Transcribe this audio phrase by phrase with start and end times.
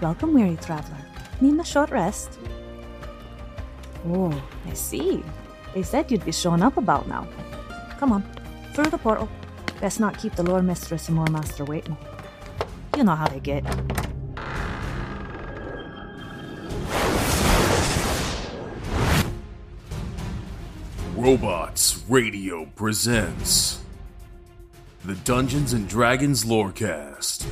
[0.00, 0.96] Welcome, weary traveler.
[1.42, 2.38] Need a short rest?
[4.06, 4.32] Oh,
[4.66, 5.22] I see.
[5.74, 7.28] They said you'd be showing up about now.
[7.98, 8.24] Come on,
[8.72, 9.28] through the portal.
[9.78, 11.98] Best not keep the lore mistress and lore master waiting.
[12.96, 13.62] You know how they get.
[21.14, 23.82] Robots Radio presents
[25.04, 27.46] the Dungeons and Dragons Lorecast.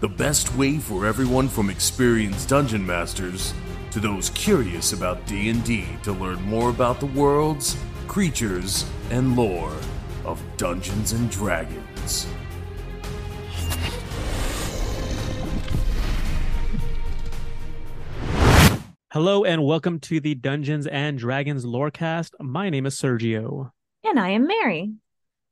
[0.00, 3.52] The best way for everyone from experienced dungeon masters
[3.90, 7.76] to those curious about D&D to learn more about the worlds,
[8.08, 9.76] creatures, and lore
[10.24, 12.26] of Dungeons and Dragons.
[19.12, 22.30] Hello and welcome to the Dungeons and Dragons Lorecast.
[22.40, 23.70] My name is Sergio,
[24.04, 24.92] And I am Mary.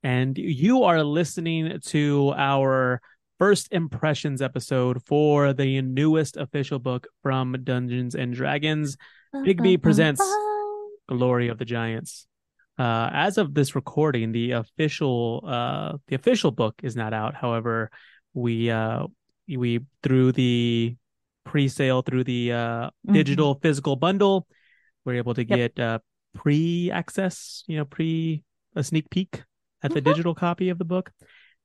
[0.04, 3.00] and you are listening to our
[3.38, 8.96] first impressions episode for the newest official book from Dungeons and Dragons,
[9.34, 10.22] Bigby presents
[11.08, 12.26] Glory of the Giants.
[12.78, 17.34] Uh, as of this recording, the official uh, the official book is not out.
[17.34, 17.90] However,
[18.34, 19.06] we uh,
[19.48, 20.96] we through the
[21.44, 23.12] pre-sale through the uh, Mhm.
[23.14, 24.46] digital physical bundle,
[25.04, 25.74] we're able to Yep.
[25.74, 25.98] get uh,
[26.34, 28.42] pre-access, you know, pre
[28.76, 29.42] a sneak peek
[29.82, 30.04] at the Mhm.
[30.04, 31.10] digital copy of the book.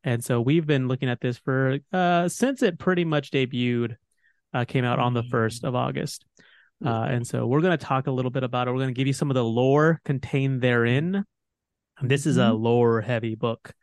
[0.03, 3.95] And so we've been looking at this for uh, since it pretty much debuted,
[4.53, 6.25] uh, came out on the first of August.
[6.85, 8.71] Uh, and so we're going to talk a little bit about it.
[8.71, 11.23] We're going to give you some of the lore contained therein.
[11.99, 12.61] And this is a Mhm.
[12.61, 13.73] lore heavy book.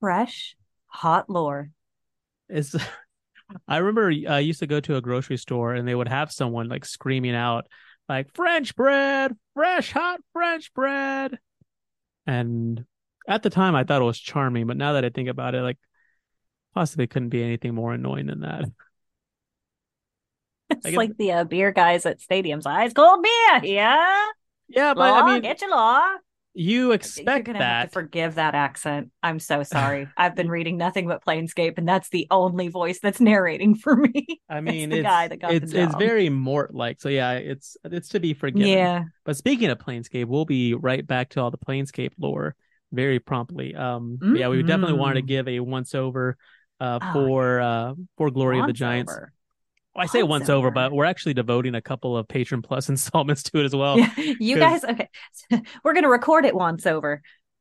[0.00, 1.70] Fresh, hot lore.
[2.48, 2.74] It's
[3.68, 6.68] I remember I used to go to a grocery store and they would have someone
[6.68, 7.66] like screaming out
[8.08, 11.38] like French bread, fresh hot French bread.
[12.26, 12.84] And
[13.28, 15.62] at the time I thought it was charming, but now that I think about it,
[15.62, 15.78] like
[16.74, 18.64] possibly couldn't be anything more annoying than that.
[20.70, 22.66] It's guess- like the uh, beer guys at stadiums.
[22.66, 24.26] Ice cold beer, yeah.
[24.68, 26.02] Yeah, but Law, I mean get your law.
[26.54, 27.82] you You're expect gonna have that.
[27.88, 29.10] to forgive that accent.
[29.22, 30.08] I'm so sorry.
[30.16, 34.40] I've been reading nothing but Planescape, and that's the only voice that's narrating for me.
[34.48, 37.00] I It's mean, the it's guy that got it's it's very Morte like.
[37.02, 38.68] So yeah, it's it's to be forgiven.
[38.68, 39.04] yeah.
[39.24, 42.54] But speaking of Planescape, we'll be right back to all the Planescape lore
[42.92, 43.74] very promptly.
[43.74, 45.26] Um, but yeah, we definitely wanted to Mhm.
[45.28, 46.36] give a once over
[46.80, 49.12] uh, Oh, for uh, for Glory of the Giants.
[49.12, 49.32] over.
[49.94, 53.42] Well, I say Once over, but we're actually devoting a couple of Patron Plus installments
[53.44, 53.98] to it as well.
[54.16, 54.84] you guys.
[54.84, 55.08] Okay,
[55.84, 57.20] we're gonna record it once over.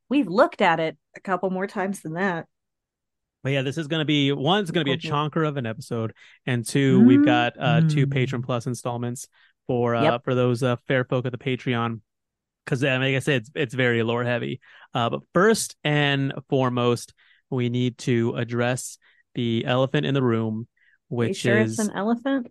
[0.10, 2.46] We've looked at it a couple more times than that.
[3.44, 4.62] But yeah, this is going to be one.
[4.62, 6.14] It's going to be a chonker of an episode,
[6.46, 8.12] and two, we've got uh, two Mm.
[8.12, 9.28] Patron Plus installments
[9.66, 10.24] for uh, Yep.
[10.26, 12.02] for those uh, fair folk of the Patreon.
[12.66, 14.62] Because I mean, like I said, it's it's very lore heavy.
[14.94, 17.14] Uh, but first and foremost,
[17.50, 18.98] we need to address
[19.36, 20.68] the elephant in the room,
[21.08, 22.48] which sure is an elephant?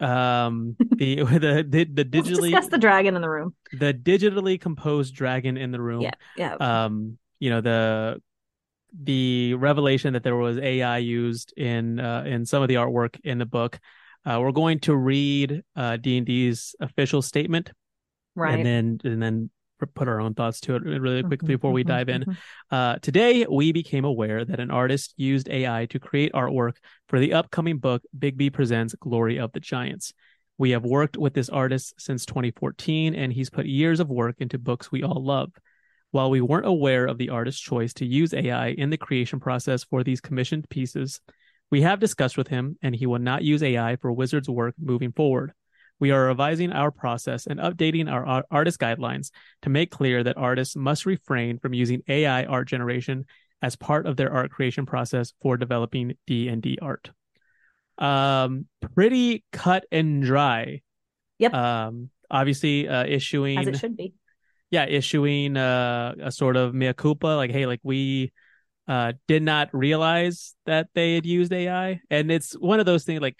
[0.00, 3.54] um the the the, the digitally discuss the dragon in the room.
[3.72, 6.54] the digitally composed dragon in the room Yeah, yeah.
[6.84, 8.20] um you know the
[9.00, 13.38] the revelation that there was ai used in uh, in some of the artwork in
[13.38, 13.78] the book
[14.26, 17.70] uh, we're going to read uh d&d's official statement
[18.34, 18.54] right.
[18.56, 19.50] and then and then
[19.94, 22.36] put our own thoughts to it really quickly Mhm, before we mhm, dive in mhm.
[22.70, 26.74] uh, today, we became aware that an artist used AI to create artwork
[27.08, 30.12] for the upcoming book Bigby Presents Glory of the Giants.
[30.56, 34.56] We have worked with this artist since 2014, and he's put years of work into
[34.58, 35.50] books we all love.
[36.12, 39.82] While we weren't aware of the artist's choice to use AI in the creation process
[39.82, 41.20] for these commissioned pieces,
[41.70, 45.10] we have discussed with him, and he will not use AI for Wizard's work moving
[45.10, 45.52] forward.
[46.00, 49.30] We are revising our process and updating our artist guidelines
[49.62, 53.24] to make clear that artists must refrain from using AI art generation
[53.62, 57.10] as part of their art creation process for developing D&D art.
[57.98, 60.80] Um pretty cut and dry.
[61.38, 61.54] Yep.
[61.54, 64.14] Um obviously uh issuing As it should be.
[64.70, 68.32] yeah, issuing uh, a sort of mea culpa, like, hey, like we
[68.88, 73.20] uh, did not realize that they had used AI, and it's one of those things.
[73.20, 73.38] Like,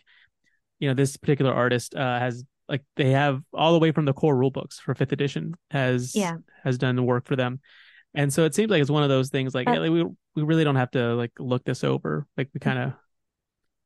[0.82, 4.12] you know, this particular artist uh, has like they have all the way from the
[4.12, 6.38] core rule books for fifth edition has Yeah.
[6.64, 7.61] has done the work for them,
[8.14, 9.55] and so it seems like it's one of those things.
[9.55, 10.02] Like, hey, like, we
[10.34, 12.26] we really don't have to like look this over.
[12.37, 12.93] Like, we kind of,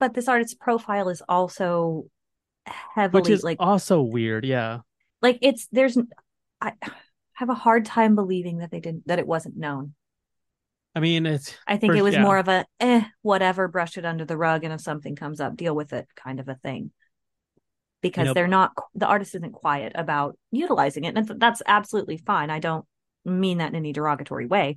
[0.00, 2.06] But this artist's profile is also
[2.66, 4.46] heavily which is like also weird.
[4.46, 4.78] Yeah,
[5.20, 5.98] like it's there's
[6.62, 6.72] I
[7.34, 9.92] have a hard time believing that they didn't that it wasn't known.
[10.96, 12.22] I mean, it's I think For- it was yeah.
[12.22, 15.54] more of a eh, whatever, brush it under the rug, and if something comes up,
[15.54, 16.90] deal with it kind of a thing.
[18.00, 22.48] Because know- they're not the artist isn't quiet about utilizing it, and that's absolutely fine.
[22.48, 22.86] I don't
[23.26, 24.76] mean that in any derogatory way.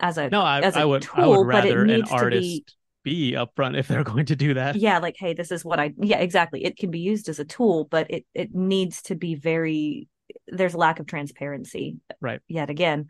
[0.00, 3.32] As a no, I, as a I would I would rather an artist be- be
[3.32, 4.76] upfront if they're going to do that.
[4.76, 6.64] yeah, like hey, this is what I yeah exactly.
[6.64, 10.08] It can be used as a tool, but it it needs to be very.
[10.48, 12.40] There's a lack of transparency, Right.
[12.48, 13.08] Yet again,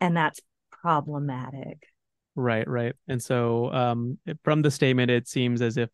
[0.00, 0.38] and that's
[0.80, 1.78] problematic.
[2.36, 2.94] Right, right.
[3.08, 5.90] And so um from the statement it seems as if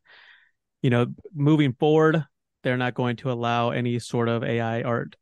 [0.83, 2.25] you know moving forward
[2.63, 5.17] they're not going to allow any sort of AI art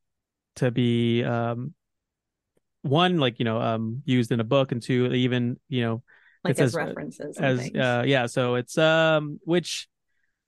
[0.56, 1.74] to be um
[2.82, 6.02] one like you know um used in a book and two even you know
[6.42, 9.88] Like It as uh, references, as uh yeah so it's um which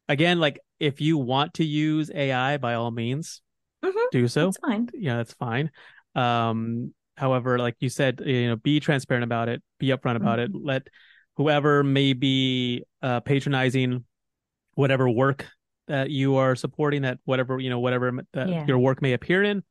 [0.09, 3.41] again like if you want to use AI by all means
[3.85, 4.89] Mhm, do so That's fine.
[4.95, 5.71] yeah that's fine
[6.15, 10.53] um however like you said you know be transparent about it be upfront about it
[10.53, 10.67] Mm-hmm.
[10.67, 10.89] let
[11.37, 14.05] whoever may be uh patronizing
[14.75, 15.47] whatever work
[15.89, 18.65] that you are supporting that whatever you know whatever that Yeah.
[18.67, 19.63] your work may appear in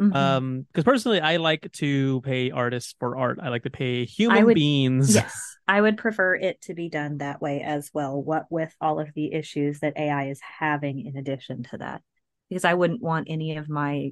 [0.00, 0.14] Mhm.
[0.14, 4.46] um because personally i like to pay artists for art i like to pay human
[4.46, 5.34] would- beings yes,
[5.68, 8.20] I would prefer it to be done that way as well.
[8.20, 12.02] What with all of the issues that AI is having in addition to that,
[12.48, 14.10] because I wouldn't want any of my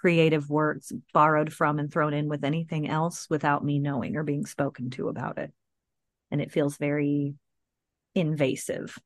[0.00, 4.46] creative works borrowed from and thrown in with anything else without me knowing or being
[4.46, 5.52] spoken to about it.
[6.30, 7.34] And it feels very
[8.14, 8.96] invasive.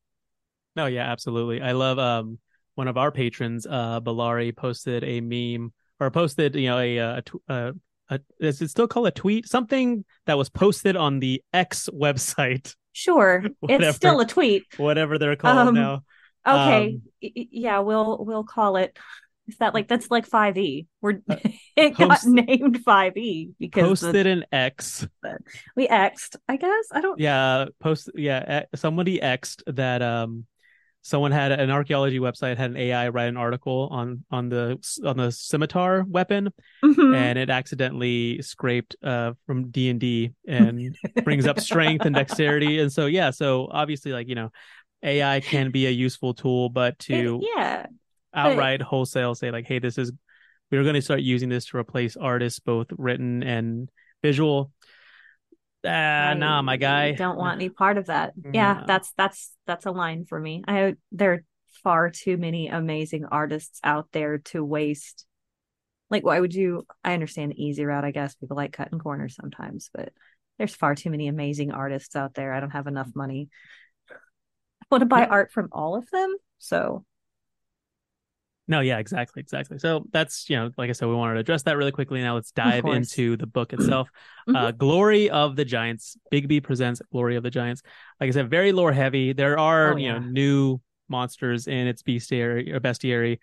[0.76, 1.60] No, yeah, absolutely.
[1.62, 2.38] I love um
[2.74, 7.22] one of our patrons, uh Balari, posted a meme or posted, you know, a a,
[7.22, 7.74] tw- a,
[8.10, 9.46] a is it still called a tweet?
[9.48, 13.84] Something that was posted on the X website, Sure, Whatever.
[13.88, 14.64] it's still a tweet.
[14.76, 16.02] whatever they're called Um, now.
[16.46, 18.96] Okay, Um, yeah, we'll we'll call it.
[19.46, 20.86] Is that like that's like five E?
[21.00, 21.36] We're Uh,
[21.76, 25.06] it got named five E because the- Posted an X.
[25.76, 26.36] we xed.
[26.48, 27.18] I guess I don't.
[27.20, 30.46] Yeah, post yeah, eh, somebody X'd that um
[31.02, 35.18] someone had an archaeology website had an AI write an article on on the on
[35.18, 36.48] the scimitar weapon
[36.82, 37.14] Mhm.
[37.14, 42.78] and it accidentally scraped uh from D and D and brings up strength and dexterity
[42.80, 44.50] and so yeah so obviously like you know
[45.02, 47.86] AI can be a useful tool but to It- yeah,
[48.34, 50.12] outright wholesale say like hey this is
[50.70, 53.90] we're going to start using this to replace artists both written and
[54.22, 54.72] visual
[55.86, 58.32] ah nah my guy don't want any part of that.
[58.52, 58.84] Yeah, No.
[58.86, 60.64] that's that's that's a line for me.
[60.66, 61.44] I there are
[61.82, 65.26] far too many amazing artists out there to waste.
[66.10, 66.86] Like, why would you?
[67.02, 68.04] I understand the easy route.
[68.04, 70.12] I guess people like cutting corners sometimes, but
[70.58, 72.54] there's far too many amazing artists out there.
[72.54, 73.48] I don't have enough money.
[74.10, 74.14] I
[74.90, 75.28] want to buy Yeah.
[75.30, 76.34] art from all of them.
[76.58, 77.04] So
[78.66, 79.78] No, yeah, exactly, exactly.
[79.78, 82.22] So that's you know, like I said, we wanted to address that really quickly.
[82.22, 84.08] Now let's dive into the book itself.
[84.48, 84.56] Mhm.
[84.56, 86.16] Uh, Glory of the Giants.
[86.32, 87.82] Bigby presents Glory of the Giants.
[88.20, 89.32] Like I said, very lore heavy.
[89.34, 93.38] There are Oh, you know new monsters in its bestiary or bestiary.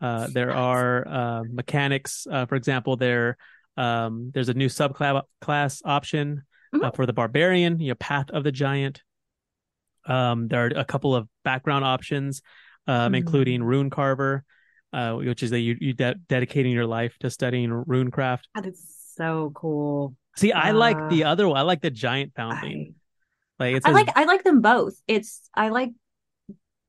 [0.00, 2.26] Uh, there are uh, mechanics.
[2.30, 3.38] Uh, for example, there
[3.78, 6.42] um, there's a new subclass class option
[6.74, 6.96] uh, Mhm.
[6.96, 7.80] for the barbarian.
[7.80, 9.02] You know, Path of the Giant.
[10.06, 12.42] Um, there are a couple of background options,
[12.86, 13.16] um, Mhm.
[13.16, 14.44] including Rune Carver,
[14.92, 18.44] uh, which is that you you de- dedicating your life to studying runecraft.
[18.54, 18.80] that is
[19.16, 20.14] so cool.
[20.36, 21.56] See, I like Uh, the other one.
[21.56, 22.94] I like the giant founding.
[23.58, 24.94] I, Like it I like I like them both.
[25.08, 25.90] It's I like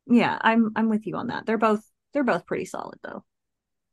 [0.08, 1.46] yeah, I'm I'm with you on that.
[1.46, 3.24] They're both they're both pretty solid though.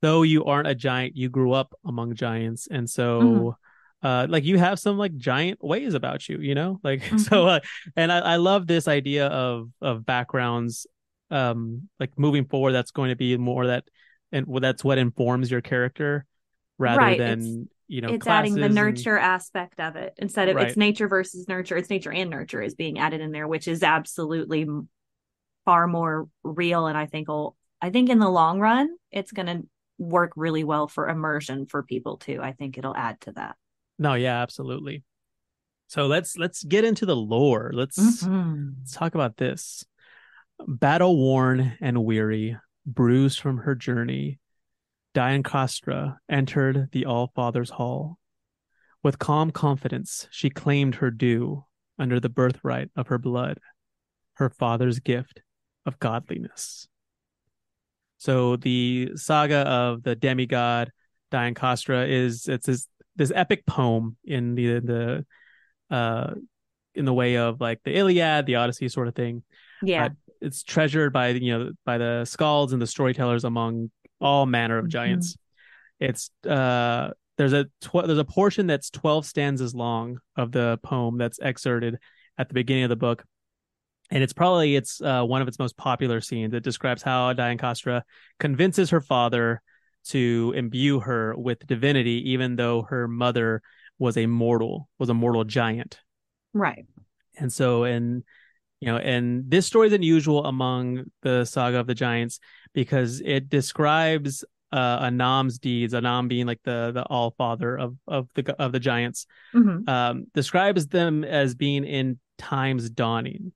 [0.03, 3.21] though you aren't a giant, you grew up among giants, and so.
[3.21, 3.49] Mm-hmm.
[4.05, 7.17] Uh, like you have some like giant ways about you, you know, like Mm-hmm.
[7.25, 7.47] so.
[7.49, 7.61] Uh,
[7.97, 10.87] and I, I love this idea of of backgrounds,
[11.31, 12.73] um, like moving forward.
[12.73, 13.85] That's going to be more that,
[14.33, 16.27] and well, that's what informs your character,
[16.79, 18.09] rather Right, than it's- you know.
[18.09, 20.69] it's adding the classes and- nurture aspect of it instead of Right.
[20.69, 21.77] it's nature versus nurture.
[21.77, 24.67] It's nature and nurture is being added in there, which is absolutely
[25.65, 29.47] far more real and I think will I think in the long run, it's going
[29.47, 29.67] to
[29.99, 32.41] work really well for immersion for people too.
[32.43, 33.57] I think it'll add to that.
[33.99, 35.05] No, yeah, absolutely.
[35.89, 37.71] So let's let's get into the lore.
[37.75, 38.75] Let's Mhm.
[38.79, 39.85] let's talk about this.
[40.67, 42.57] Battle worn and weary,
[42.87, 44.39] bruised from her journey,
[45.15, 48.19] Diancastra entered the All Father's Hall.
[49.03, 51.65] With calm confidence, she claimed her due
[51.99, 53.59] under the birthright of her blood,
[54.35, 55.41] her father's gift
[55.87, 56.89] of godliness.
[58.19, 60.91] So the saga of the demigod
[61.31, 65.27] Diancastra is it's this this epic poem in the the
[65.95, 66.35] uh
[66.95, 69.43] in the way of like the Iliad, the Odyssey sort of thing.
[69.83, 70.07] Yeah.
[70.07, 70.09] Uh,
[70.45, 74.89] it's treasured by you know by the skalds and the storytellers among all manner of
[74.89, 75.37] giants.
[76.01, 81.19] It's uh there's a tw- there's a portion that's 12 stanzas long of the poem
[81.19, 81.99] that's excerpted
[82.39, 83.25] at the beginning of the book
[84.11, 88.03] and it's probably it's uh, one of its most popular scenes it describes how Diancastra
[88.39, 89.63] convinces her father
[90.07, 93.63] to imbue her with divinity even though her mother
[93.99, 95.99] was a mortal was a mortal giant
[96.53, 96.87] right.
[97.37, 98.23] and so, and
[98.85, 102.39] you know, and this story is unusual among the saga of the giants
[102.75, 105.95] because it describes uh, Annam's deeds.
[105.95, 110.27] Annam being like the the all father of of the of the giants, hmm um,
[110.35, 113.53] describes them as being in times dawning,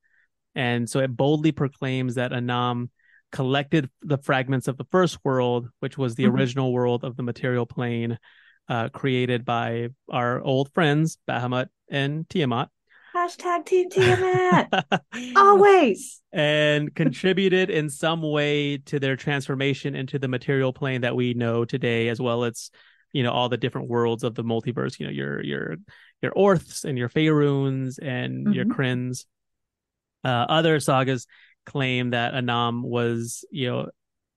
[0.54, 2.90] and so it boldly proclaims that Annam
[3.30, 6.32] collected the fragments of the first world, which was the Mhm.
[6.32, 8.18] original world of the material plane,
[8.70, 12.70] uh, created by our old friends Bahamut and Tiamat.
[13.28, 14.68] Hashtag Team Tiamat.
[15.36, 16.20] Always.
[16.32, 21.64] and contributed in some way to their transformation into the material plane that we know
[21.64, 22.70] today, as well as
[23.12, 24.98] you know all the different worlds of the multiverse.
[24.98, 25.76] You know your your
[26.22, 28.72] your Oerths and your Faerunes and your Mhm.
[28.72, 29.24] Krynns.
[30.24, 31.26] Uh, other sagas
[31.64, 33.88] claim that Annam was you know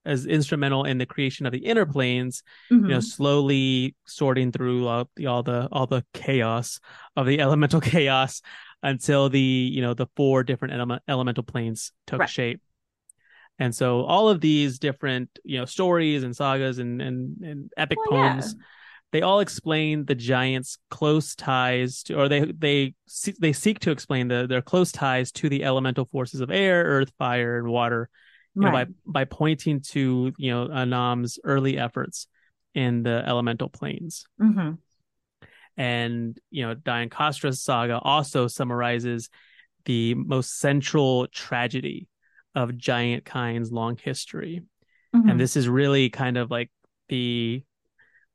[0.03, 2.81] as instrumental in the creation of the inner planes Mhm.
[2.83, 6.79] you know slowly sorting through all the all the all the chaos
[7.15, 8.41] of the elemental chaos
[8.83, 12.29] until the you know the four different element, elemental planes took Right.
[12.29, 12.61] shape
[13.59, 17.99] and so all of these different you know stories and sagas and and, and epic
[18.09, 18.29] Well, yeah.
[18.29, 18.55] poems
[19.11, 22.93] they all explain the giants close ties to or they they
[23.39, 27.11] they seek to explain the their close ties to the elemental forces of air earth
[27.17, 28.09] fire and water
[28.55, 32.27] you know, by by pointing to you know Annam's early efforts
[32.73, 34.25] in the elemental planes.
[34.39, 34.77] Mhm.
[35.81, 39.31] And you know, Diancastra's saga also summarizes
[39.85, 42.07] the most central tragedy
[42.53, 44.61] of giant kind's long history.
[45.15, 45.31] Mhm.
[45.31, 46.69] And this is really kind of like
[47.09, 47.63] the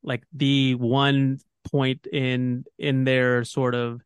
[0.03, 1.39] like the one
[1.71, 4.03] point in in their sort of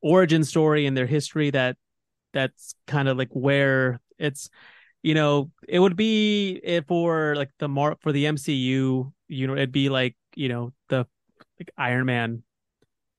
[0.00, 1.76] origin story in their history that
[2.32, 4.48] that's kind of like where it's
[5.02, 9.52] you know it would be if for like the mark for the MCU you know
[9.52, 11.06] it'd be like you know the
[11.58, 12.42] like Iron Man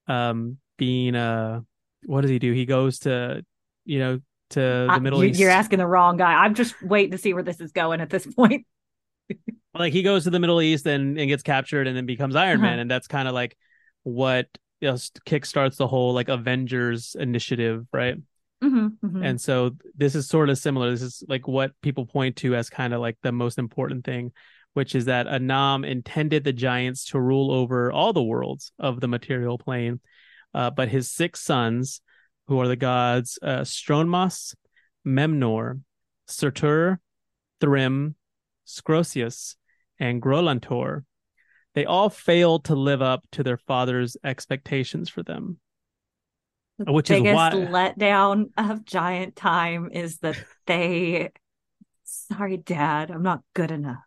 [0.07, 1.61] um being uh
[2.05, 3.43] what does he do he goes to
[3.85, 4.19] you know
[4.49, 6.33] to the I- Middle you- East You're asking the wrong guy.
[6.33, 8.65] I'm just waiting to see where this is going at this point.
[9.73, 12.57] like he goes to the Middle East and, and gets captured and then becomes Iron
[12.59, 12.67] Uh-huh.
[12.69, 13.57] Man, and that's kind of like
[14.03, 14.47] what
[14.81, 14.95] you know,
[15.25, 18.17] kickstarts the whole like Avengers initiative, right?
[18.63, 19.25] Mhm, mhm.
[19.25, 20.91] And so this is sort of similar.
[20.91, 24.31] This is like what people point to as kind of like the most important thing,
[24.73, 29.07] which is that Annam intended the giants to rule over all the worlds of the
[29.07, 29.99] material plane,
[30.53, 32.01] uh, but his six sons,
[32.47, 34.55] who are the gods uh, Stronmaus,
[35.05, 35.81] Memnor,
[36.27, 36.99] Surtur,
[37.61, 38.15] Thrym,
[38.67, 39.55] Skoraeus,
[39.99, 41.05] and Grolantor,
[41.75, 45.59] they all failed to live up to their father's expectations for them.
[46.79, 51.31] The which is biggest why- letdown of giant time is that they
[52.03, 53.97] sorry dad i'm not good enough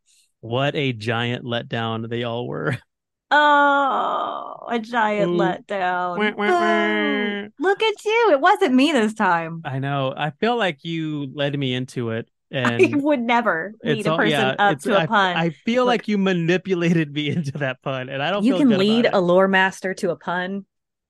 [0.47, 2.79] What a giant letdown they all were.
[3.33, 5.37] oh a giant Ooh.
[5.37, 7.47] letdown Wah, wah, wah.
[7.47, 10.15] Oh, look at you it wasn't me this time I know.
[10.17, 14.31] I feel like you led me into it, i and would never lead a person
[14.31, 15.93] yeah, up to a I- pun I feel Look.
[15.93, 18.45] like you manipulated me into that pun, and I don't.
[18.45, 20.65] you can lead a lore master to a pun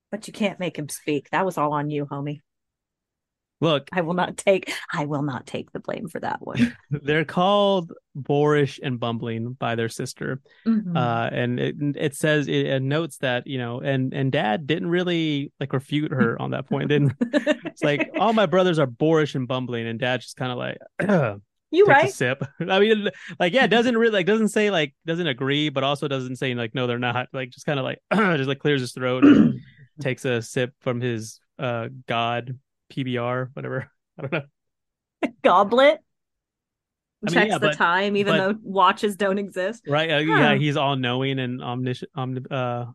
[0.09, 2.39] but you can't make him speak that was all on you homie.
[3.59, 7.25] Look, i will not take i will not take the blame for that one they're
[7.25, 10.95] called boorish and bumbling by their sister, Mhm.
[10.95, 14.89] uh, and it it says it, it notes that you know, and and Dad didn't
[14.89, 16.89] really like refute her on that point.
[16.89, 20.57] Didn't it's like all my brothers are boorish and bumbling, and Dad just kind of
[20.57, 20.77] like.
[21.71, 22.43] you right sip.
[22.59, 23.09] I mean,
[23.39, 26.73] like, yeah, doesn't really like doesn't say like doesn't agree, but also doesn't say like
[26.73, 27.27] no, they're not.
[27.33, 29.59] Like, just kind of like just like clears his throat, and
[30.01, 32.57] takes a sip from his uh god
[32.91, 33.89] PBR, whatever.
[34.17, 34.41] I don't know.
[35.43, 35.99] goblet
[37.25, 39.83] I mean, checks yeah, the but- time, even but- though watches don't exist.
[39.87, 40.09] right?
[40.09, 40.39] Uh, Huh.
[40.39, 42.85] Yeah, he's all knowing and omniscient, omni- uh,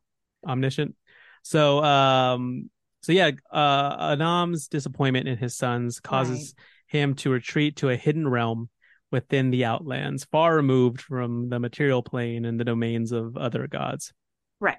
[0.46, 0.94] omniscient.
[1.42, 2.70] So, um,
[3.02, 6.54] so yeah, uh, Annam's disappointment in his sons causes
[6.86, 8.68] him to retreat to a hidden realm
[9.10, 14.12] within the Outlands, far removed from the material plane and the domains of other gods.
[14.60, 14.78] Right.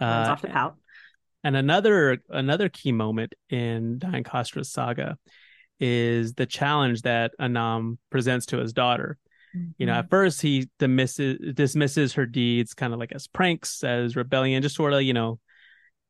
[0.00, 0.76] Uh, off the pout.
[1.44, 5.18] And another another key moment in Diancastra's saga
[5.78, 9.18] is the challenge that Annam presents to his daughter.
[9.78, 9.98] You know, Mm-hmm.
[9.98, 14.74] at first he dismisses dismisses her deeds kind of like as pranks, as rebellion, just
[14.74, 15.38] sort of, you know,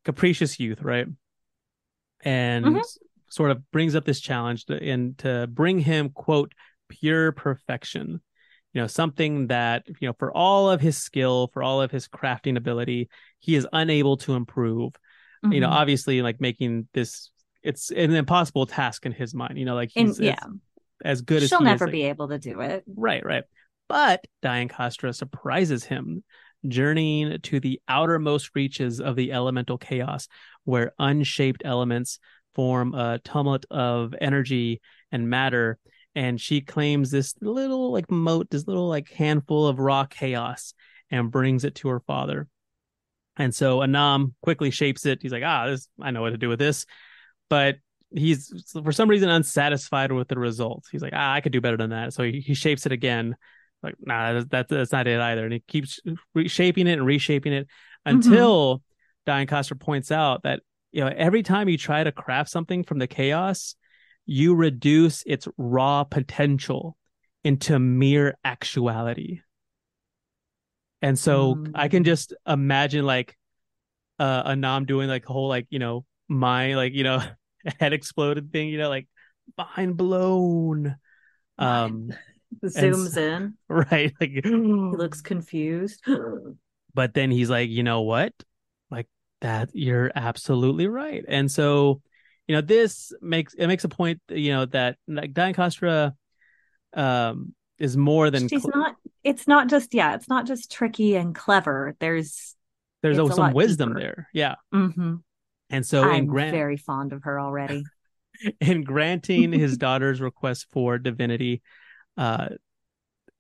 [0.05, 1.07] capricious youth, right?
[2.23, 2.99] And Mhm.
[3.29, 6.53] sort of brings up this challenge to, and to bring him, quote,
[6.89, 8.21] pure perfection.
[8.73, 12.09] You know, something that, you know, for all of his skill, for all of his
[12.09, 13.09] crafting ability,
[13.41, 14.95] he is unable to improve.
[15.53, 15.73] You know, Mhm.
[15.73, 17.31] obviously, like making this,
[17.63, 19.59] it's an impossible task in his mind.
[19.59, 20.51] You know, like And- he's yeah, as,
[21.05, 22.85] as good as she'll he is, never like- be able to do it.
[22.87, 23.45] Right, right.
[23.89, 26.25] But Diancastra surprises him,
[26.67, 30.29] journeying to the outermost reaches of the elemental chaos,
[30.65, 32.19] where unshaped elements
[32.55, 34.81] form a tumult of energy
[35.13, 35.79] and matter.
[36.15, 40.73] And she claims this little like moat this little like handful of raw chaos,
[41.11, 42.49] and brings it to her father.
[43.37, 45.21] And so Annam quickly shapes it.
[45.23, 46.87] He's like, ah, this I know what to do with this.
[47.51, 47.77] But
[48.11, 50.89] he's for some reason unsatisfied with the results.
[50.91, 52.13] He's like, ah, I could do better than that.
[52.13, 53.37] So he, he shapes it again.
[53.83, 55.45] Like, nah, that's, that's not it either.
[55.45, 56.01] And he keeps
[56.35, 57.69] reshaping it and reshaping it
[58.07, 58.83] until
[59.27, 60.61] Diancastra points out that
[60.93, 63.75] you know every time you try to craft something from the chaos,
[64.27, 66.97] you reduce its raw potential
[67.43, 69.41] into mere actuality.
[71.05, 72.07] And so I can Mm.
[72.07, 73.37] just imagine like
[74.19, 77.21] uh Annam doing like the whole like, you know, my like, you know,
[77.81, 79.07] head exploded thing, you know, like
[79.59, 80.97] mind blown.
[81.59, 82.09] Um
[82.65, 83.55] Zooms in.
[83.69, 84.15] right.
[84.21, 86.03] Like He looks confused.
[86.95, 88.33] but then he's like, you know what?
[88.91, 89.09] Like
[89.43, 91.25] that you're absolutely right.
[91.29, 92.01] And so,
[92.49, 96.15] you know, this makes it makes a point, you know, that like Diancastra
[96.95, 98.97] um is more than She's cl- not.
[99.25, 100.15] It's not just yeah.
[100.15, 101.97] It's not just tricky and clever.
[101.99, 102.55] There's.
[103.03, 104.01] there's it's a some wisdom deeper.
[104.01, 104.29] there.
[104.33, 104.55] Yeah.
[104.73, 105.17] hmm
[105.71, 107.85] And so in I'm grant very fond of her already.
[108.61, 111.63] in granting his daughter's request for divinity,
[112.17, 112.49] uh,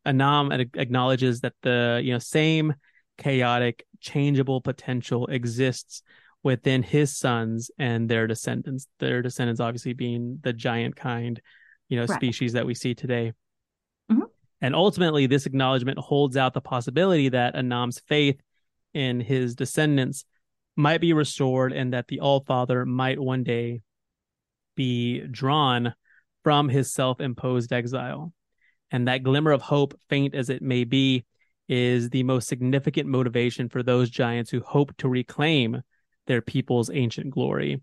[0.04, 2.74] Annam acknowledges that the you know same
[3.16, 6.02] chaotic, changeable potential exists
[6.42, 8.86] within his sons and their descendants.
[8.98, 11.40] Their descendants, obviously, being the giant kind,
[11.88, 12.18] you know, Right.
[12.18, 13.32] species that we see today.
[14.64, 18.40] And ultimately, this acknowledgement holds out the possibility that Annam's faith
[18.94, 20.24] in his descendants
[20.74, 23.82] might be restored, and that the All Father might one day
[24.74, 25.94] be drawn
[26.44, 28.32] from his self imposed exile.
[28.90, 31.26] And that glimmer of hope, faint as it may be,
[31.68, 35.82] is the most significant motivation for those giants who hope to reclaim
[36.26, 37.82] their people's ancient glory.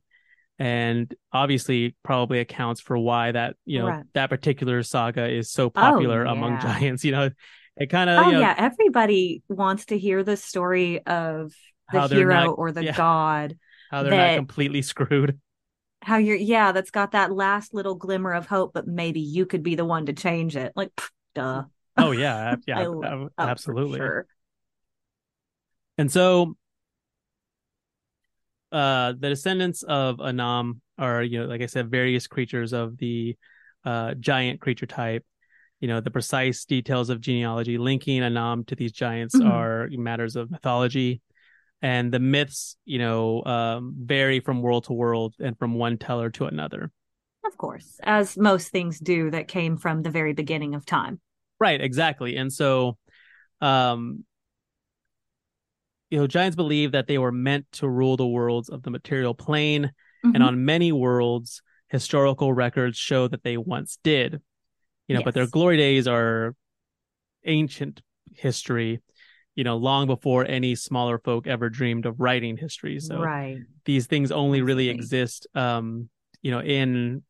[0.61, 4.03] And obviously, probably accounts for why that, you know, Right.
[4.13, 6.61] that particular saga is so oh, popular among yeah.
[6.61, 7.03] giants.
[7.05, 7.29] You know,
[7.77, 11.51] it kind of, oh you know, yeah, everybody wants to hear the story of
[11.91, 12.95] the hero not- or the yeah.
[12.95, 13.57] god.
[13.89, 15.39] how they're that- not completely screwed.
[16.03, 19.63] How you're yeah, that's got that last little glimmer of hope, but maybe you could
[19.63, 20.73] be the one to change it.
[20.75, 21.63] Like, pff, duh.
[21.97, 22.55] Oh, yeah.
[22.67, 22.79] Yeah.
[22.79, 23.97] I ab- love- ab- Oh, absolutely.
[23.97, 24.25] sure.
[25.97, 26.55] And so
[28.71, 33.37] uh the descendants of Annam are, you know, like I said, various creatures of the
[33.85, 35.25] uh giant creature type.
[35.79, 39.47] You know, the precise details of genealogy linking Annam to these giants Mhm.
[39.47, 41.21] are matters of mythology.
[41.81, 46.29] And the myths, you know, um, vary from world to world and from one teller
[46.31, 46.91] to another.
[47.43, 51.19] Of course, as most things do that came from the very beginning of time.
[51.59, 52.37] Right, exactly.
[52.37, 52.97] And so
[53.61, 54.25] um
[56.11, 59.33] you know, giants believe that they were meant to rule the worlds of the material
[59.33, 59.91] plane,
[60.23, 60.47] and Mhm.
[60.47, 64.41] on many worlds, historical records show that they once did.
[65.07, 66.53] You know, but their glory days are
[67.45, 68.01] ancient
[68.35, 69.01] history,
[69.55, 72.99] you know, long before any smaller folk ever dreamed of writing history.
[72.99, 73.59] So right.
[73.85, 76.09] these things only really exist um,
[76.41, 77.23] you know, in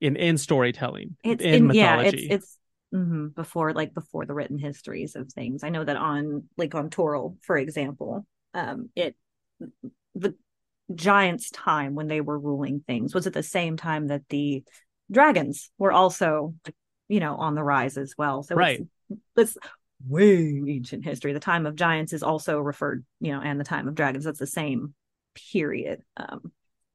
[0.00, 2.28] in in storytelling, It's in, in, yeah, mythology.
[2.28, 2.55] it's it's
[2.94, 5.64] mhm, before like before the written histories of things.
[5.64, 9.16] I know that on like on Toril, for example, um, it
[10.14, 10.34] the
[10.94, 14.62] giants' time when they were ruling things was at the same time that the
[15.10, 16.54] dragons were also,
[17.08, 18.42] you know, on the rise as well.
[18.42, 18.86] So Right.
[19.36, 19.58] it's, it's
[20.06, 21.32] way ancient history.
[21.32, 24.24] The time of giants is also referred, you know, and the time of dragons.
[24.24, 24.94] That's the same
[25.52, 26.52] period um,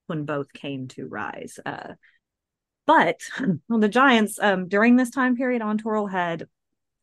[0.08, 1.60] when both came to rise.
[1.66, 1.94] Uh,
[2.92, 3.22] but
[3.70, 6.48] well, the giants um, during this time period on Toril had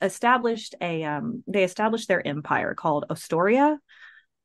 [0.03, 3.79] established a um, they established their empire called Ostoria.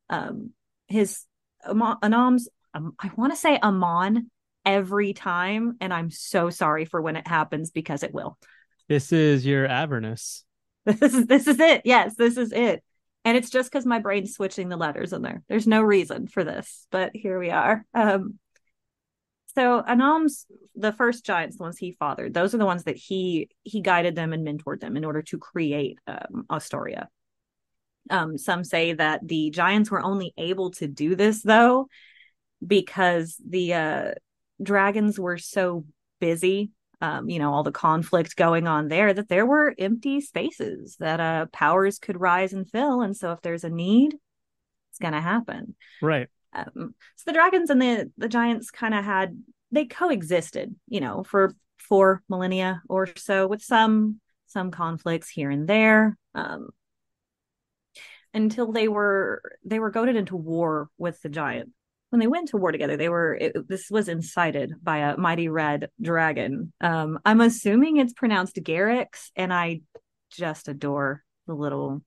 [0.09, 0.51] Um,
[0.87, 1.25] his
[1.65, 4.31] Annam's um, I want to say Amon
[4.65, 8.37] every time, and I'm so sorry for when it happens because it will.
[8.87, 10.45] This is your Avernus.
[10.85, 11.81] This is this is it.
[11.83, 12.83] Yes, this is it.
[13.25, 15.43] And it's just because my brain's switching the letters in there.
[15.47, 17.85] There's no reason for this, but here we are.
[17.93, 18.37] Um,
[19.55, 22.33] so Annam's the first giants, the ones he fathered.
[22.33, 25.37] Those are the ones that he he guided them and mentored them in order to
[25.37, 27.09] create um, Ostoria.
[28.09, 31.87] Um, some say that the giants were only able to do this though
[32.65, 34.11] because the uh,
[34.61, 35.85] dragons were so
[36.19, 36.71] busy.
[37.01, 41.19] Um, you know all the conflict going on there that there were empty spaces that
[41.19, 44.15] uh, powers could rise and fill, and so if there's a need,
[44.89, 45.75] it's gonna happen.
[46.01, 46.29] Right.
[46.53, 51.23] Um, so the dragons and the the giants kind of had they coexisted, you know,
[51.23, 56.69] for four millennia or so, with some some conflicts here and there, um,
[58.33, 61.71] until they were they were goaded into war with the giant.
[62.09, 65.49] When they went to war together, they were it, this was incited by a mighty
[65.49, 66.71] red dragon.
[66.79, 69.81] Um, I'm assuming it's pronounced Garyx, and I
[70.29, 72.03] just adore the little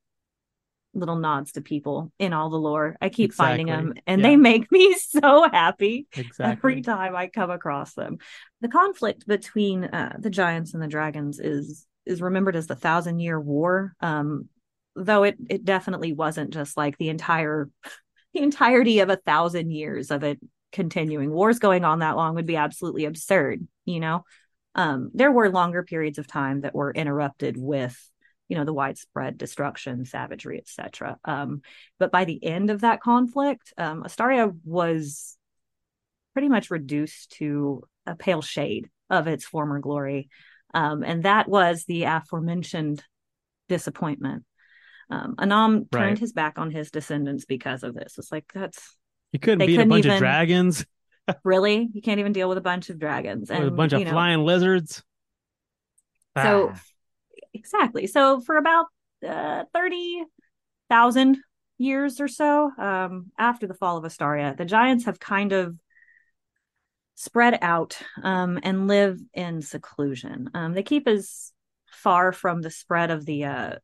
[0.97, 2.97] little nods to people in all the lore.
[3.01, 3.51] I keep exactly.
[3.51, 4.29] finding them and yeah.
[4.29, 6.45] they make me so happy exactly.
[6.73, 8.19] every time I come across them.
[8.61, 13.19] The conflict between uh, the giants and the dragons is is remembered as the Thousand
[13.19, 13.95] Year War.
[14.01, 14.49] Um,
[14.95, 17.69] though it it definitely wasn't just like the entire
[18.35, 20.41] the entirety of a thousand years of it
[20.73, 21.31] continuing.
[21.31, 24.25] Wars going on that long would be absolutely absurd, you know.
[24.75, 27.99] Um, there were longer periods of time that were interrupted with
[28.49, 31.63] you know the widespread destruction savagery etc um,
[31.99, 35.37] but by the end of that conflict um, ostoria was
[36.37, 40.29] pretty much reduced to a pale shade of its former glory.
[40.75, 43.03] Um, and that was the aforementioned
[43.71, 44.45] disappointment.
[45.09, 46.03] Um, annam right.
[46.03, 48.17] turned his back on his descendants because of this.
[48.19, 48.97] It's like that's
[49.33, 50.85] you couldn't beat couldn't a bunch even, of dragons.
[51.43, 51.89] Really?
[51.93, 53.51] You can't even deal with a bunch of dragons.
[53.51, 55.03] And a bunch of know, flying lizards?
[56.37, 56.81] So ah
[57.57, 58.07] exactly.
[58.07, 58.87] So for about
[59.27, 61.39] uh, 30,000
[61.79, 65.77] years or so um, after the fall of Ostoria, the giants have kind of
[67.15, 70.51] spread out um, and live in seclusion.
[70.55, 71.53] Um, they keep as
[71.91, 73.75] far from the spread of the uh,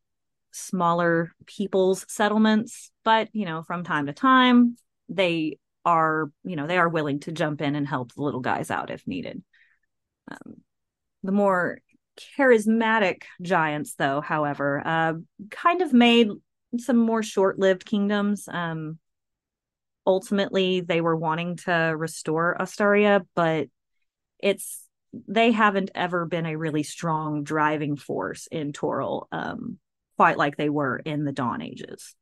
[0.51, 4.77] smaller people's settlements, but you know, from time to time,
[5.09, 8.69] they are, you know, they are willing to jump in and help the little guys
[8.71, 9.43] out if needed.
[10.31, 10.61] Um,
[11.23, 11.79] the more
[12.37, 15.13] charismatic giants, though, however, uh,
[15.49, 16.29] kind of made
[16.77, 18.47] some more short lived kingdoms.
[18.47, 18.99] Um,
[20.05, 23.67] ultimately, they were wanting to restore Ostoria, but
[24.39, 24.81] it's
[25.27, 29.77] they haven't ever been a really strong driving force in Toril, um,
[30.17, 32.15] quite like they were in the Dawn Ages.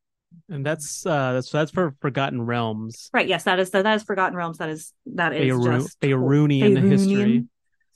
[0.50, 3.10] And that's uh that's that's for Forgotten Realms.
[3.14, 4.60] Right, yes, that is that is Forgotten Realms.
[4.60, 7.46] That is that is Faerun, just Faerunian history.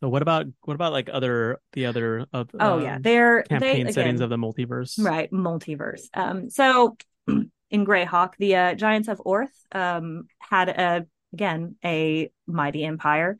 [0.01, 3.85] So what about what about like other the other of oh um, yeah they're campaign
[3.85, 5.03] they, settings again, of the multiverse?
[5.03, 6.07] Right multiverse.
[6.13, 12.83] Um so in Greyhawk the uh, Giants of Oerth um had a again a mighty
[12.83, 13.37] empire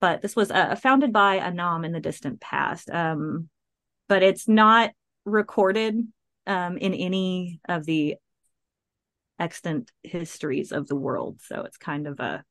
[0.00, 2.90] but this was uh, founded by a Annam in the distant past.
[2.90, 3.48] Um
[4.08, 4.92] but it's not
[5.24, 6.06] recorded
[6.46, 8.16] um in any of the
[9.38, 11.40] extant histories of the world.
[11.42, 12.44] So it's kind of a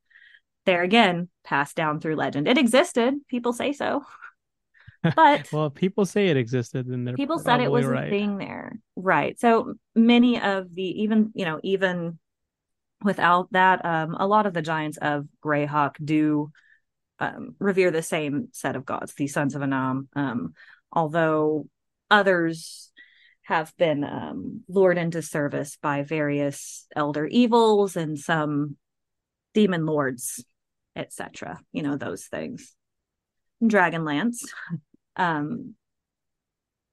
[0.65, 2.47] there again, passed down through legend.
[2.47, 3.15] It existed.
[3.27, 4.03] People say so.
[5.15, 8.07] But well, people say it existed, and people said it was right.
[8.07, 9.39] a thing there, right?
[9.39, 12.17] So many of the even you know even
[13.03, 16.51] without that, um, a lot of the giants of Greyhawk do
[17.19, 20.09] um, revere the same set of gods, the sons of Annam.
[20.15, 20.53] Um,
[20.91, 21.67] although
[22.09, 22.91] others
[23.43, 28.75] have been um, lured into service by various elder evils and some
[29.53, 30.43] demon lords
[30.95, 31.59] etc.
[31.71, 32.75] You know, those things.
[33.63, 34.39] Dragonlance.
[35.17, 35.75] Um,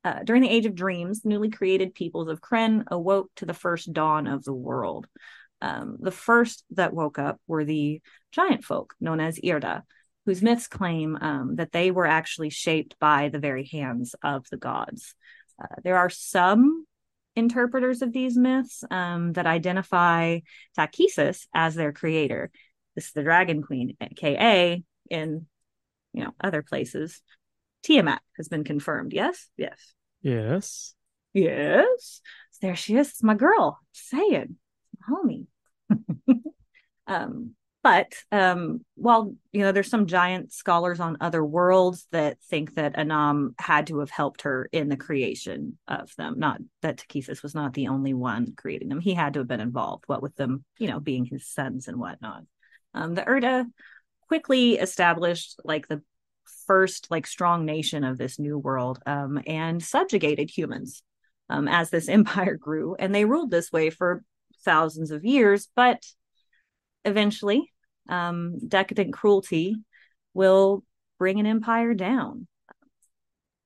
[0.04, 3.92] uh, during the Age of Dreams, newly created peoples of Krynn awoke to the first
[3.92, 5.08] dawn of the world.
[5.60, 8.00] Um, the first that woke up were the
[8.32, 9.82] giant folk known as Irda,
[10.26, 14.56] whose myths claim um, that they were actually shaped by the very hands of the
[14.56, 15.14] gods.
[15.62, 16.84] Uh, there are some
[17.36, 20.40] interpreters of these myths um, that identify
[20.76, 22.50] Takhisis as their creator,
[22.94, 25.46] this is the Dragon Queen, aka in
[26.12, 27.22] you know other places.
[27.82, 29.12] Tiamat has been confirmed.
[29.12, 30.94] Yes, yes, yes,
[31.32, 32.20] yes.
[32.60, 33.08] There she is.
[33.08, 33.80] It's my girl.
[33.92, 34.56] Saying,
[35.08, 35.46] homie.
[37.06, 42.76] um, but um, while you know, there's some giant scholars on other worlds that think
[42.76, 46.38] that Annam had to have helped her in the creation of them.
[46.38, 49.60] Not that Takhisis was not the only one creating them; he had to have been
[49.60, 50.04] involved.
[50.06, 52.44] What with them, you know, being his sons and whatnot.
[52.94, 53.66] Um, the Irda
[54.28, 56.02] quickly established like the
[56.66, 61.02] first like strong nation of this new world um, and subjugated humans
[61.48, 64.22] um, as this empire grew, and they ruled this way for
[64.64, 66.02] thousands of years, but
[67.04, 67.70] eventually
[68.08, 69.76] um, decadent cruelty
[70.34, 70.84] will
[71.18, 72.46] bring an empire down.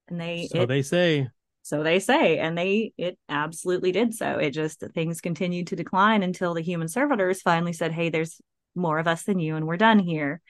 [0.08, 1.28] And they So it- they say.
[1.62, 4.38] so they say, and they it absolutely did so.
[4.38, 8.40] It just things continued to decline until the human servitors finally said, "Hey, there's
[8.76, 10.40] more of us than you, and we're done here,"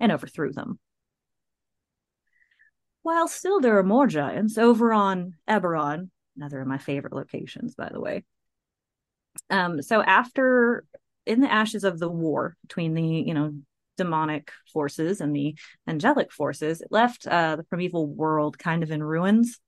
[0.00, 0.78] and overthrew them.
[3.02, 7.88] While still there are more giants over on Eberron, another of my favorite locations, by
[7.88, 8.24] the way.
[9.48, 10.84] Um, so after
[11.24, 13.54] in the ashes of the war between the you know
[13.96, 19.02] demonic forces and the angelic forces, it left uh, the primeval world kind of in
[19.02, 19.58] ruins.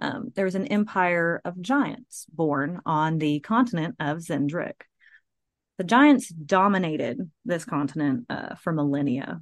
[0.00, 4.82] Um, there was an empire of giants born on the continent of Xen'drik.
[5.78, 9.40] The giants dominated this continent uh, for millennia.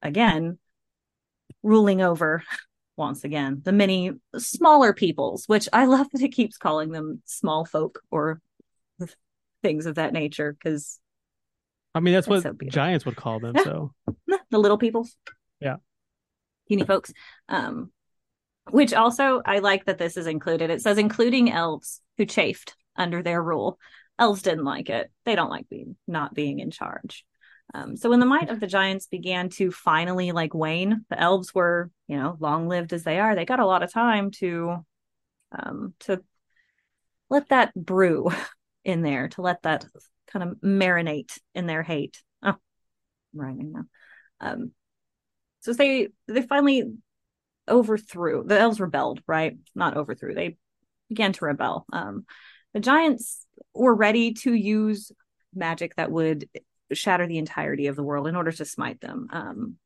[0.00, 0.58] Again,
[1.62, 2.42] ruling over
[2.96, 7.64] once again the many smaller peoples, which I love that it keeps calling them small
[7.64, 8.40] folk or
[9.62, 10.98] things of that nature because
[11.94, 13.54] I mean, that's what so giants would call them.
[13.62, 13.92] So
[14.50, 15.16] the little peoples.
[15.60, 15.76] Yeah.
[16.68, 17.12] Puny folks.
[17.48, 17.92] Um,
[18.70, 20.70] which also I like that this is included.
[20.70, 23.78] It says including elves who chafed under their rule.
[24.22, 25.10] Elves didn't like it.
[25.24, 27.24] They don't like being not being in charge.
[27.74, 31.52] Um, so when the might of the giants began to finally like wane, the elves
[31.52, 34.76] were, you know, long lived as they are, they got a lot of time to
[35.50, 36.22] um to
[37.30, 38.30] let that brew
[38.84, 39.86] in there, to let that
[40.28, 42.22] kind of marinate in their hate.
[42.44, 42.56] Oh, I'm
[43.34, 43.84] rhyming now.
[44.40, 44.70] Um,
[45.62, 46.92] so they they finally
[47.68, 49.56] overthrew the elves rebelled, right?
[49.74, 50.32] Not overthrew.
[50.32, 50.58] They
[51.08, 51.86] began to rebel.
[51.92, 52.24] Um,
[52.72, 53.41] the giants
[53.74, 55.12] were ready to use
[55.54, 56.48] magic that would
[56.92, 59.28] shatter the entirety of the world in order to smite them.
[59.32, 59.76] Um,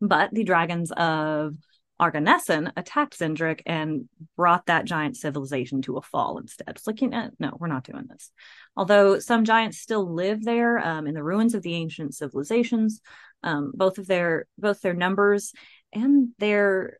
[0.00, 1.54] but the dragons of
[2.00, 6.70] Argonnessen attacked Xen'drik and brought that giant civilization to a fall instead.
[6.70, 8.30] It's like, you know, no, we're not doing this.
[8.74, 13.02] Although some giants still live there um, in the ruins of the ancient civilizations,
[13.42, 15.52] um, both of their both their numbers
[15.92, 16.98] and their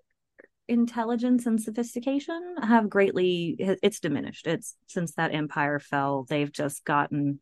[0.71, 4.47] intelligence and sophistication have greatly it's diminished.
[4.47, 7.41] It's since that empire fell, they've just gotten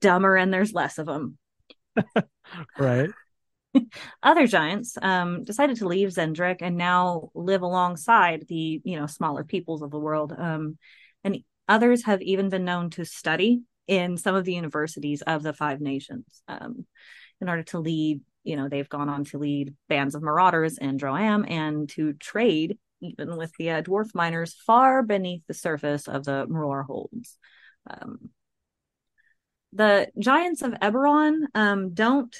[0.00, 1.38] dumber, and there's less of them.
[2.78, 3.10] right.
[4.22, 9.44] other giants um, decided to leave Xen'drik and now live alongside the you know smaller
[9.44, 10.32] peoples of the world.
[10.36, 10.78] Um,
[11.22, 15.52] and others have even been known to study in some of the universities of the
[15.52, 16.86] Five Nations um,
[17.40, 18.20] in order to lead.
[18.44, 22.78] You know, they've gone on to lead bands of marauders in Droaam and to trade
[23.04, 27.36] even with the uh, dwarf miners far beneath the surface of the Mror holds.
[27.88, 28.30] Um,
[29.72, 32.34] the giants of Eberron um, don't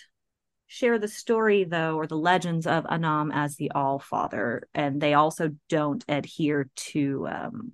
[0.66, 5.14] share the story though or the legends of Annam as the All Father, and they
[5.14, 7.72] also don't adhere to um,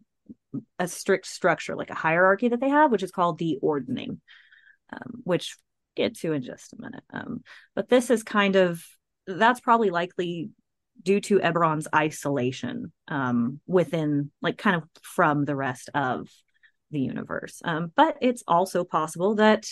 [0.78, 4.20] a strict structure like a hierarchy that they have, which is called the ordning,
[4.92, 5.56] um, which
[5.96, 7.04] get to in just a minute.
[7.12, 7.42] Um,
[7.74, 8.82] but this is kind of
[9.26, 10.50] that's probably likely
[11.02, 16.28] due to Eberron's isolation um, within, like, kind of from the rest of
[16.90, 17.62] the universe.
[17.64, 19.66] Um, but it's also possible that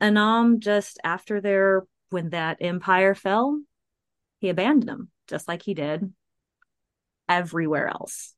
[0.00, 3.60] Annam just after their when that empire fell,
[4.38, 6.12] he abandoned them just like he did
[7.28, 8.34] everywhere else.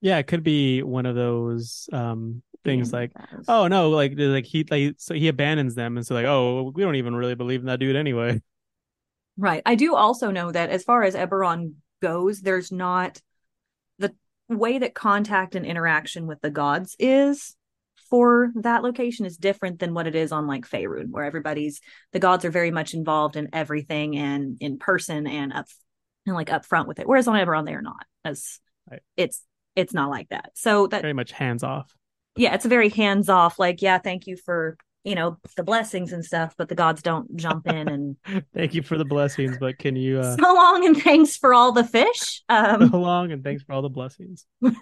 [0.00, 3.12] Yeah, it could be one of those um things mm, like,
[3.48, 6.82] oh no, like like he like so he abandons them, and so like, oh, we
[6.82, 8.40] don't even really believe in that dude anyway.
[9.40, 9.62] Right.
[9.64, 13.22] I do also know that as far as Eberron goes, there's not
[14.00, 14.12] the
[14.48, 17.54] way that contact and interaction with the gods is
[18.10, 21.80] for that location is different than what it is on like Faerun, where everybody's
[22.12, 25.66] the gods are very much involved in everything and in person and up
[26.26, 27.06] and like up front with it.
[27.06, 28.06] Whereas on Eberron they're not.
[28.24, 28.58] As
[28.90, 29.02] Right.
[29.16, 29.42] it's
[29.76, 30.50] it's not like that.
[30.54, 31.94] So that Very much hands off.
[32.38, 36.12] Yeah, it's a very hands off, like, yeah, thank you for you know the blessings
[36.12, 38.16] and stuff, but the gods don't jump in and
[38.54, 41.72] Thank you for the blessings, but can you uh so long and thanks for all
[41.72, 42.42] the fish.
[42.48, 44.44] Um, so long and thanks for all the blessings.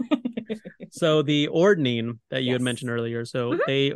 [0.91, 3.59] So the ordning that you had mentioned earlier, so Mhm.
[3.67, 3.93] they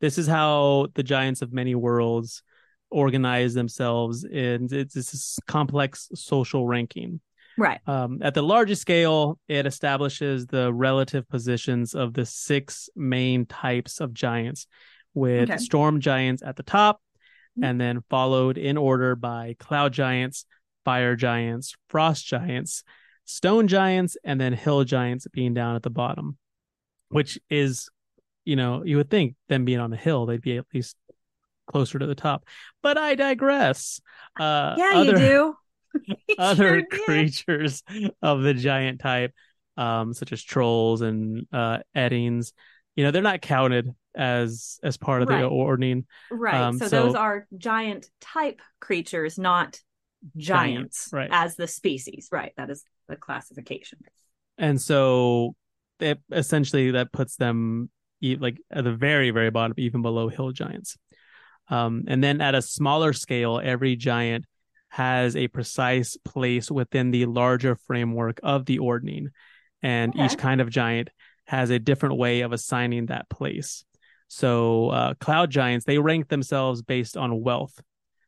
[0.00, 2.42] this is how the giants of many worlds
[2.90, 7.20] organize themselves and it's this complex social ranking.
[7.58, 7.80] Right.
[7.86, 14.00] Um, at the largest scale, it establishes the relative positions of the six main types
[14.00, 14.66] of giants,
[15.14, 15.58] with Okay.
[15.58, 17.02] storm giants at the top,
[17.58, 17.64] Mhm.
[17.64, 20.46] and then followed in order by cloud giants,
[20.84, 22.82] fire giants, frost giants,
[23.24, 26.38] stone giants, and then hill giants being down at the bottom,
[27.08, 27.88] which is,
[28.44, 30.96] you know, you would think them being on a hill, they'd be at least
[31.66, 32.44] closer to the top.
[32.82, 34.00] But I digress.
[34.40, 35.56] Uh, Yeah, other, you do.
[36.38, 37.82] Other sure creatures
[38.22, 39.32] of the giant type,
[39.76, 42.52] um, such as trolls and uh, ettins,
[42.96, 45.40] you know, they're not counted as as part of Right.
[45.40, 46.06] the ordning.
[46.30, 46.54] Right.
[46.54, 49.78] Um, so, so- those are giant type creatures, not
[50.36, 51.28] giants, Giants, right.
[51.32, 52.28] as the species.
[52.30, 52.52] Right.
[52.56, 53.98] That is the classification.
[54.58, 55.54] and so
[56.00, 57.90] it essentially that puts them
[58.22, 60.96] like at the very very bottom even below hill giants
[61.68, 64.44] um, and then at a smaller scale every giant
[64.92, 69.30] has a precise place within the larger framework of the ordning
[69.82, 70.26] and Okay.
[70.26, 71.08] each kind of giant
[71.46, 73.84] has a different way of assigning that place
[74.28, 77.80] so uh, cloud giants they rank themselves based on wealth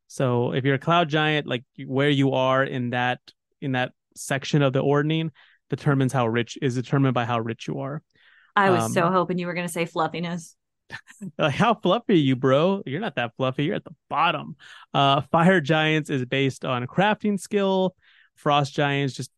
[0.08, 3.20] so if you're a cloud giant like where you are in that
[3.60, 5.30] in that section of the ordning
[5.70, 8.02] determines how rich is determined by how rich you are.
[8.54, 10.54] I was so Um, hoping you were going to say fluffiness.
[11.38, 12.82] Like, how fluffy are you, bro?
[12.86, 13.64] You're not that fluffy.
[13.64, 14.56] You're at the bottom.
[14.92, 17.94] Uh, Fire Giants is based on crafting skill.
[18.36, 19.30] Frost Giants just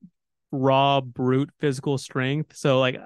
[0.51, 2.57] raw brute physical strength.
[2.57, 2.99] So like,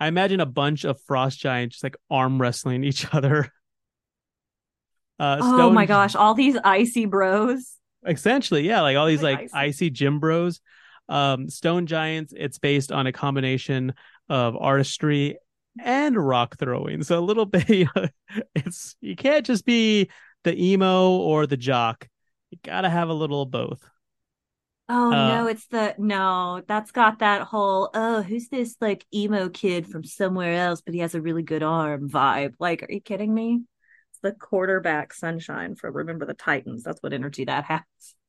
[0.00, 3.52] I imagine a bunch of Frost Giants just like arm wrestling each other.
[5.18, 7.78] Uh, Oh Stone- my gosh, all these icy bros.
[8.06, 9.86] essentially yeah like all these Like like icy.
[9.86, 10.60] icy gym bros
[11.08, 13.94] um stone giants it's based on a combination
[14.28, 15.36] of artistry
[15.82, 18.08] and rock throwing so a little bit you know,
[18.54, 20.08] it's you can't just be
[20.44, 22.08] the emo or the jock
[22.50, 23.82] you gotta have a little of both
[24.88, 29.48] Oh Uh, no, it's the no, that's got that whole oh, who's this like emo
[29.48, 32.54] kid from somewhere else, but he has a really good arm vibe.
[32.58, 33.62] Like, are you kidding me?
[34.10, 36.82] It's the quarterback sunshine for Remember the Titans.
[36.82, 37.80] That's what energy that has.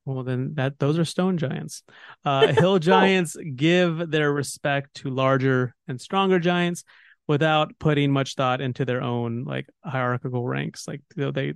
[0.06, 1.84] well then that those are stone giants
[2.26, 6.84] uh hill giants give their respect to larger and stronger giants
[7.28, 11.54] without putting much thought into their own like hierarchical ranks like they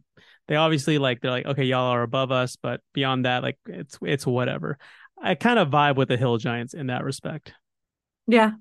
[0.47, 3.97] they obviously like they're like okay y'all are above us but beyond that like it's
[4.01, 4.77] it's whatever
[5.21, 7.53] i kind of vibe with the hill giants in that respect
[8.27, 8.51] Yeah.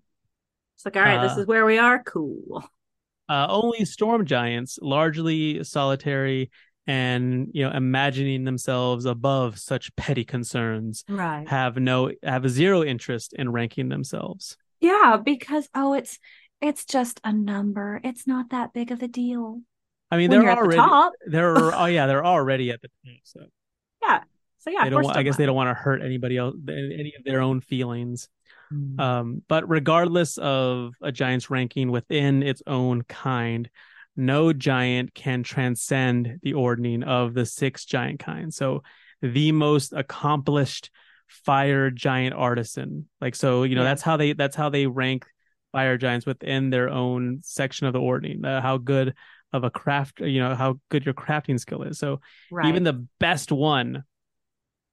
[0.77, 2.03] It's like, all right, this Uh, is where we are.
[2.03, 2.63] Cool.
[3.29, 6.51] uh only storm giants largely solitary
[6.87, 11.47] and you know imagining themselves above such petty concerns Right.
[11.49, 16.19] have no have zero interest in ranking themselves Yeah, because oh, it's
[16.61, 18.01] it's just a number.
[18.05, 19.61] It's not that big of a deal.
[20.11, 21.13] i mean when they're you're the already top.
[21.27, 23.41] they're oh yeah they're already at the top so
[24.03, 24.21] Yeah.
[24.61, 27.15] So yeah, they don't want, i guess they don't want to hurt anybody else any
[27.19, 28.29] of their own feelings
[28.73, 29.01] Mm.
[29.01, 33.71] um but regardless of a giant's ranking within its own kind
[34.15, 38.83] no giant can transcend the ordning of the six giant kinds so
[39.23, 40.91] the most accomplished
[41.29, 43.89] fire giant artisan like so you know Yeah.
[43.89, 45.25] that's how they that's how they rank
[45.73, 49.15] fire giants within their own section of the ordning uh, how good
[49.53, 52.67] of a craft you know how good your crafting skill is so Right.
[52.67, 54.05] even the best one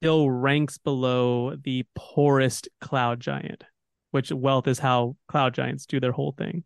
[0.01, 3.63] still ranks below the poorest cloud giant,
[4.11, 6.63] which wealth is how cloud giants do their whole thing,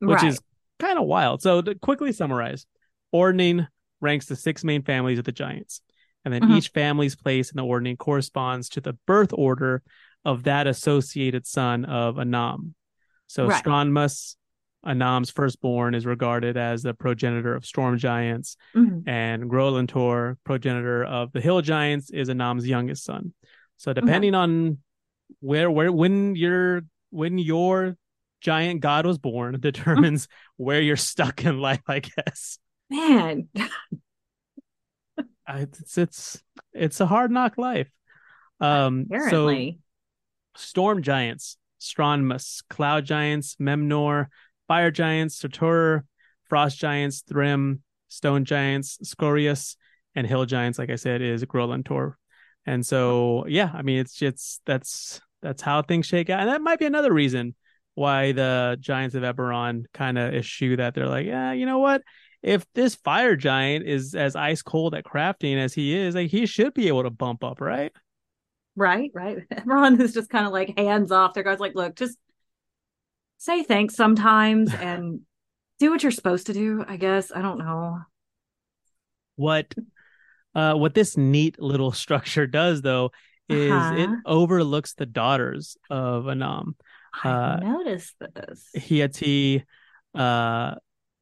[0.00, 0.28] which right.
[0.28, 0.40] is
[0.78, 1.40] kind of wild.
[1.42, 2.66] So to quickly summarize,
[3.12, 3.66] ordning
[4.00, 5.80] ranks the six main families of the giants,
[6.24, 6.56] and then Mhm.
[6.58, 9.82] each family's place in the ordning corresponds to the birth order
[10.24, 12.74] of that associated son of Annam.
[13.26, 13.58] So Right.
[13.62, 14.36] Stronmaus,
[14.84, 19.02] Annam's firstborn, is regarded as the progenitor of storm giants Mhm.
[19.06, 23.34] and Grolantor, progenitor of the Hill Giants, is Annam's youngest son.
[23.76, 24.78] So depending on
[25.40, 27.96] where where when your when your
[28.40, 32.58] giant god was born determines where you're stuck in life, I guess.
[32.88, 33.48] Man,
[35.48, 37.90] It's it's it's a hard knock life.
[38.60, 39.78] Um so apparently.
[40.56, 44.26] storm giants, Stronmaus, cloud giants, Memnor,
[44.68, 46.04] fire giants, Surtur,
[46.48, 49.76] frost giants, Thrym, stone giants, Skoraeus,
[50.14, 52.14] and hill giants, like I said, is Grolantor.
[52.64, 56.62] And so, yeah, I mean, it's just that's that's how things shake out, and that
[56.62, 57.54] might be another reason
[57.94, 60.94] why the Giants of Eberron kind of eschew that.
[60.94, 62.02] They're like, yeah, you know what?
[62.42, 66.46] If this fire giant is as ice cold at crafting as he is, like he
[66.46, 67.92] should be able to bump up, right?
[68.76, 69.38] Right, right.
[69.50, 71.34] Everyone is just kind of like hands off.
[71.34, 72.16] Their guys like, look, just
[73.38, 75.20] say thanks sometimes and
[75.78, 77.32] do what you're supposed to do, I guess.
[77.34, 78.00] I don't know.
[79.36, 79.74] what
[80.54, 83.10] uh what this neat little structure does though
[83.48, 84.16] is it Uh-huh.
[84.24, 86.76] overlooks the daughters of Annam.
[87.22, 88.68] I Uh, noticed this.
[88.76, 89.62] Hiatea,
[90.14, 90.74] uh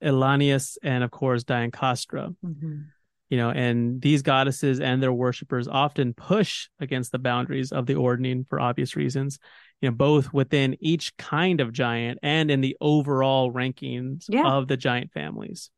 [0.02, 2.34] Iallanis, and of course Diancastra.
[2.44, 2.86] Mhm.
[3.35, 7.97] You know, and these goddesses and their worshippers often push against the boundaries of the
[7.97, 9.41] ordning for obvious reasons.
[9.80, 14.49] You know, both within each kind of giant and in the overall rankings Yeah.
[14.49, 15.70] of the giant families.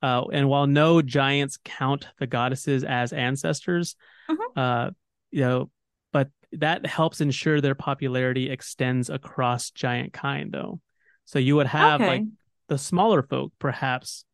[0.00, 3.96] Uh, and while no giants count the goddesses as ancestors,
[4.30, 4.46] Mhm.
[4.54, 4.90] uh,
[5.32, 5.70] you know,
[6.12, 10.80] but that helps ensure their popularity extends across giant kind, though.
[11.24, 12.06] So you would have Okay.
[12.06, 12.22] like
[12.68, 14.24] the smaller folk, perhaps,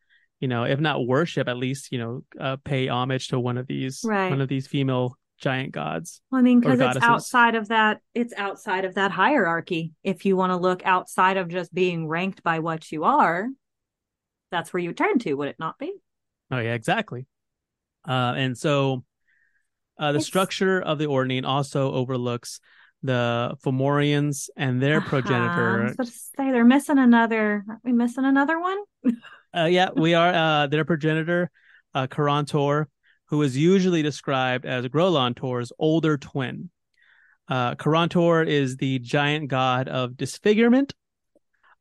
[0.42, 3.66] you know, if not worship, at least you know, uh, pay homage to one of
[3.66, 4.28] these, Right.
[4.28, 6.20] one of these female giant gods.
[6.30, 9.92] Well, I mean, because it's outside of that, it's outside of that hierarchy.
[10.02, 13.48] If you want to look outside of just being ranked by what you are,
[14.50, 15.92] that's where you turn to, would it not be?
[16.50, 17.26] Oh yeah, exactly.
[18.06, 19.04] Uh, and so
[19.98, 22.58] uh, the It's- structure of the ordning also overlooks
[23.04, 25.06] the Fomorians and their Uh-huh.
[25.06, 25.82] I progenitor.
[25.84, 27.64] was about to say they're missing another.
[27.68, 28.78] Aren't we missing another one?
[29.56, 31.50] Uh, yeah, we are uh, their progenitor,
[31.94, 32.86] uh, Karontor,
[33.26, 36.70] who is usually described as Grolantor's older twin.
[37.48, 40.94] Uh, Karontor is the giant god of disfigurement,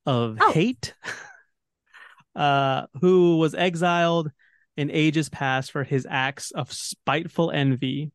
[0.05, 0.51] of Oh.
[0.51, 0.93] hate,
[2.35, 4.31] uh, who was exiled
[4.75, 8.11] in ages past for his acts of spiteful envy.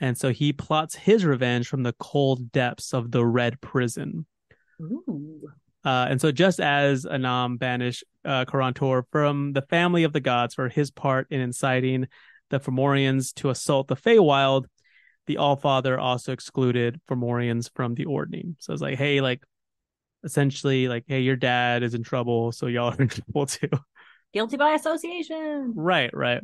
[0.00, 4.26] And so he plots his revenge from the cold depths of the Red Prison.
[4.80, 5.48] Ooh.
[5.84, 10.54] Uh, and so, just as Annam banished uh, Karontor from the family of the gods
[10.54, 12.06] for his part in inciting
[12.50, 14.64] the Fomorians to assault the Feywild,
[15.26, 18.56] the Allfather also excluded Fomorians from the ordning.
[18.60, 19.42] So it's like, hey, like,
[20.22, 23.68] essentially, like, hey, your dad is in trouble, so y'all are in trouble too.
[24.32, 25.72] Guilty by association.
[25.76, 26.42] right, right.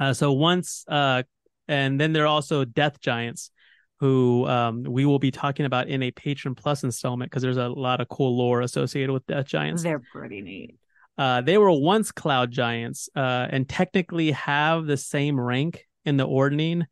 [0.00, 1.22] Uh, so once, uh,
[1.68, 3.50] and then there are also death giants
[3.98, 7.68] who um, we will be talking about in a Patron Plus installment because there's a
[7.68, 9.82] lot of cool lore associated with death giants.
[9.82, 10.76] They're pretty neat.
[11.18, 16.24] Uh, they were once cloud giants uh, and technically have the same rank in the
[16.24, 16.86] ordning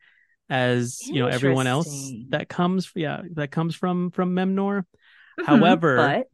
[0.51, 4.85] as you know everyone else that comes yeah that comes from from Memnor.
[5.41, 6.25] Mhm, However,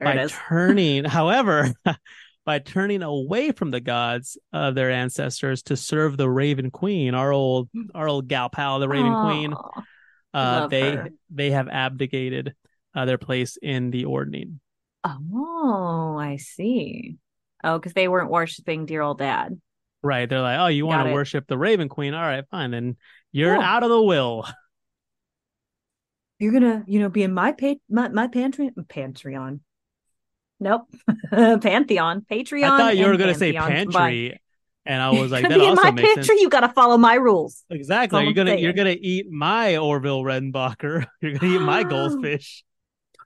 [0.00, 1.72] by turning, however,
[2.44, 7.32] by turning away from the gods of their ancestors to serve the Raven Queen, our
[7.32, 9.82] old our old gal pal, the Raven Queen, Aw.
[10.34, 11.08] Uh, they her.
[11.30, 12.54] they have abdicated
[12.94, 14.60] uh, their place in the ordning.
[15.04, 17.16] Oh, I see.
[17.64, 19.60] Oh, because they weren't worshiping dear old dad.
[20.02, 20.28] Right.
[20.28, 22.14] They're like, oh, you want to worship the Raven Queen?
[22.14, 22.70] All right, fine.
[22.70, 22.96] Then
[23.32, 23.62] you're Cool.
[23.64, 24.46] out of the will.
[26.38, 29.60] You're gonna, you know, be in my pa- my my pantry Patreon.
[30.58, 30.88] Nope,
[31.30, 32.64] Pantheon, Patreon.
[32.70, 34.30] I thought you were going to say Pantheon combined.
[34.30, 34.40] pantry.
[34.86, 36.24] And I was like, that gonna be in also my makes pantry.
[36.24, 36.40] sense.
[36.40, 37.64] You got to follow my rules.
[37.70, 38.24] Exactly.
[38.24, 41.06] You're gonna you're gonna eat my Orville Redenbacher.
[41.20, 42.64] You're gonna eat my goldfish.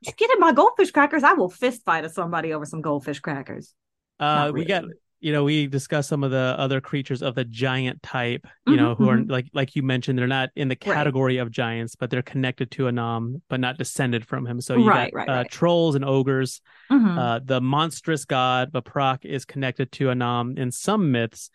[0.03, 1.23] You get in my goldfish crackers.
[1.23, 3.73] I will fist fight somebody over some goldfish crackers.
[4.21, 4.95] Uh, Not we got really.
[5.25, 8.47] You know we discussed some of the other creatures of the giant type.
[8.66, 11.51] You know who are Mhm, like like you mentioned, they're not in the category of
[11.51, 14.61] giants, but they're connected to Annam, but not descended from him.
[14.61, 15.51] So you Right, got right, uh, right.
[15.51, 16.61] trolls and ogres.
[16.93, 17.18] Mhm.
[17.18, 21.49] Uh, the monstrous god Baprak is connected to Annam in some myths,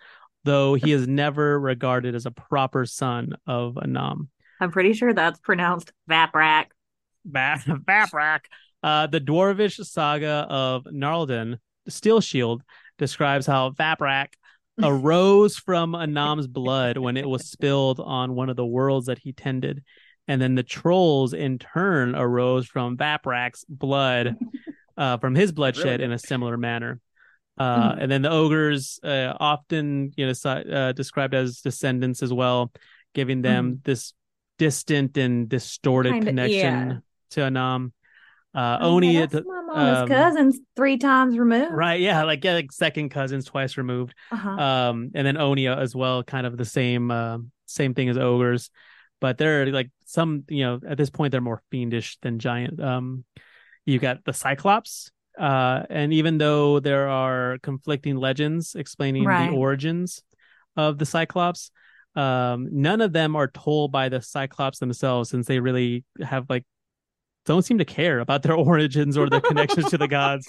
[0.45, 4.30] though he is never regarded as a proper son of Annam.
[4.59, 6.65] I'm pretty sure that's pronounced Vaprak.
[7.26, 8.45] Ba- Baprak.
[8.82, 12.63] Uh, the Dwarvish saga of Narlden, Steel Shield,
[13.00, 14.28] describes how Vaprak
[14.84, 19.34] arose from Annam's blood when it was spilled on one of the worlds that he
[19.34, 19.84] tended.
[20.28, 24.38] And then the trolls, in turn, arose from Vaprak's blood,
[24.97, 27.00] uh, from his bloodshed in a similar manner.
[27.58, 27.97] Uh, Mhm.
[28.04, 32.72] And then the ogres, uh, often you know, uh, described as descendants as well,
[33.14, 34.14] giving them this
[34.60, 36.97] distant and distorted Kinda, connection yeah.
[37.32, 37.91] to Annam.
[38.56, 41.72] Uh, Oh, Oni, that's my mama's um, cousins three times removed.
[41.72, 42.00] right?
[42.00, 44.14] Yeah, like yeah, like second cousins, twice removed.
[44.32, 44.50] Uh-huh.
[44.50, 47.38] Um, and then Onia as well, kind of the same, uh,
[47.68, 48.72] same thing as ogres,
[49.22, 52.80] but they're like some, you know, at this point they're more fiendish than giant.
[52.82, 53.24] Um,
[53.86, 59.50] you got the Cyclops, uh, and even though there are conflicting legends explaining Right.
[59.52, 60.24] the origins
[60.76, 61.70] of the Cyclops,
[62.16, 66.66] um, none of them are told by the Cyclops themselves, since they really have like
[67.50, 70.47] don't seem to care about their origins or their connections to the gods.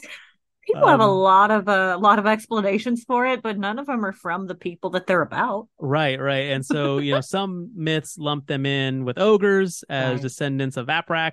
[0.67, 3.87] People have a um, lot of a lot of explanations for it, but none of
[3.87, 5.69] them are from the people that they're about.
[5.79, 6.51] Right, right.
[6.53, 10.23] And so, you know, some myths lump them in with ogres as Right.
[10.23, 11.33] descendants of Vaprak.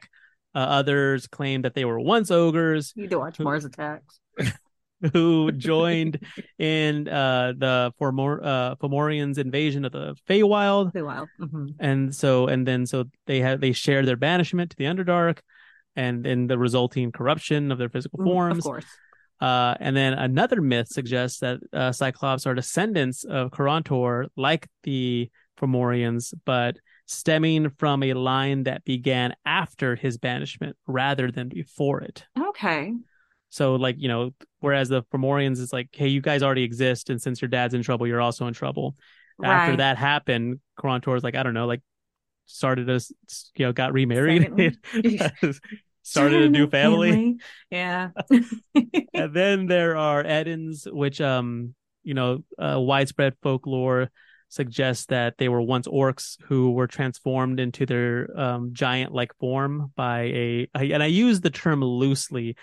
[0.56, 4.20] Uh, others claim that they were once ogres You need to watch Mars Attacks.
[5.14, 6.20] who joined
[6.58, 10.92] in uh, the Formor- uh, Fomorians' invasion of the Feywild.
[10.94, 11.30] Pretty wild.
[11.40, 11.76] Mhm.
[11.80, 15.40] And so, and then so they had they shared their banishment to the Underdark,
[15.98, 18.64] and then the resulting corruption of their physical Mm, Of forms.
[18.64, 18.86] course.
[19.42, 25.30] Uh, and then another myth suggests that uh, Cyclops are descendants of Karontor, like the
[25.60, 32.26] Fomorians, but stemming from a line that began after his banishment rather than before it.
[32.50, 32.94] Okay.
[33.50, 37.22] So, like, you know, whereas the Fomorians is like, hey, you guys already exist, and
[37.22, 38.96] since your dad's in trouble, you're also in trouble.
[39.44, 41.82] After that happened, Karontor's like, I don't know, like,
[42.48, 43.12] started us,
[43.56, 44.52] you know, got remarried,
[46.08, 47.38] started a new family.
[47.70, 48.10] Yeah.
[49.14, 54.10] and then there are Ettins, which um you know uh, widespread folklore
[54.50, 60.22] suggests that they were once orcs who were transformed into their um, giant-like form by
[60.22, 62.56] a, and I use the term loosely,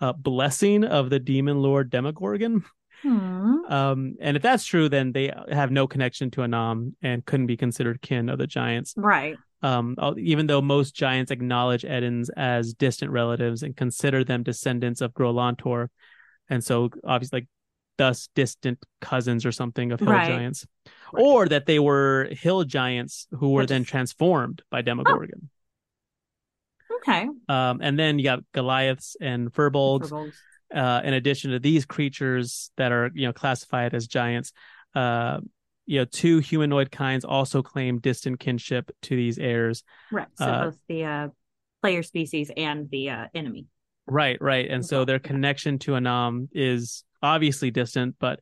[0.00, 2.64] uh, blessing of the demon lord Demogorgon.
[3.02, 3.64] Hmm.
[3.68, 7.56] Um, and if that's true, then they have no connection to Annam and couldn't be
[7.56, 8.94] considered kin of the giants.
[8.96, 9.36] Right.
[9.62, 15.14] Um, even though most giants acknowledge Ettins as distant relatives and consider them descendants of
[15.14, 15.88] Grolantor,
[16.48, 17.48] and so obviously, like,
[17.98, 20.26] thus distant cousins or something of hill Right.
[20.26, 20.66] giants,
[21.12, 25.50] or that they were hill giants who were Which then transformed by Demogorgon.
[26.96, 27.28] Okay.
[27.48, 30.10] Um, and then you got Goliaths and Firbolgs.
[30.10, 30.34] Firbolgs.
[30.74, 34.52] Uh, in addition to these creatures that are you know classified as giants,
[34.94, 35.38] uh,
[35.86, 39.82] you know, two humanoid kinds also claim distant kinship to these heirs.
[40.10, 40.28] Right.
[40.34, 41.28] So Uh, both the uh,
[41.80, 43.66] player species and the uh, enemy.
[44.06, 44.68] Right, right.
[44.70, 48.40] And so their connection to Annam is obviously distant, but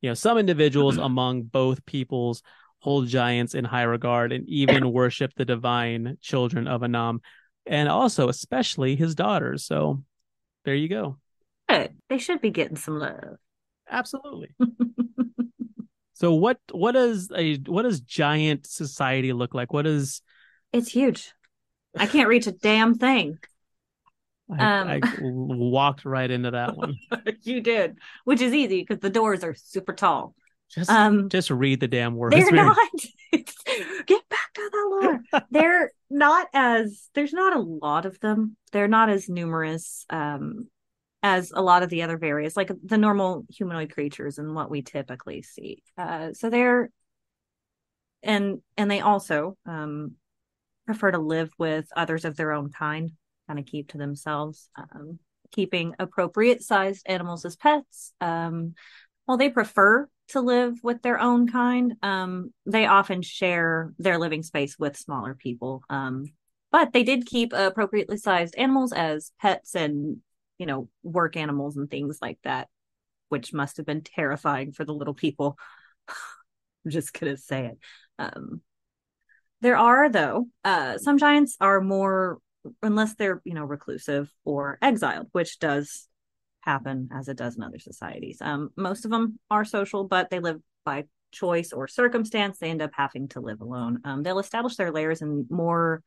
[0.00, 2.42] you know, some individuals among both peoples
[2.80, 7.20] hold giants in high regard and even worship the divine children of Annam
[7.66, 9.64] and also especially his daughters.
[9.64, 10.02] So
[10.64, 11.18] there you go.
[11.68, 11.94] Good.
[12.08, 13.36] They should be getting some love.
[13.90, 14.54] Absolutely.
[16.14, 19.72] So what what does a what does giant society look like?
[19.72, 20.20] What is
[20.72, 21.32] it's huge.
[21.96, 23.38] I can't reach a damn thing.
[24.50, 24.88] I, Um.
[24.88, 26.96] I walked right into that one.
[27.44, 30.34] you did, which is easy because the doors are super tall.
[30.74, 32.34] Just Um, just read the damn words.
[32.34, 32.76] they're not.
[33.30, 34.98] Get back to the
[35.30, 35.42] lore.
[35.52, 37.10] they're not as.
[37.14, 38.56] There's not a lot of them.
[38.72, 40.66] They're not as numerous um,
[41.22, 44.82] as a lot of the other various, like the normal humanoid creatures and what we
[44.82, 45.82] typically see.
[45.96, 46.90] Uh, so they're,
[48.22, 50.12] and and they also um,
[50.86, 53.12] prefer to live with others of their own kind,
[53.46, 54.70] kind of keep to themselves.
[54.76, 55.18] Um,
[55.50, 58.12] keeping appropriate sized animals as pets.
[58.20, 58.74] Um,
[59.24, 64.42] while they prefer to live with their own kind, um, they often share their living
[64.42, 65.82] space with smaller people.
[65.88, 66.26] Um,
[66.70, 70.18] but they did keep appropriately sized animals as pets and,
[70.58, 72.68] you know, work animals and things like that,
[73.28, 75.58] which must have been terrifying for the little people.
[76.08, 77.78] I'm just gonna say it.
[78.18, 78.60] Um,
[79.60, 82.38] there are, though, uh, some giants are more,
[82.82, 86.08] unless they're, you know, reclusive or exiled, which does
[86.60, 88.38] happen as it does in other societies.
[88.40, 92.58] Um, most of them are social, but they live by choice or circumstance.
[92.58, 94.00] They end up having to live alone.
[94.04, 96.02] Um, they'll establish their lairs in more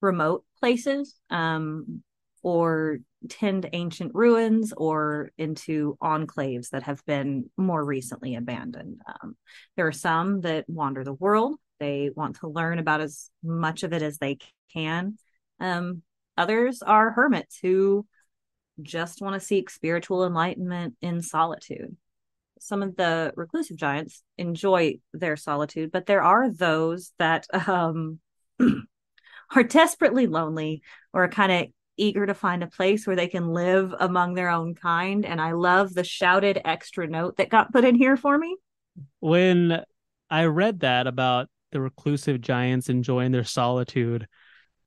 [0.00, 2.02] remote places, um,
[2.42, 2.98] or
[3.28, 9.00] tend ancient ruins or into enclaves that have been more recently abandoned.
[9.06, 9.36] Um,
[9.76, 11.56] there are some that wander the world.
[11.78, 14.38] They want to learn about as much of it as they
[14.72, 15.18] can.
[15.58, 16.02] Um,
[16.36, 18.06] others are hermits who
[18.80, 21.96] just want to seek spiritual enlightenment in solitude.
[22.60, 28.20] Some of the reclusive giants enjoy their solitude, but there are those that um,
[29.54, 31.66] are desperately lonely or kind of
[32.00, 35.24] eager to find a place where they can live among their own kind.
[35.24, 38.56] And I love the shouted extra note that got put in here for me.
[39.20, 39.82] when
[40.30, 44.26] I read that about the reclusive giants enjoying their solitude,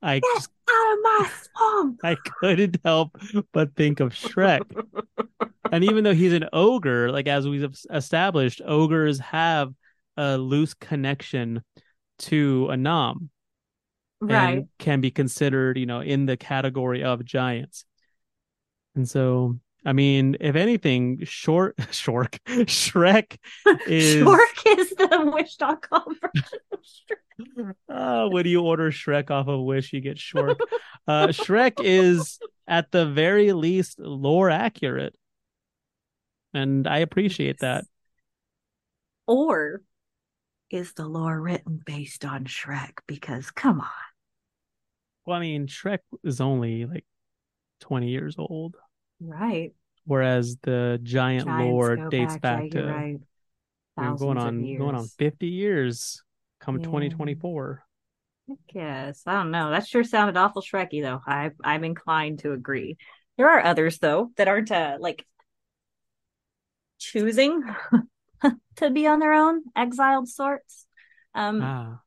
[0.02, 2.00] I just Out of my swamp.
[2.04, 3.18] I couldn't help
[3.54, 4.62] but think of Shrek.
[5.72, 9.74] and even though he's an ogre, like as we've established, ogres have
[10.18, 11.64] a loose connection
[12.20, 13.30] to Annam
[14.28, 14.58] Right.
[14.60, 17.86] and can be considered, you know, in the category of giants.
[18.96, 23.38] And so, I mean, if anything, short, short, Shrek
[23.88, 24.24] is.
[24.24, 27.74] Shork is the wish.com version of Shrek.
[27.90, 30.60] Uh, when you order Shrek off of Wish, you get Shork.
[31.08, 35.16] Uh, Shrek is at the very least lore accurate,
[36.54, 37.86] and I appreciate that.
[39.26, 39.82] Or
[40.70, 43.00] is the lore written based on Shrek?
[43.08, 43.88] Because come on.
[45.26, 47.06] Well, I mean, Shrek is only like
[47.80, 48.76] twenty years old,
[49.20, 49.74] Right.
[50.06, 54.18] whereas the giant Giants lore dates back, yeah, to right.
[54.18, 56.22] going on going on fifty years.
[56.60, 56.86] Come Yeah.
[56.86, 57.84] twenty twenty four.
[58.50, 59.24] I guess.
[59.26, 59.70] I don't know.
[59.72, 61.22] That sure sounded awful Shreky though.
[61.26, 62.98] I I'm inclined to agree.
[63.38, 65.26] There are others though that aren't uh like
[67.00, 67.64] choosing
[68.78, 70.86] to be on their own, exiled sorts.
[71.34, 72.00] Um, Ah.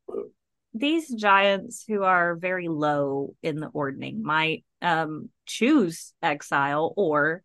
[0.78, 7.42] These giants who are very low in the ordning might um, choose exile or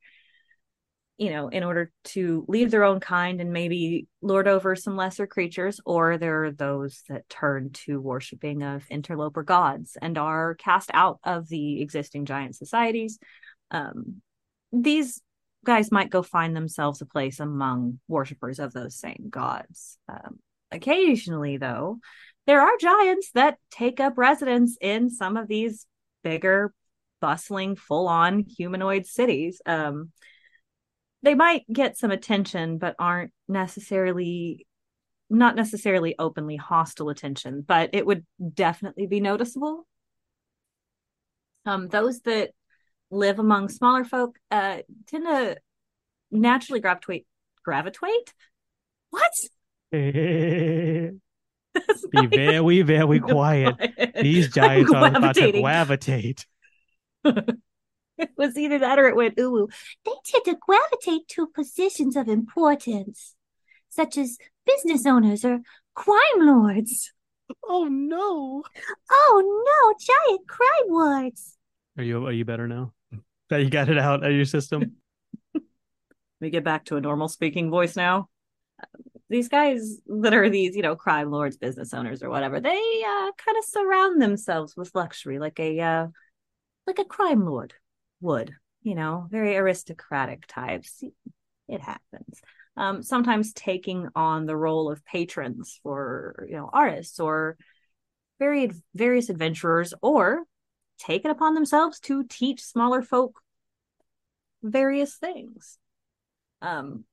[1.17, 5.27] you know in order to leave their own kind and maybe lord over some lesser
[5.27, 10.89] creatures or there are those that turn to worshiping of interloper gods and are cast
[10.93, 13.19] out of the existing giant societies.
[13.69, 14.21] Um,
[14.71, 15.21] these
[15.63, 19.97] guys might go find themselves a place among worshippers of those same gods.
[20.09, 20.39] Um,
[20.71, 21.99] occasionally though
[22.47, 25.85] there are giants that take up residence in some of these
[26.23, 26.73] bigger,
[27.19, 29.61] bustling, full on humanoid cities.
[29.65, 30.11] Um,
[31.23, 34.65] they might get some attention, but aren't necessarily
[35.29, 39.87] not necessarily openly hostile attention, but it would definitely be noticeable.
[41.65, 42.51] Um, those that
[43.11, 45.57] live among smaller folk uh, tend to
[46.31, 47.27] naturally gravitate
[47.63, 48.33] gravitate.
[49.11, 49.31] What?
[49.91, 51.11] Be
[52.27, 53.75] very, very quiet.
[54.21, 56.45] These giants are about to gravitate.
[57.23, 59.55] it was either that or it went ooh.
[59.55, 59.67] ooh.
[60.05, 63.35] They tend to gravitate to positions of importance,
[63.89, 65.59] such as business owners or
[65.93, 67.13] crime lords.
[67.63, 68.63] Oh no.
[69.09, 71.57] Oh no, giant crime lords!
[71.97, 72.93] Are you are you better now?
[73.49, 74.93] That you got it out of your system?
[76.39, 78.29] we get back to a normal speaking voice now.
[79.31, 82.69] These guys that are these, you know, crime lords, business owners, or whatever, they
[83.07, 86.07] uh, kind of surround themselves with luxury, like a uh,
[86.85, 87.73] like a crime lord
[88.19, 88.53] would.
[88.83, 91.01] You know, very aristocratic types.
[91.69, 92.41] It happens.
[92.75, 97.55] Um, sometimes taking on the role of patrons for you know artists or
[98.37, 100.43] varied various adventurers, or
[100.97, 103.39] take it upon themselves to teach smaller folk
[104.61, 105.77] various things.
[106.61, 107.05] Um,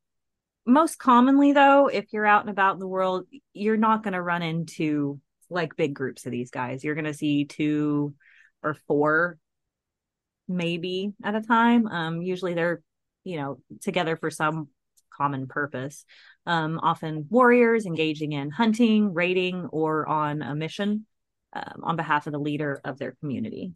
[0.69, 4.23] most commonly, though, if you're out and about in the world, you're not going to
[4.23, 6.85] run into like big groups of these guys.
[6.85, 8.15] You're going to see two
[8.63, 9.39] or four,
[10.47, 11.87] maybe at a time.
[11.87, 12.83] Um, usually they're,
[13.25, 14.69] you know, together for some
[15.11, 16.05] common purpose.
[16.47, 21.07] Um, often warriors engaging in hunting, raiding, or on a mission
[21.53, 23.73] um, on behalf of the leader of their community.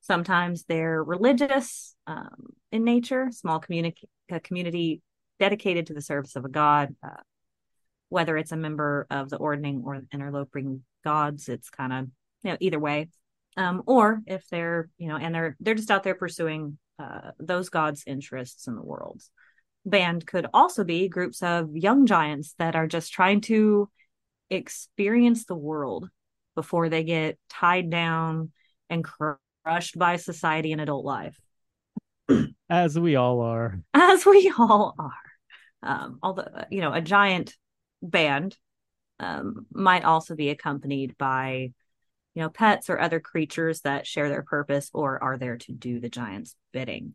[0.00, 3.94] Sometimes they're religious um, in nature, small communi-
[4.44, 5.02] community
[5.38, 6.94] dedicated to the service of a god.
[7.02, 7.20] Uh,
[8.08, 12.06] whether it's a member of the ordning or the interloping gods, it's kind of
[12.42, 13.08] you know either way.
[13.56, 17.68] Um, or if they're you know and they're they're just out there pursuing uh, those
[17.68, 19.22] gods' interests in the world.
[19.84, 23.88] Band could also be groups of young giants that are just trying to
[24.50, 26.08] experience the world
[26.54, 28.50] before they get tied down
[28.90, 31.38] and crushed by society and adult life,
[32.70, 33.80] As we all are.
[33.94, 35.12] as we all are.
[35.82, 37.54] Um, although, you know, a giant
[38.02, 38.56] band
[39.20, 41.72] um, might also be accompanied by,
[42.34, 46.00] you know, pets or other creatures that share their purpose or are there to do
[46.00, 47.14] the giant's bidding.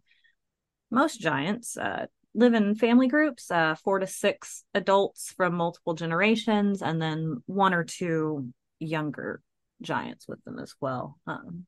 [0.89, 6.81] Most giants uh, live in family groups, uh, four to six adults from multiple generations,
[6.81, 9.41] and then one or two younger
[9.81, 11.19] giants with them as well.
[11.27, 11.65] Um,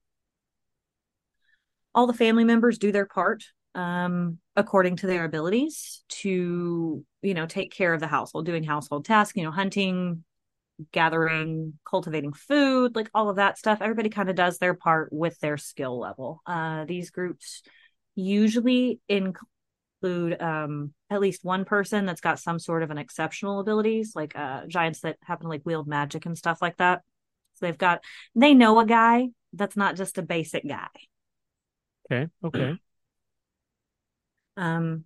[1.95, 3.43] all the family members do their part
[3.75, 9.05] um, according to their abilities to, you know, take care of the household, doing household
[9.05, 10.23] tasks, you know, hunting,
[10.91, 13.79] gathering, cultivating food, like all of that stuff.
[13.81, 16.41] Everybody kind of does their part with their skill level.
[16.45, 17.63] Uh, these groups
[18.15, 24.13] usually include um, at least one person that's got some sort of an exceptional abilities,
[24.15, 27.01] like uh, giants that happen to like wield magic and stuff like that.
[27.55, 28.03] So they've got,
[28.35, 30.87] they know a guy that's not just a basic guy.
[32.11, 32.27] Okay.
[32.43, 32.75] Okay.
[34.57, 35.05] Um,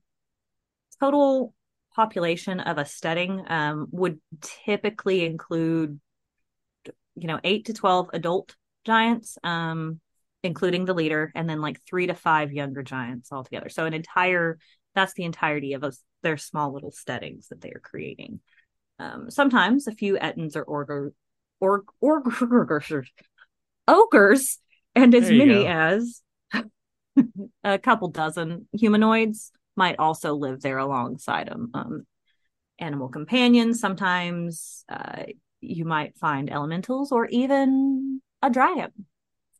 [0.99, 1.53] total
[1.95, 5.99] population of a steading um, would typically include,
[7.15, 9.99] you know, eight to 12 adult giants, um,
[10.43, 13.69] including the leader, and then like three to five younger giants altogether.
[13.69, 14.59] So an entire,
[14.95, 15.91] that's the entirety of a,
[16.21, 18.39] their small little steadings that they are creating.
[18.99, 21.13] Um, sometimes a few ettins or org,
[21.59, 22.31] org, org,
[23.87, 24.59] ogres,
[24.95, 25.65] and as many go.
[25.65, 26.21] as
[27.63, 31.71] a couple dozen humanoids might also live there alongside them.
[31.73, 32.07] Um,
[32.79, 35.23] animal companions, sometimes uh,
[35.61, 38.91] you might find elementals or even a dragon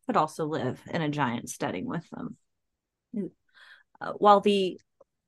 [0.06, 2.38] could also live in a giant steading with them.
[4.00, 4.80] Uh, while the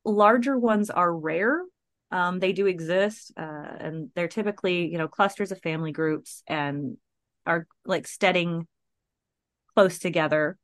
[0.05, 1.61] larger ones are rare,
[2.11, 6.97] um, they do exist, uh, and they're typically, you know, clusters of family groups and
[7.45, 8.67] are like steading
[9.75, 10.57] close together,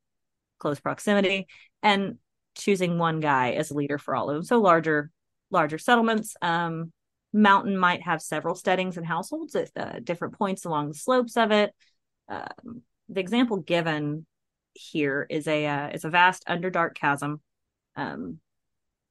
[0.58, 1.46] close proximity,
[1.82, 2.16] and
[2.56, 4.42] choosing one guy as a leader for all of them.
[4.42, 5.10] So larger
[5.50, 6.34] larger settlements.
[6.42, 6.92] Um,
[7.32, 11.52] mountain might have several steadings and households at uh, different points along the slopes of
[11.52, 11.74] it.
[12.28, 14.26] Um, the example given
[14.74, 17.40] here is a uh, is a vast underdark chasm
[17.94, 18.38] um,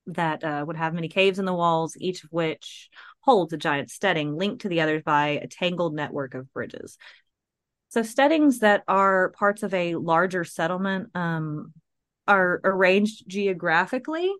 [0.07, 2.89] that uh, would have many caves in the walls, each of which
[3.21, 6.97] holds a giant steading linked to the others by a tangled network of bridges.
[7.95, 11.71] So steadings that are parts of a larger settlement um,
[12.27, 14.33] are arranged geographically.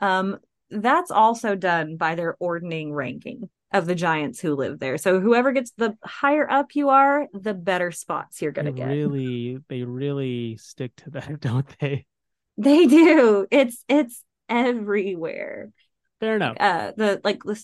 [0.00, 0.38] Um,
[0.70, 4.96] that's also done by their ordning ranking of the giants who live there.
[4.96, 8.88] So whoever gets the higher up you are, the better spots you're going to get.
[8.88, 12.06] Really, they really stick to that, don't they?
[12.56, 13.46] They do.
[13.50, 15.70] It's it's everywhere.
[16.18, 16.56] Fair enough.
[16.58, 17.62] Uh, the like the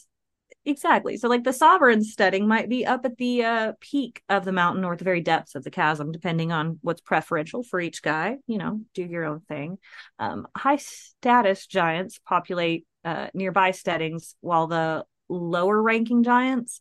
[0.69, 1.17] exactly.
[1.17, 4.85] So like the sovereign studding might be up at the uh, peak of the mountain
[4.85, 8.37] or at the very depths of the chasm, depending on what's preferential for each guy.
[8.47, 9.79] You know, do your own thing.
[10.19, 16.81] Um, high status giants populate uh, nearby steadings, while the lower ranking giants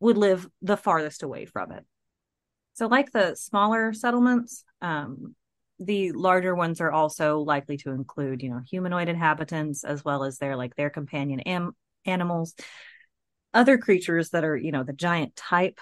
[0.00, 1.84] would live the farthest away from it.
[2.74, 5.34] So, like the smaller settlements, um,
[5.78, 10.38] the larger ones are also likely to include, you know, humanoid inhabitants as well as
[10.38, 12.54] their like their companion am- animals,
[13.54, 15.80] other creatures that are, you know, the giant type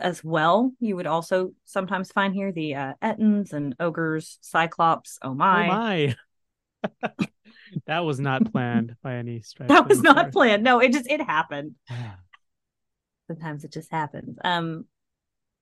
[0.00, 0.72] as well.
[0.80, 5.18] You would also sometimes find here the uh, Ettins and ogres, cyclops.
[5.22, 5.64] Oh my!
[5.64, 6.16] Oh my!
[7.86, 9.68] that was not planned by any stretch.
[9.68, 10.62] That was not planned.
[10.62, 11.74] No, it just it happened.
[13.28, 14.38] Sometimes it just happens.
[14.42, 14.86] Um,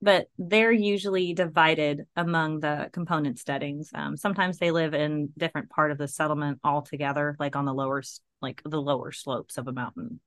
[0.02, 3.90] but they're usually divided among the component steadings.
[3.94, 8.02] Um, sometimes they live in different part of the settlement altogether, like on the lower,
[8.42, 10.20] like the lower slopes of a mountain,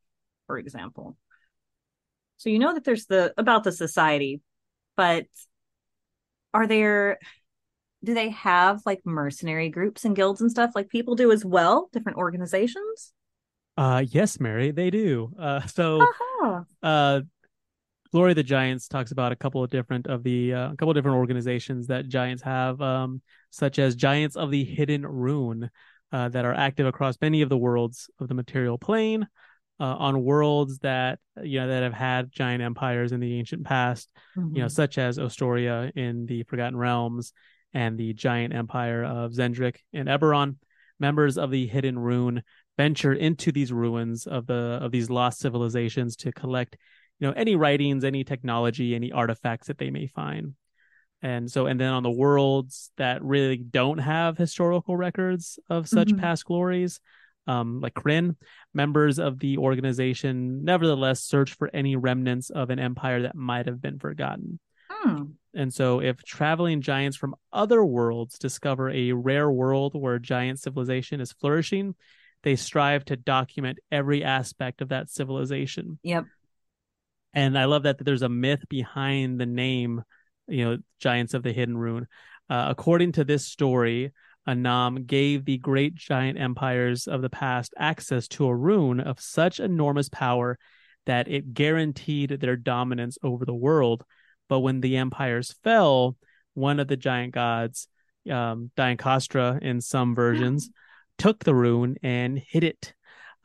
[0.49, 1.15] for example.
[2.37, 4.41] So you know that there's the about the society,
[4.97, 5.27] but
[6.55, 7.19] are there?
[8.03, 11.89] Do they have like mercenary groups and guilds and stuff like people do as well?
[11.93, 13.13] Different organizations.
[13.77, 15.31] Uh, yes, Mary, they do.
[15.37, 16.63] Uh, so, uh-huh.
[16.81, 17.21] uh,
[18.11, 20.89] Glory of the Giants talks about a couple of different of the uh, a couple
[20.89, 23.21] of different organizations that giants have, um,
[23.51, 25.69] such as Giants of the Hidden Rune,
[26.11, 29.27] uh, that are active across many of the worlds of the material plane,
[29.79, 34.09] uh, on worlds that you know that have had giant empires in the ancient past,
[34.37, 34.55] mm-hmm.
[34.55, 34.73] you know, mm-hmm.
[34.73, 37.33] such as Ostoria in the Forgotten Realms
[37.73, 40.55] and the giant empire of Xen'drik and Eberron.
[41.01, 42.43] Members of the Hidden Rune
[42.79, 46.77] venture into these ruins of the of these lost civilizations to collect
[47.19, 50.53] you know any writings any technology any artifacts that they may find
[51.21, 56.07] and so and then on the worlds that really don't have historical records of such
[56.07, 56.19] mm-hmm.
[56.19, 57.01] past glories
[57.47, 58.35] um, like Krynn,
[58.73, 63.81] members of the organization nevertheless search for any remnants of an empire that might have
[63.81, 64.59] been forgotten.
[64.89, 65.23] Hmm.
[65.53, 71.21] And so, if traveling giants from other worlds discover a rare world where giant civilization
[71.21, 71.95] is flourishing,
[72.43, 75.99] they strive to document every aspect of that civilization.
[76.03, 76.25] Yep.
[77.33, 80.03] And I love that, that there's a myth behind the name,
[80.47, 82.07] you know, Giants of the Hidden Rune.
[82.49, 84.11] Uh, according to this story,
[84.49, 89.59] Annam gave the great giant empires of the past access to a rune of such
[89.59, 90.57] enormous power
[91.05, 94.03] that it guaranteed their dominance over the world.
[94.47, 96.17] But when the empires fell,
[96.55, 97.87] one of the giant gods,
[98.29, 100.69] um, Diancastra in some versions,
[101.17, 102.93] took the rune and hid it.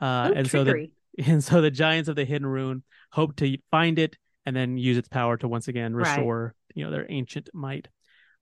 [0.01, 0.89] Uh, and so the
[1.25, 4.97] and so the giants of the hidden rune hope to find it and then use
[4.97, 6.53] its power to once again restore right.
[6.75, 7.87] you know their ancient might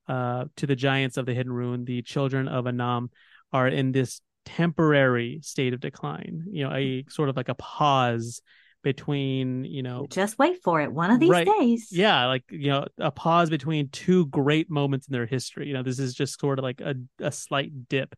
[0.08, 3.10] uh, to the giants of the hidden rune the children of annam
[3.52, 8.42] are in this temporary state of decline you know a sort of like a pause
[8.84, 11.88] between you know just wait for it one of these right, days.
[11.90, 15.68] Yeah like you know a pause between two great moments in their history.
[15.68, 18.14] You know this is just sort of like a, a slight dip.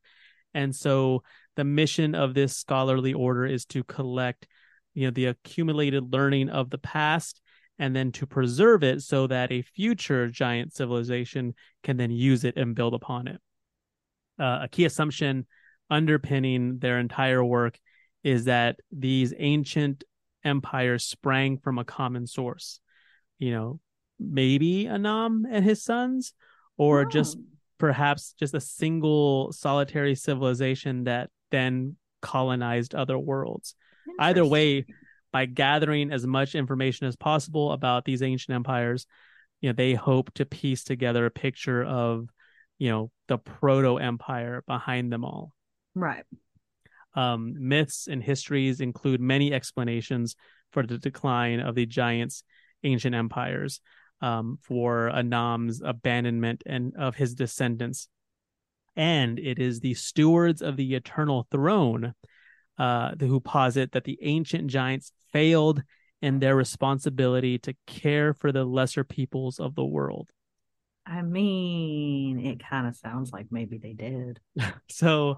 [0.54, 1.24] And so
[1.56, 4.48] the mission of this scholarly order is to collect
[4.96, 7.40] you know the accumulated learning of the past
[7.78, 11.54] and then to preserve it so that a future giant civilization
[11.84, 13.40] can then use it and build upon it
[14.40, 15.46] uh, a key assumption
[15.90, 17.80] underpinning their entire work
[18.24, 20.04] is that these ancient
[20.44, 22.80] empires sprang from a common source
[23.40, 23.80] you know
[24.20, 26.34] maybe annam and his sons
[26.78, 27.10] or oh.
[27.10, 27.38] just
[27.78, 33.76] perhaps just a single solitary civilization that then colonized other worlds.
[34.20, 34.86] Either way,
[35.36, 39.06] by gathering as much information as possible about these ancient empires,
[39.60, 42.30] you know, they hope to piece together a picture of,
[42.78, 45.52] you know, the proto empire behind them all.
[45.94, 46.24] Right.
[47.16, 50.38] Um, myths and histories include many explanations
[50.72, 52.46] for the decline of the giants'
[52.86, 53.82] ancient empires,
[54.22, 58.08] um, for Annam's abandonment and of his descendants.
[58.96, 62.14] And it is the stewards of the eternal throne
[62.78, 65.84] uh, who posit that the ancient giants failed
[66.22, 70.30] in their responsibility to care for the lesser peoples of the world.
[71.06, 74.40] I mean, it kind of sounds like maybe they did.
[74.90, 75.38] So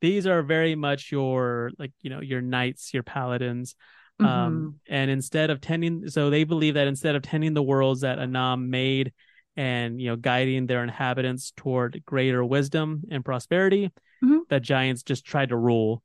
[0.00, 3.74] these are very much your like you know your knights, your paladins.
[4.20, 4.68] Um, Mm-hmm.
[4.94, 8.70] and instead of tending, so they believe that instead of tending the worlds that Annam
[8.70, 9.12] made
[9.56, 13.90] and you know guiding their inhabitants toward greater wisdom and prosperity,
[14.24, 14.40] Mhm.
[14.48, 16.02] the giants just tried to rule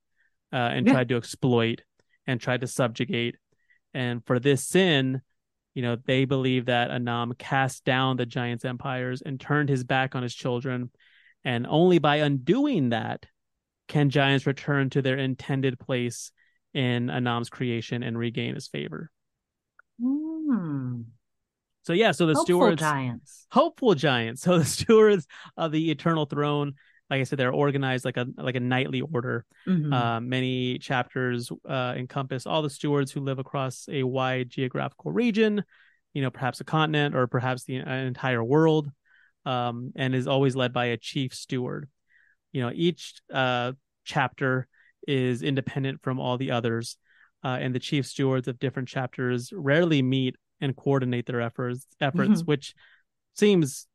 [0.54, 0.94] uh, and Yeah.
[0.94, 1.82] tried to exploit
[2.26, 3.36] and tried to subjugate.
[3.94, 5.22] And for this sin,
[5.74, 10.16] you know, they believe that Annam cast down the giants' empires and turned his back
[10.16, 10.92] on his children.
[11.44, 13.26] And only by undoing that
[13.88, 16.32] can giants return to their intended place
[16.74, 19.10] in Annam's creation and regain his favor.
[20.02, 21.02] Hmm.
[21.84, 23.48] So yeah, so the Hopeful stewards giants.
[23.52, 24.42] hopeful giants.
[24.44, 25.26] So the stewards
[25.56, 26.74] of the eternal throne,
[27.10, 29.46] like I said, they're organized like a like a knightly order.
[29.68, 29.94] Mhm.
[29.94, 35.64] Uh, many chapters uh, encompass all the stewards who live across a wide geographical region,
[36.14, 38.92] you know, perhaps a continent or perhaps the an entire world,
[39.46, 41.90] um, and is always led by a chief steward.
[42.52, 44.68] You know, each uh, chapter
[45.08, 46.98] is independent from all the others,
[47.44, 51.88] uh, and the chief stewards of different chapters rarely meet and coordinate their efforts.
[52.02, 52.74] Efforts, which
[53.36, 53.88] seems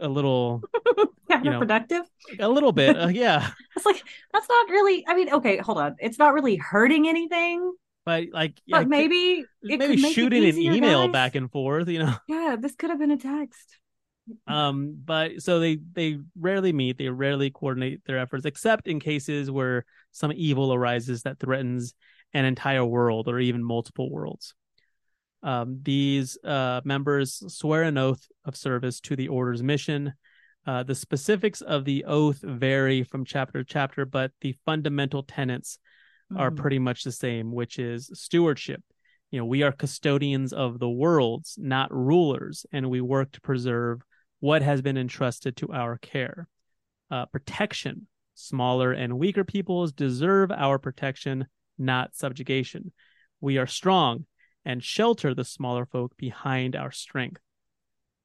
[0.00, 0.66] a little,
[1.42, 2.02] you know, Counterproductive.
[2.38, 3.52] a little bit, uh, yeah.
[3.76, 5.04] It's like that's not really.
[5.06, 5.96] I mean, okay, hold on.
[5.98, 7.72] It's not really hurting anything,
[8.04, 11.08] But like, but maybe it maybe could shooting an email guys.
[11.08, 12.14] back and forth, you know.
[12.26, 13.78] Yeah, this could have been a text.
[14.46, 19.50] Um, but so they they rarely meet, they rarely coordinate their efforts, except in cases
[19.50, 21.94] where some evil arises that threatens
[22.32, 24.54] an entire world or even multiple worlds.
[25.42, 30.12] Um, these uh, members swear an oath of service to the order's mission.
[30.66, 35.78] Uh, the specifics of the oath vary from chapter to chapter, but the fundamental tenets
[36.36, 36.56] are Mhm.
[36.56, 38.84] pretty much the same, which is stewardship.
[39.30, 44.02] You know, we are custodians of the worlds, not rulers, and we work to preserve
[44.40, 46.48] what has been entrusted to our care.
[47.10, 48.06] Uh, protection.
[48.34, 52.92] Smaller and weaker peoples deserve our protection, not subjugation.
[53.40, 54.26] We are strong
[54.64, 57.40] and shelter the smaller folk behind our strength.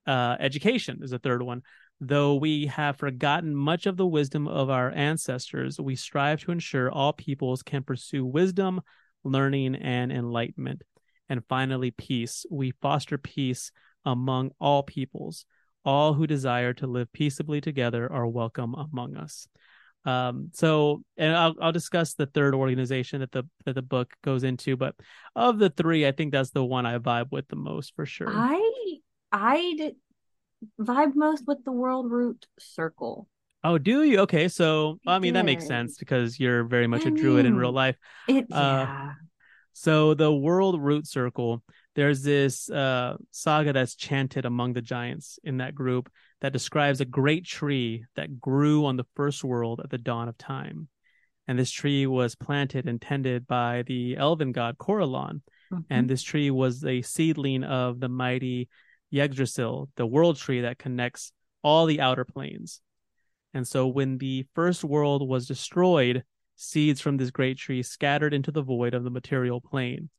[0.06, 1.62] Uh, education is a third one.
[2.02, 6.92] Though we have forgotten much of the wisdom of our ancestors, we strive to ensure
[6.92, 8.82] all peoples can pursue wisdom,
[9.24, 10.84] learning, and enlightenment.
[11.30, 12.46] And finally, peace.
[12.52, 13.72] We foster peace
[14.04, 15.46] among all peoples.
[15.86, 19.48] All who desire to live peaceably together are welcome among us.
[20.06, 24.43] Um, so, and I'll I'll discuss the third organization that the that the book goes
[24.43, 24.95] into, but
[25.36, 28.30] of the three, I think that's the one I vibe with the most for sure.
[28.30, 28.97] I
[29.32, 29.95] I did
[30.80, 33.28] vibe most with the World Root Circle.
[33.64, 34.20] Oh, do you?
[34.20, 37.56] Okay, so I mean that makes sense because you're very much I a druid in
[37.56, 37.97] real life.
[38.28, 39.12] It Uh, yeah.
[39.74, 41.64] So the World Root Circle,
[41.95, 46.10] there's this uh, saga that's chanted among the giants in that group
[46.42, 50.38] that describes a great tree that grew on the first world at the dawn of
[50.38, 50.88] time.
[51.48, 55.42] And this tree was planted and tended by the elven god Corellon.
[55.72, 55.80] Mm-hmm.
[55.90, 58.70] And this tree was a seedling of the mighty
[59.12, 61.32] Yggdrasil, the world tree that connects
[61.64, 62.82] all the outer planes.
[63.54, 66.24] And so when the first world was destroyed,
[66.56, 70.10] seeds from this great tree scattered into the void of the material plane.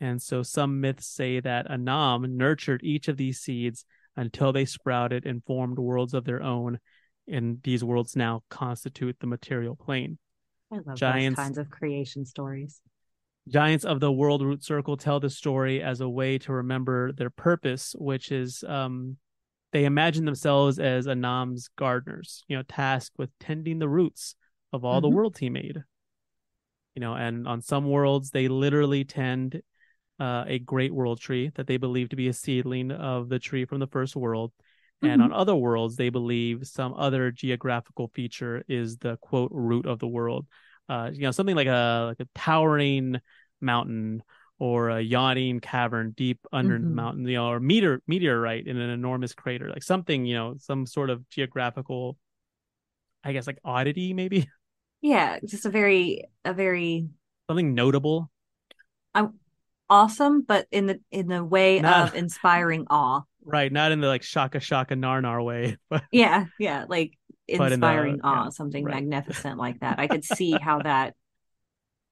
[0.00, 3.84] And so some myths say that Annam nurtured each of these seeds
[4.16, 6.78] until they sprouted and formed worlds of their own.
[7.26, 10.18] And these worlds now constitute the material plane.
[10.72, 12.80] I love giants- those kinds of creation stories.
[13.48, 17.30] Giants of the World Root Circle tell the story as a way to remember their
[17.30, 19.18] purpose, which is um,
[19.72, 24.34] they imagine themselves as Annam's gardeners, you know, tasked with tending the roots
[24.72, 25.14] of all the Mhm.
[25.14, 25.82] worlds he made.
[26.94, 29.60] You know, and on some worlds, they literally tend
[30.20, 33.64] uh, a great world tree that they believe to be a seedling of the tree
[33.64, 34.52] from the first world.
[35.02, 39.98] And on other worlds, they believe some other geographical feature is the quote root of
[39.98, 40.46] the world.
[40.88, 43.20] Uh, you know, something like a like a towering
[43.60, 44.22] mountain
[44.58, 46.94] or a yawning cavern deep under the Mhm.
[46.94, 50.86] mountain, you know, or meteor meteorite in an enormous crater, like something, you know, some
[50.86, 52.16] sort of geographical,
[53.22, 54.48] I guess, like oddity, maybe
[55.00, 57.08] Yeah, just a very a very
[57.48, 58.30] something notable.
[59.90, 63.22] Awesome, but in the in the way Not- of inspiring awe.
[63.46, 67.80] Right, not in the like shaka shaka narnar way, but Yeah, yeah, like But in
[67.80, 68.94] the- inspiring awe, yeah, something right.
[68.94, 69.98] magnificent like that.
[69.98, 71.14] I could see how that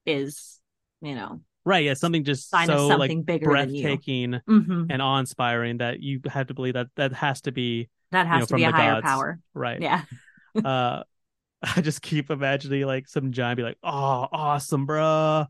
[0.05, 0.59] is,
[1.01, 3.49] you know, right, yeah, something just so something like bigger you.
[3.51, 7.89] breathtaking hmm and awe inspiring that you have to believe that that has to be
[8.11, 9.05] That has know, to be a higher gods.
[9.05, 9.39] power.
[9.55, 9.81] right.
[9.81, 10.03] Yeah.
[10.63, 11.03] uh,
[11.63, 15.47] I just keep imagining like some giant be like, "Oh, awesome, bruh."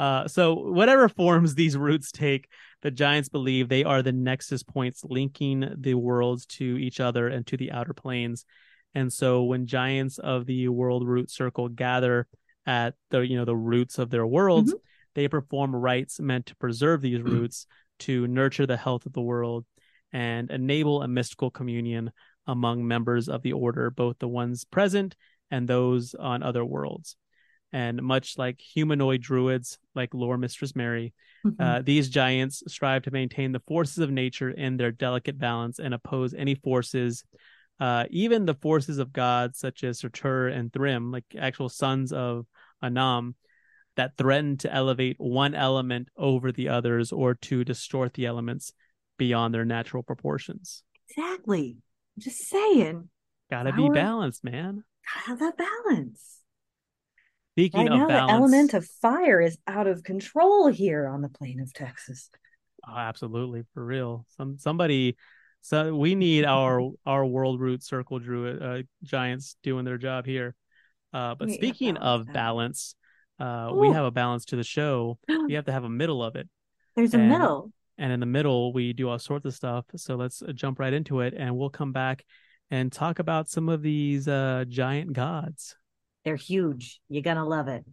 [0.00, 2.48] Uh, so whatever forms these roots take,
[2.80, 7.46] the giants believe they are the nexus points linking the worlds to each other and
[7.46, 8.46] to the outer planes.
[8.94, 12.26] And so when giants of the world root circle gather
[12.64, 14.78] at the you know the roots of their worlds, Mhm.
[15.14, 17.32] they perform rites meant to preserve these Mm.
[17.32, 17.66] roots,
[17.98, 19.66] to nurture the health of the world,
[20.12, 22.10] and enable a mystical communion
[22.46, 25.14] among members of the order, both the ones present
[25.50, 27.16] and those on other worlds.
[27.72, 31.62] And much like humanoid druids, like lore Mistress Mary, Mm-hmm.
[31.62, 35.94] uh, these giants strive to maintain the forces of nature in their delicate balance and
[35.94, 37.24] oppose any forces,
[37.80, 42.44] uh, even the forces of gods such as Surtur and Thrym, like actual sons of
[42.82, 43.36] Annam,
[43.96, 48.74] that threaten to elevate one element over the others or to distort the elements
[49.16, 50.82] beyond their natural proportions.
[51.08, 51.78] Exactly.
[52.18, 53.08] Just saying.
[53.50, 54.84] Gotta be balanced, man.
[55.14, 56.39] Gotta have that balance.
[57.54, 61.20] Speaking Right of now, balance, the element of fire is out of control here on
[61.20, 62.30] the plain of Texas.
[62.88, 64.24] Oh, absolutely, for real.
[64.36, 65.16] Some somebody,
[65.60, 70.54] so we need our our world root circle druid uh, giants doing their job here.
[71.12, 72.94] Uh, but We- speaking of balance,
[73.38, 75.18] uh, we have a balance to the show.
[75.46, 76.48] We have to have a middle of it,
[76.94, 77.72] There's a middle.
[77.98, 79.84] and in the middle we do all sorts of stuff.
[79.96, 82.24] So let's uh, jump right into it, and we'll come back
[82.70, 85.74] and talk about some of these uh, giant gods.
[86.24, 87.00] They're huge.
[87.08, 87.84] You're gonna love it.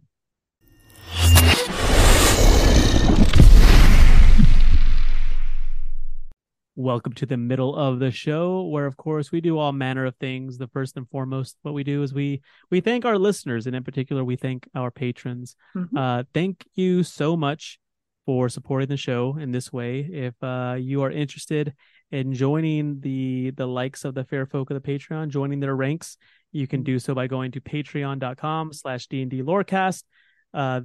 [6.76, 10.14] Welcome to the middle of the show, where of course we do all manner of
[10.16, 10.58] things.
[10.58, 13.82] The first and foremost, what we do is we we thank our listeners, and in
[13.82, 15.56] particular, we thank our patrons.
[15.74, 15.88] Mhm.
[15.96, 17.80] Uh, thank you so much
[18.26, 20.00] for supporting the show in this way.
[20.00, 21.74] If uh, you are interested
[22.12, 26.16] in joining the the likes of the fair folk of the Patreon, joining their ranks,
[26.52, 30.04] you can do so by going to patreon.com slash D&D lorecast.
[30.54, 30.82] Uh,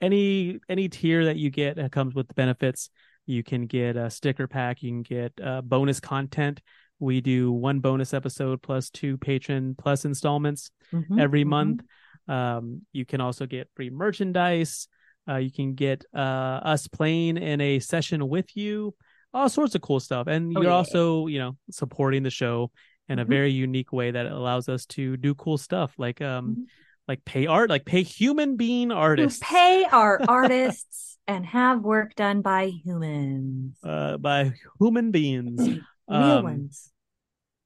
[0.00, 2.90] any any tier that you get comes with the benefits.
[3.26, 4.82] You can get a sticker pack.
[4.82, 6.60] You can get uh, bonus content.
[6.98, 11.48] We do one bonus episode plus two patron plus installments Mhm, every mhm.
[11.48, 11.82] month.
[12.28, 14.88] Um, you can also get free merchandise.
[15.28, 18.94] Uh, you can get uh, us playing in a session with you.
[19.32, 20.76] All sorts of cool stuff, and Oh, you're yeah.
[20.76, 22.70] also, you know, supporting the show
[23.08, 23.28] in a Mhm.
[23.28, 26.66] very unique way that allows us to do cool stuff, like um, Mhm.
[27.08, 29.40] like pay art, like pay human being To artists.
[29.42, 33.78] pay our artists and have work done by humans.
[33.82, 35.60] uh, by human beings.
[36.08, 36.90] Real Um, ones.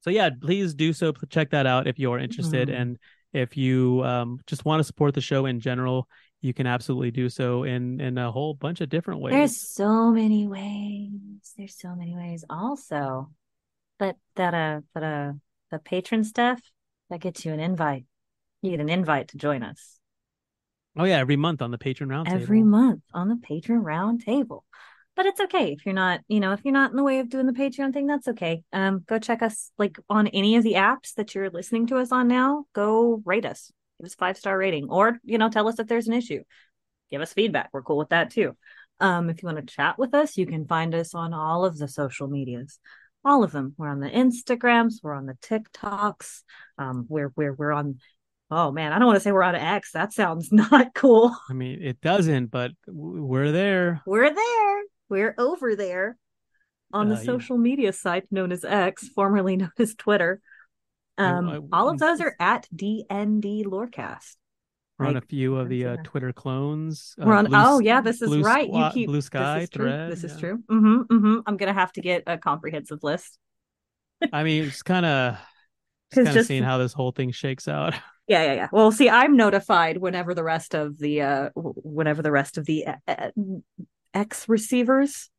[0.02, 1.12] So yeah, please do so.
[1.28, 2.80] Check that out if you're interested, Mhm.
[2.80, 2.98] and
[3.32, 6.08] if you um, just want to support the show in general,
[6.40, 9.32] you can absolutely do so in in a whole bunch of different ways.
[9.34, 11.10] There's so many ways.
[11.56, 12.44] There's so many ways.
[12.48, 13.30] Also,
[13.98, 15.32] but that uh, that uh,
[15.70, 16.60] the patron stuff
[17.10, 18.04] that gets you an invite.
[18.62, 19.98] You get an invite to join us
[20.98, 22.32] Oh yeah, every month on the Patreon roundtable.
[22.42, 24.64] every month on the patron round table.
[25.14, 27.28] But it's okay if you're not, you know, if you're not in the way of
[27.28, 28.62] doing the Patreon thing, that's okay.
[28.72, 32.10] Um, go check us like on any of the apps that you're listening to us
[32.10, 32.64] on now.
[32.72, 36.08] Go rate us, give us five star rating, or you know, tell us if there's
[36.08, 36.42] an issue.
[37.10, 37.70] Give us feedback.
[37.72, 38.56] We're cool with that too.
[39.00, 41.78] Um, if you want to chat with us, you can find us on all of
[41.78, 42.80] the social medias,
[43.24, 43.74] all of them.
[43.76, 46.42] We're on the Instagrams, we're on the TikToks,
[46.78, 47.98] um, we're we're we're on.
[48.50, 49.92] Oh man, I don't want to say we're on X.
[49.92, 51.36] That sounds not cool.
[51.50, 54.00] I mean, it doesn't, but we're there.
[54.06, 54.82] We're there.
[55.10, 56.16] We're over there
[56.94, 57.26] on Uh, the yeah.
[57.26, 60.40] social media site known as X, formerly known as Twitter.
[61.18, 64.36] Um, I- all of those are at DND Lorecast.
[64.98, 65.96] We're on a few of the uh.
[66.02, 67.14] Twitter clones.
[67.20, 67.46] uh, We're on.
[67.46, 68.66] Blue oh yeah, this is right.
[68.66, 70.10] Squat- you keep Blue Sky This thread.
[70.10, 70.58] This is true.
[70.68, 71.38] Mm-hmm, mm-hmm.
[71.46, 73.38] I'm gonna have to get a comprehensive list.
[74.32, 75.38] I mean, it's kind of
[76.12, 77.94] kind of seeing how this whole thing shakes out.
[78.30, 78.68] Yeah, yeah, yeah.
[78.70, 82.86] Well, see, I'm notified whenever the rest of the uh whenever the rest of the
[82.88, 83.30] uh, uh,
[84.12, 85.30] X receivers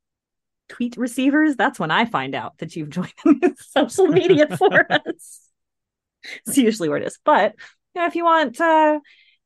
[0.69, 2.89] tweet receivers, that's when I find out that you've
[3.25, 5.41] joined social media for us.
[6.47, 7.19] It's usually where it is.
[7.23, 7.53] But
[7.93, 8.99] you know, if you want uh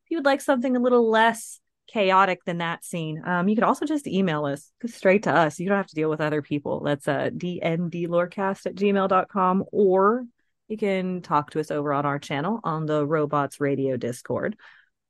[0.06, 3.64] if you would like something a little less chaotic than that scene, um, you could
[3.64, 5.60] also just email us straight to us.
[5.60, 6.82] You don't have to deal with other people.
[6.82, 10.26] That's uh dndlorecast at gmail.com or
[10.68, 14.56] you can talk to us over on our channel on the Robots Radio Discord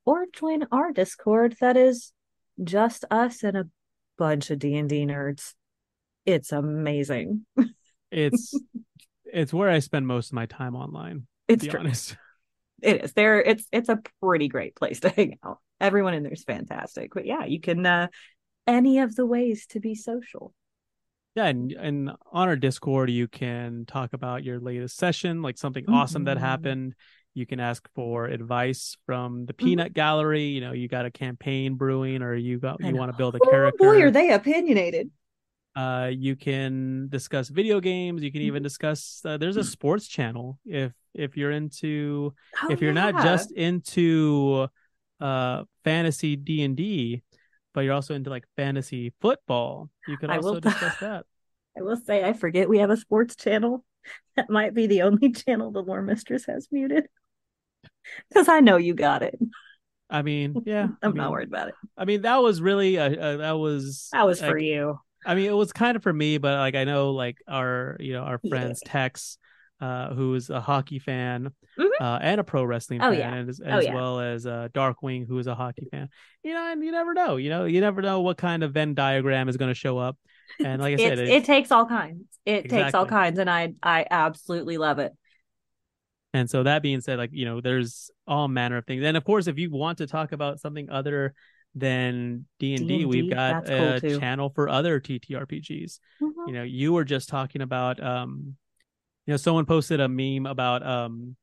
[0.05, 2.11] or join our Discord that is
[2.63, 3.69] just us and a
[4.17, 5.53] bunch of D&D nerds.
[6.25, 7.45] It's amazing.
[8.15, 8.55] It's
[9.25, 11.25] it's where I spend most of my time online.
[11.47, 11.79] It's to be true.
[11.79, 12.15] honest.
[12.83, 13.13] It is.
[13.13, 15.59] There it's it's a pretty great place to hang out.
[15.79, 17.13] Everyone in there is fantastic.
[17.13, 18.07] But yeah, you can uh
[18.67, 20.53] any of the ways to be social.
[21.35, 25.85] Yeah, and, and on our Discord, you can talk about your latest session, like something
[25.87, 26.41] awesome that Mhm.
[26.41, 26.93] happened.
[27.33, 29.65] You can ask for advice from the Mm-hmm.
[29.65, 30.43] Peanut Gallery.
[30.43, 33.41] You know, you got a campaign brewing, or you got you want to build a
[33.41, 33.77] Oh character.
[33.77, 35.11] boy, are they opinionated.
[35.75, 38.21] Uh, you can discuss video games.
[38.21, 38.63] You can even Mm-hmm.
[38.63, 39.21] discuss.
[39.25, 44.67] Uh, there's a sports channel if if you're into Oh, if you're not just into
[45.19, 47.23] uh fantasy D and D,
[47.73, 49.89] but you're also into like fantasy football.
[50.07, 51.25] You could I also will- discuss that.
[51.77, 53.83] I will say, I forget we have a sports channel.
[54.35, 57.07] That might be the only channel the lore mistress has muted.
[58.29, 59.39] Because I know you got it.
[60.09, 61.75] I mean, yeah, I I'm mean, not worried about it.
[61.97, 64.99] I mean, that was really uh, uh, that was That was for like, you.
[65.25, 68.13] I mean, it was kind of for me, but like I know like our you
[68.13, 69.37] know our friends Tex,
[69.83, 71.89] uh, who's a hockey fan Mhm.
[71.99, 73.33] uh, and a pro wrestling Oh, fan, yeah.
[73.35, 73.93] and as, Oh, yeah.
[73.93, 76.07] well as uh, Darkwing, who is a hockey fan.
[76.43, 77.35] You know, and you never know.
[77.37, 80.17] You know, you never know what kind of Venn diagram is going to show up.
[80.63, 82.23] And like I said, it, it takes all kinds.
[82.45, 85.11] It takes all kinds, and I I absolutely love it.
[86.33, 89.03] And so that being said, like, you know, there's all manner of things.
[89.03, 91.33] And of course, if you want to talk about something other
[91.75, 94.19] than D&D, D&D, we've got cool a too.
[94.19, 95.99] channel for other TTRPGs.
[96.21, 96.47] Mhm.
[96.47, 98.55] You know, you were just talking about um
[99.25, 101.35] you know, someone posted a meme about um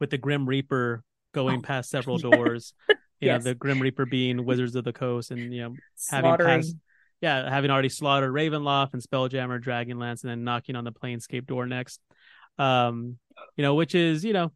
[0.00, 1.02] with the Grim Reaper
[1.32, 2.74] going Oh, past several doors.
[3.20, 3.44] You Yes.
[3.44, 5.76] know, the Grim Reaper being Wizards of the Coast and you know,
[6.10, 6.76] having passed
[7.20, 11.66] yeah, having already slaughtered Ravenloft and Spelljammer, Dragonlance, and then knocking on the Planescape door
[11.66, 12.00] next.
[12.58, 13.16] Um,
[13.56, 14.52] you know, which is, you know,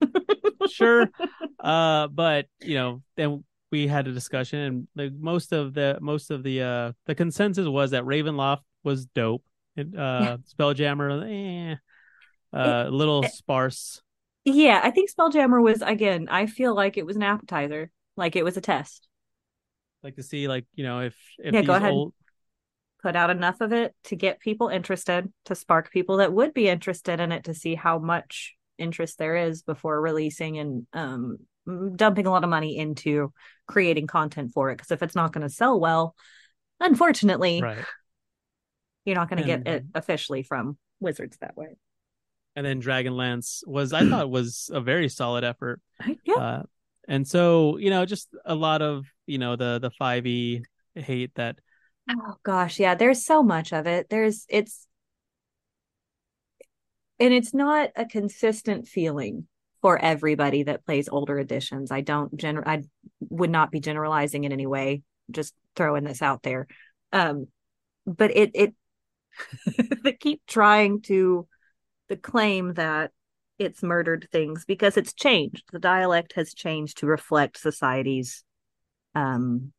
[0.70, 1.10] sure.
[1.60, 6.30] Uh, but you know, then we had a discussion and like most of the most
[6.30, 9.42] of the uh the consensus was that Ravenloft was dope.
[9.76, 11.76] And uh Spelljammer, eh,
[12.56, 14.02] uh, a little it- sparse.
[14.44, 16.28] Yeah, I think Spelljammer was again.
[16.30, 19.08] I feel like it was an appetizer, like it was a test.
[20.02, 21.92] Like to see, like you know, if if Yeah, go ahead.
[21.92, 22.12] old
[23.02, 26.68] Put out enough of it to get people interested, to spark people that would be
[26.68, 31.38] interested in it, to see how much interest there is before releasing and um
[31.96, 33.32] dumping a lot of money into
[33.66, 34.76] creating content for it.
[34.76, 36.14] Because if it's not going to sell well,
[36.80, 37.84] unfortunately, right,
[39.04, 41.76] you're not going to get it officially from Wizards that way.
[42.56, 45.80] and then Dragonlance was I thought was a very solid effort.
[46.24, 46.34] Yeah.
[46.34, 46.62] Uh,
[47.06, 50.62] and so you know, just a lot of you know the the five E
[50.94, 51.58] hate that
[52.08, 54.08] Oh gosh, yeah, there's so much of it.
[54.10, 54.86] There's it's
[57.18, 59.46] and it's not a consistent feeling
[59.80, 61.90] for everybody that plays older editions.
[61.90, 62.68] I don't general.
[62.68, 62.82] I
[63.20, 66.66] would not be generalizing in any way, just throwing this out there.
[67.12, 67.46] Um
[68.06, 68.74] but it it
[70.04, 71.46] they keep trying to
[72.08, 73.10] the claim that
[73.58, 75.64] it's murdered things because it's changed.
[75.72, 78.44] The dialect has changed to reflect society's
[79.14, 79.72] um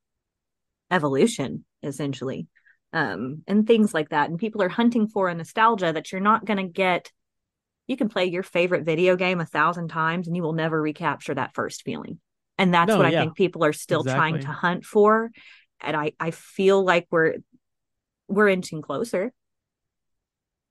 [0.90, 2.48] evolution essentially.
[2.94, 4.30] Um and things like that.
[4.30, 7.12] And people are hunting for a nostalgia that you're not going to get.
[7.88, 11.36] You can play your favorite video game a thousand times and you will never recapture
[11.36, 12.20] that first feeling.
[12.58, 13.20] And that's No, what yeah.
[13.20, 15.32] i think people are still trying to hunt for.
[15.82, 17.36] And i i feel like we're
[18.28, 19.32] we're inching closer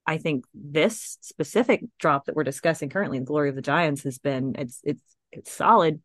[0.06, 4.18] i think this specific drop that we're discussing currently in glory of the giants has
[4.18, 5.02] been it's it's
[5.32, 6.00] it's solid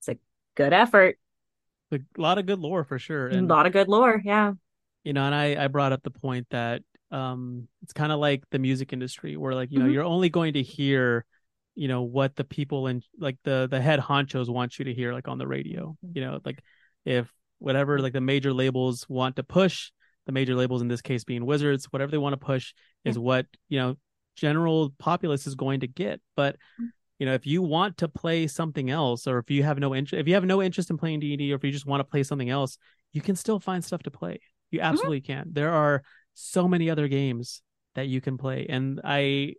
[0.00, 0.16] it's a
[0.54, 1.18] good effort
[1.92, 3.28] a lot of good lore for sure.
[3.28, 4.52] And, a lot of good lore yeah
[5.04, 8.44] you know, and I I brought up the point that um it's kind of like
[8.50, 9.92] the music industry where like you know Mhm.
[9.92, 11.26] you're only going to hear
[11.74, 15.12] you know what the people and like the the head honchos want you to hear
[15.12, 16.16] like on the radio Mm-hmm.
[16.18, 16.62] you know like
[17.04, 19.90] if whatever like the major labels want to push
[20.26, 22.72] the major labels in this case being wizards whatever they want to push
[23.04, 23.96] is what you know
[24.36, 26.20] general populace is going to get.
[26.36, 26.86] But Mm-hmm.
[27.18, 30.20] you know if you want to play something else or if you have no interest
[30.20, 32.22] if you have no interest in playing d&d or if you just want to play
[32.24, 32.78] something else
[33.12, 34.40] you can still find stuff to play.
[34.70, 35.50] You absolutely can.
[35.52, 36.02] There are
[36.34, 37.62] so many other games
[37.94, 38.66] that you can play.
[38.68, 39.54] And i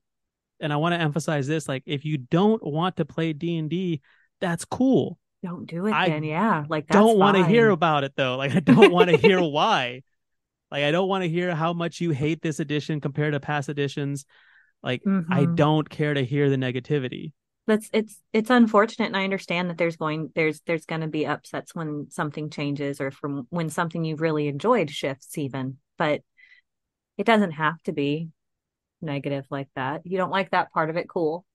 [0.60, 4.02] and i want to emphasize this like if you don't want to play d&d
[4.42, 5.18] that's cool.
[5.44, 6.24] Don't do it I then.
[6.24, 6.66] Yeah.
[6.68, 8.36] Like that's don't want to hear about it though.
[8.38, 10.02] Like i don't want to hear why
[10.74, 13.70] like i don't want to hear how much you hate this edition compared to past
[13.70, 14.26] editions
[14.84, 15.56] like i Mhm.
[15.56, 17.32] don't care to hear the negativity
[17.66, 21.74] That's it's it's unfortunate and I understand that there's going there's there's gonna be upsets
[21.74, 25.78] when something changes or from when something you've really enjoyed shifts even.
[25.98, 26.22] But
[27.18, 28.28] it doesn't have to be
[29.02, 30.02] negative like that.
[30.04, 31.46] You don't like that part of it, cool.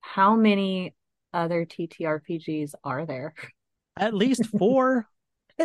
[0.00, 0.94] How many
[1.32, 3.34] other TTRPGs are there?
[3.96, 5.06] at least four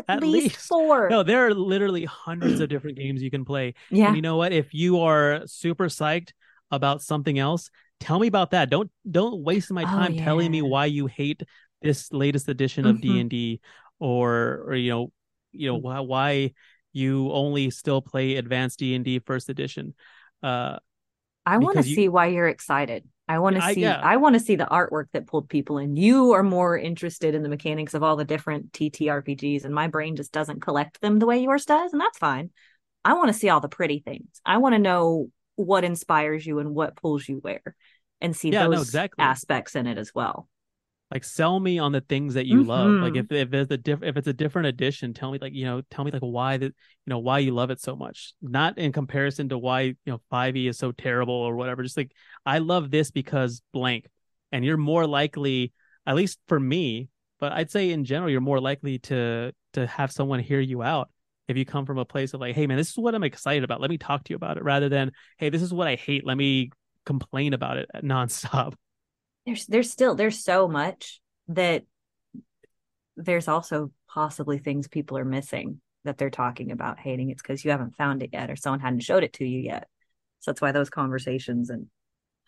[0.07, 0.57] At, At least, least.
[0.68, 1.10] four.
[1.10, 4.07] no there are literally hundreds of different games you can play yeah.
[4.07, 4.52] And you know what?
[4.53, 6.32] If you are super psyched
[6.72, 7.69] about something else,
[7.99, 8.69] tell me about that.
[8.69, 11.44] Don't don't waste my Oh, time telling me why you hate
[11.82, 13.02] this latest edition of Mhm.
[13.02, 13.61] D and D,
[13.99, 15.11] or or you know,
[15.52, 15.74] you Mm.
[15.74, 16.53] know why why
[16.94, 19.94] you only still play Advanced D and D First Edition.
[20.44, 20.80] Uh,
[21.45, 23.07] I want to see why you're excited.
[23.28, 23.99] I want to see yeah.
[24.02, 25.95] I want to see the artwork that pulled people in.
[25.95, 30.16] You are more interested in the mechanics of all the different TTRPGs and my brain
[30.16, 32.52] just doesn't collect them the way yours does and that's fine.
[33.04, 34.41] I want to see all the pretty things.
[34.45, 37.76] I want to know what inspires you and what pulls you where
[38.22, 39.24] and see Yeah, no, those exactly.
[39.24, 40.48] aspects in it as well.
[41.12, 43.36] Like sell me on the things that you love like if mm-hmm.
[43.36, 46.04] if it's a diff- if it's a different edition tell me like you know tell
[46.04, 46.74] me like why that you
[47.08, 48.34] know why you love it so much.
[48.42, 52.12] Not in comparison to why you know 5e is so terrible or whatever just like
[52.46, 54.08] i love this because blank
[54.52, 55.74] and you're more likely
[56.06, 57.10] at least for me
[57.40, 61.10] but i'd say in general you're more likely to to have someone hear you out
[61.48, 63.64] if you come from a place of like hey man this is what i'm excited
[63.64, 63.80] about.
[63.80, 66.26] Let me talk to you about it rather than hey this is what i hate.
[66.26, 66.72] Let me
[67.06, 68.74] complain about it nonstop
[69.48, 71.86] There's there's still there's so much that
[73.15, 77.30] there's also possibly things people are missing that they're talking about hating.
[77.30, 79.88] It's because you haven't found it yet or someone hadn't showed it to you yet.
[80.40, 81.90] So that's why those conversations in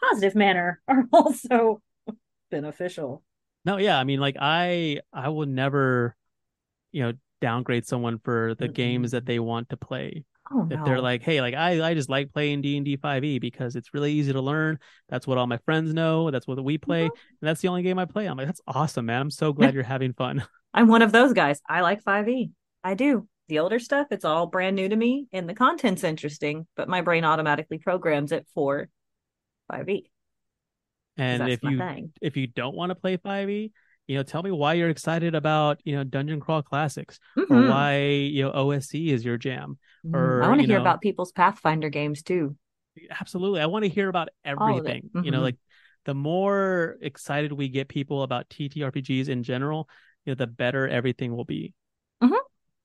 [0.01, 1.81] positive manner are also
[2.51, 3.23] beneficial.
[3.65, 6.15] No, yeah, I mean, like I, I will never,
[6.91, 8.73] you know, downgrade someone for the mm-hmm.
[8.73, 10.25] games that they want to play.
[10.51, 10.85] Oh If no.
[10.85, 13.75] they're like, hey, like I, I just like playing D and D five E because
[13.75, 14.79] it's really easy to learn.
[15.07, 16.31] That's what all my friends know.
[16.31, 17.35] That's what we play, mm-hmm.
[17.41, 18.25] and that's the only game I play.
[18.25, 19.21] I'm like, that's awesome, man.
[19.21, 20.43] I'm so glad you're having fun.
[20.73, 21.59] I'm one of those guys.
[21.67, 22.51] I like 5e.
[22.83, 23.27] I do.
[23.47, 27.01] The older stuff, it's all brand new to me and the content's interesting, but my
[27.01, 28.89] brain automatically programs it for
[29.71, 30.11] five E.
[31.17, 32.13] And if you thing.
[32.21, 33.71] if you don't want to play five E,
[34.09, 37.69] you know, tell me why you're excited about you know Dungeon Crawl Classics or Mhm.
[37.69, 39.77] why you know OSC is your jam.
[40.03, 40.15] Mhm.
[40.15, 42.57] or, I want to hear know- about people's Pathfinder games too.
[43.21, 45.43] absolutely i want to hear about everything you know Mhm.
[45.43, 45.57] like
[46.05, 49.87] the more excited we get people about ttrpgs in general
[50.25, 51.73] you know the better everything will be
[52.21, 52.35] Mhm.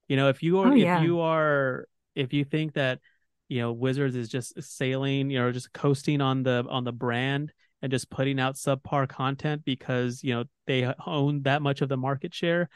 [0.06, 1.02] you know if you are Oh, if yeah.
[1.02, 3.00] you are if you think that
[3.48, 7.52] you know wizards is just sailing you know just coasting on the on the brand
[7.84, 11.98] and just putting out subpar content because you know they own that much of the
[11.98, 12.70] market share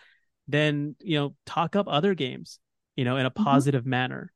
[0.49, 2.59] then you know talk up other games
[2.95, 3.43] you know in a Mhm.
[3.43, 4.31] positive manner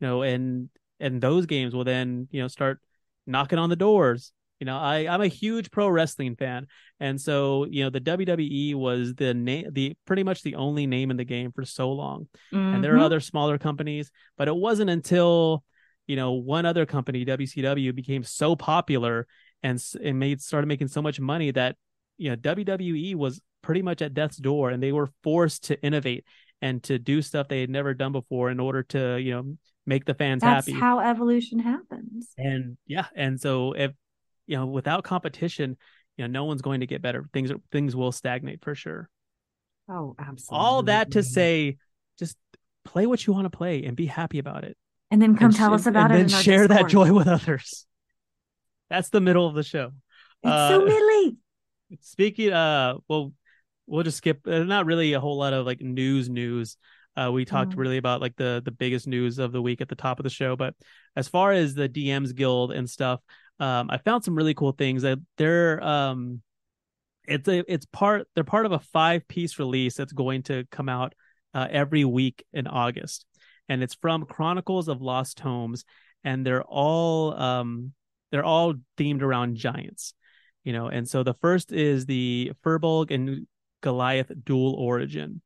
[0.00, 2.80] you know and and those games will then you know start
[3.24, 6.66] knocking on the doors you know i i'm a huge pro wrestling fan
[6.98, 11.12] and so you know the wwe was the name the pretty much the only name
[11.12, 12.26] in the game for so long
[12.72, 13.02] and there are Mhm.
[13.04, 15.62] other smaller companies but it wasn't until
[16.08, 19.28] you know one other company wcw became so popular
[19.62, 21.76] and and made started making so much money that
[22.18, 26.24] you know wwe was pretty much at death's door and they were forced to innovate
[26.62, 29.56] and to do stuff they had never done before in order to you know
[29.86, 30.54] make the fans happy.
[30.54, 32.28] That's happy how evolution happens.
[32.38, 33.92] and yeah and so if
[34.46, 35.76] you know without competition
[36.16, 39.08] you know no one's going to get better things are, things will stagnate for sure
[39.88, 40.66] Oh, absolutely.
[40.66, 41.76] all that to say
[42.18, 42.36] just
[42.84, 44.76] play what you want to play and be happy about it
[45.10, 46.22] and then come and tell sh- us about and it.
[46.22, 47.86] And then share that joy with others
[48.90, 49.90] that's the middle of the show
[50.42, 51.36] It's Uh, so middly.
[52.00, 53.32] speaking uh well
[53.86, 56.76] we'll just skip uh, not really a whole lot of like news news
[57.16, 57.78] uh we talked Mm.
[57.78, 60.30] really about like the the biggest news of the week at the top of the
[60.30, 60.74] show but
[61.14, 63.20] as far as the dms guild and stuff
[63.60, 66.40] um i found some really cool things that they're um
[67.28, 70.88] it's a it's part they're part of a five piece release that's going to come
[70.88, 71.14] out
[71.54, 73.24] uh, every week in august
[73.68, 75.84] and it's from chronicles of lost homes
[76.24, 77.92] and they're all um
[78.30, 80.14] they're all themed around giants
[80.64, 83.46] you know and so the first is the firbolg and
[83.80, 85.40] goliath dual origin.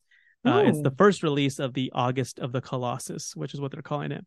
[0.47, 3.83] Uh, it's the first release of the august of the colossus which is what they're
[3.83, 4.25] calling it.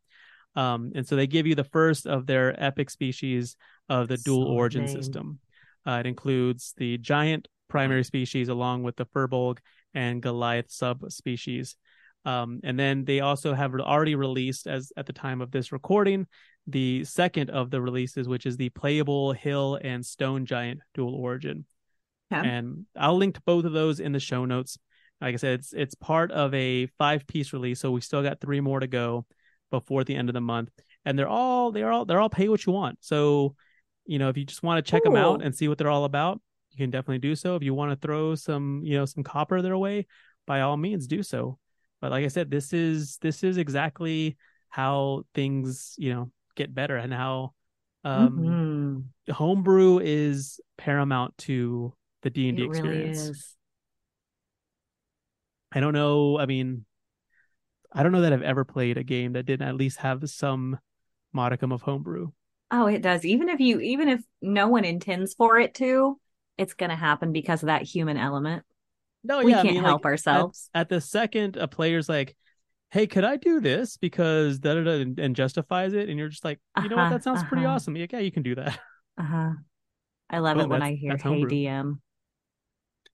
[0.55, 3.55] Um, and so they give you the first of their epic species
[3.89, 5.39] of the dual origin system.
[5.87, 9.57] Uh, it includes the giant primary species along with the firbolg
[9.95, 11.75] and goliath subspecies.
[12.23, 16.27] Um, and then they also have already released as at the time of this recording
[16.67, 21.65] the second of the releases which is the playable hill and stone giant dual origin
[22.31, 22.47] Okay.
[22.47, 24.77] and I'll link to both of those in the show notes.
[25.21, 28.41] Like I said, it's it's part of a five piece release, so we still got
[28.41, 29.25] three more to go
[29.69, 30.69] before the end of the month.
[31.05, 32.97] And they're all they're all they're all pay what you want.
[33.01, 33.55] So,
[34.05, 36.05] you know, if you just want to check them out and see what they're all
[36.05, 36.41] about,
[36.71, 37.55] you can definitely do so.
[37.55, 40.07] If you want to throw some, you know, some copper their way,
[40.47, 41.59] by all means do so.
[42.01, 44.37] But like I said, this is this is exactly
[44.69, 47.53] how things, you know, get better and how
[48.03, 49.13] um Mhm.
[49.31, 51.93] homebrew is paramount to
[52.23, 53.31] the D&D It really experience.
[53.31, 53.55] is.
[55.71, 56.85] I don't know, I mean
[57.93, 60.79] I don't know that I've ever played a game that didn't at least have some
[61.33, 62.31] modicum of homebrew.
[62.71, 63.23] Oh, it does.
[63.25, 66.19] Even if you, even if no one intends for it to,
[66.57, 68.63] it's going to happen because of that human element.
[69.23, 70.69] No, we yeah, can't mean, help like, ourselves.
[70.73, 72.35] At, at the second a player's like,
[72.93, 76.29] "Hey, could I do this?" because da da da and, and justifies it and you're
[76.29, 77.01] just like, "You know what?
[77.05, 77.73] Uh-huh, That sounds pretty uh-huh.
[77.75, 78.79] awesome." Like, yeah, you can do that.
[79.17, 79.49] Uh huh.
[80.29, 81.49] I love Oh, it when I hear "Hey homebrew.
[81.49, 81.99] DM."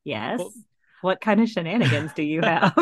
[0.03, 0.39] Yes.
[0.39, 0.53] Well-
[1.01, 2.73] what kind of shenanigans do you have?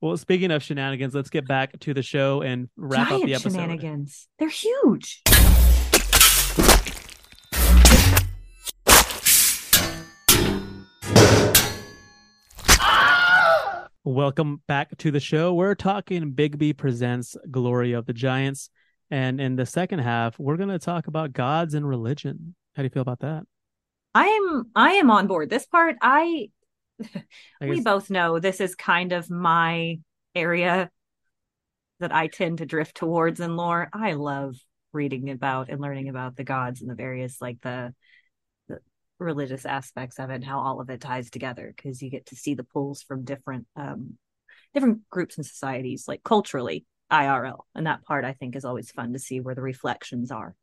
[0.00, 3.34] Well, speaking of shenanigans, let's get back to the show and wrap Giant up the
[3.34, 3.52] episode.
[3.52, 4.28] shenanigans.
[4.38, 5.22] They're huge.
[14.06, 15.52] Welcome back to the show.
[15.52, 18.70] We're talking Bigby presents Glory of the Giants,
[19.10, 22.54] and in the second half, we're going to talk about gods and religion.
[22.76, 23.42] How do you feel about that?
[24.14, 25.50] I am I am on board.
[25.50, 26.50] This part I
[27.60, 29.98] I we both know this is kind of my
[30.36, 30.88] area
[31.98, 33.88] that I tend to drift towards in lore.
[33.92, 34.54] I love
[34.92, 37.92] reading about and learning about the gods and the various like the, the
[39.18, 42.36] religious aspects of it and how all of it ties together because you get to
[42.36, 44.18] see the pulls from different um
[44.74, 49.12] different groups and societies like culturally IRL and that part I think is always fun
[49.12, 50.54] to see where the reflections are.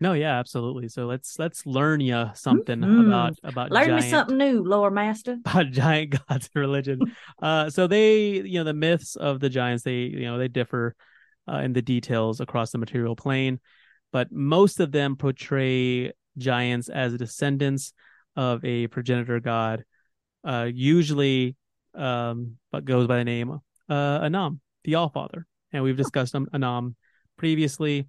[0.00, 0.88] No, yeah, absolutely.
[0.88, 2.98] So let's let's learn you something Mhm.
[3.06, 5.36] about about Learn giant, me something new, lore master.
[5.44, 7.00] about giant gods and religion.
[7.42, 10.94] uh, so they, you know, the myths of the giants, they, you know, they differ
[11.46, 13.60] uh, in the details across the material plane,
[14.10, 17.92] but most of them portray giants as descendants
[18.36, 19.84] of a progenitor god,
[20.44, 21.56] uh, usually,
[21.94, 26.46] um, but goes by the name uh, Annam, the All Father, and we've discussed An-
[26.52, 26.96] Annam
[27.36, 28.06] previously.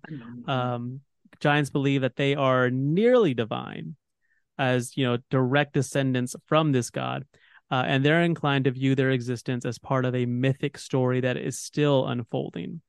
[0.48, 1.02] Um,
[1.40, 3.96] giants believe that they are nearly divine,
[4.58, 7.26] as you know, direct descendants from this god,
[7.72, 11.38] uh, and they're inclined to view their existence as part of a mythic story that
[11.38, 12.82] is still unfolding.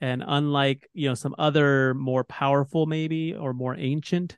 [0.00, 4.36] And unlike you know some other more powerful, maybe or more ancient,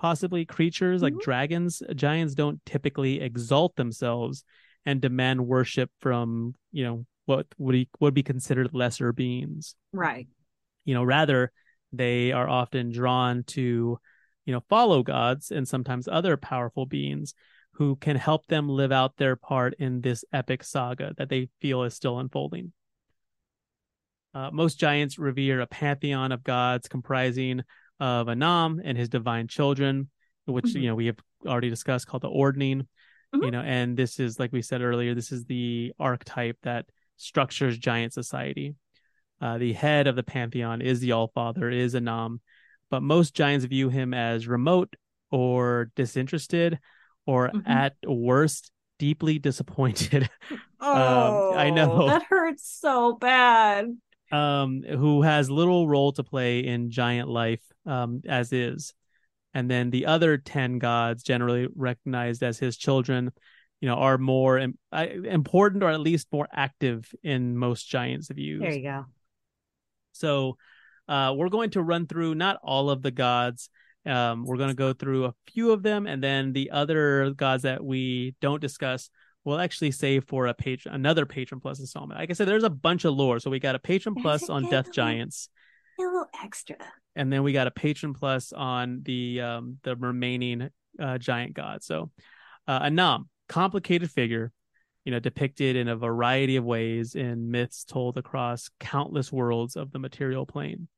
[0.00, 4.44] possibly creatures like dragons, giants don't typically exalt themselves
[4.86, 9.74] and demand worship from you know what would be, would be considered lesser beings.
[9.92, 10.26] Right.
[10.84, 11.52] you know rather
[11.92, 13.98] they are often drawn to
[14.46, 17.34] you know follow gods and sometimes other powerful beings
[17.72, 21.82] who can help them live out their part in this epic saga that they feel
[21.82, 22.72] is still unfolding.
[24.32, 27.62] Uh, most giants revere a pantheon of gods comprising
[28.00, 30.10] of Annam and his divine children,
[30.46, 30.80] which Mhm.
[30.80, 32.88] you know we have already discussed, called the Ordning.
[33.32, 33.52] You Mhm.
[33.52, 36.86] know, and this is like we said earlier, this is the archetype that
[37.16, 38.74] structures giant society.
[39.40, 42.40] Uh, the head of the pantheon is the All Father, is Annam,
[42.90, 44.96] but most giants view him as remote
[45.30, 46.80] or disinterested,
[47.26, 47.66] or Mhm.
[47.66, 50.28] at worst, deeply disappointed.
[50.80, 51.92] Um, I know.
[51.92, 53.96] Oh, That hurts so bad.
[54.30, 58.94] Um, who has little role to play in giant life um, as is.
[59.52, 63.32] And then the other 10 gods, generally recognized as his children,
[63.80, 68.60] you know, are more im- important or at least more active in most giants' views.
[68.60, 69.06] There you go.
[70.12, 70.56] So
[71.08, 73.70] uh, we're going to run through not all of the gods.
[74.06, 77.64] Um, we're going to go through a few of them, and then the other gods
[77.64, 79.10] that we don't discuss,
[79.44, 82.20] we'll actually save for a patron, another patron plus installment.
[82.20, 83.40] Like I said, there's a bunch of lore.
[83.40, 84.92] So we got a patron There's plus a on Death.
[84.92, 85.48] Giants,
[85.98, 86.76] A little extra.
[87.16, 91.82] and then we got a patron plus on the um, the remaining uh, giant god
[91.82, 92.10] So
[92.68, 94.52] uh, Annam, complicated figure,
[95.04, 99.90] you know, depicted in a variety of ways in myths told across countless worlds of
[99.92, 100.88] the material plane.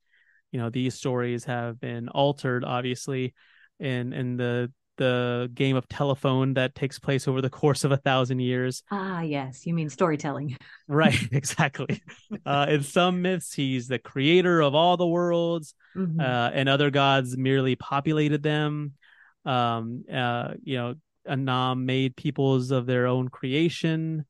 [0.51, 3.32] You know, these stories have been altered, obviously,
[3.78, 7.97] in in the the game of telephone that takes place over the course of a
[7.97, 8.82] thousand years.
[8.90, 9.66] Ah, yes.
[9.66, 10.56] You mean storytelling.
[10.89, 12.02] Right, exactly.
[12.44, 16.20] uh, in some myths, he's the creator of all the worlds Mhm.
[16.20, 18.93] uh, and other gods merely populated them.
[19.44, 20.94] Um, uh, you know,
[21.27, 24.27] Annam made peoples of their own creation.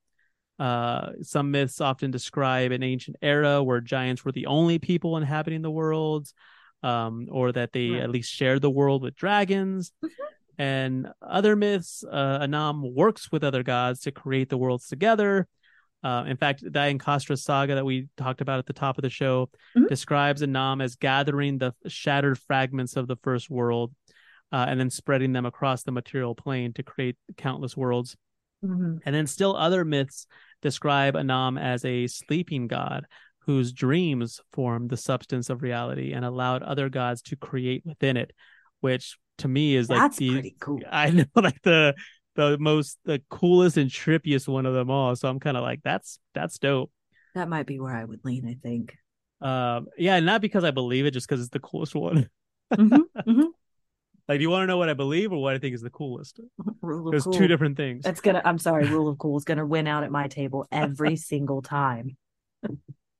[0.58, 5.62] Uh, some myths often describe an ancient era where giants were the only people inhabiting
[5.62, 6.34] the worlds,
[6.82, 8.02] um, or that they Right.
[8.02, 9.92] at least shared the world with dragons.
[10.58, 15.48] And other myths, uh, Annam works with other gods to create the worlds together.
[16.02, 19.10] Uh, in fact, the Diancastra saga that we talked about at the top of the
[19.10, 19.88] show Mhm.
[19.88, 23.94] describes Annam as gathering the shattered fragments of the first world
[24.50, 28.16] uh, and then spreading them across the material plane to create countless worlds.
[28.64, 29.00] Mhm.
[29.04, 30.26] And then still other myths
[30.60, 33.06] describe Annam as a sleeping god
[33.46, 38.32] whose dreams formed the substance of reality and allowed other gods to create within it,
[38.80, 40.80] which to me is like That's the pretty cool.
[40.90, 41.94] I know like the
[42.34, 45.14] the most the coolest and trippiest one of them all.
[45.16, 46.90] So I'm kind of like that's that's dope.
[47.34, 48.96] That might be where I would lean, I think.
[49.40, 52.28] Um, yeah, not because I believe it, just because it's the coolest one.
[52.72, 53.44] Mhm, mhm.
[54.28, 55.90] Like, do you want to know what I believe or what I think is the
[55.90, 56.38] coolest?
[56.80, 57.32] Rule of There's cool.
[57.32, 58.06] two different things.
[58.06, 58.40] It's gonna.
[58.44, 58.86] I'm sorry.
[58.86, 62.16] Rule of cool is gonna win out at my table every single time.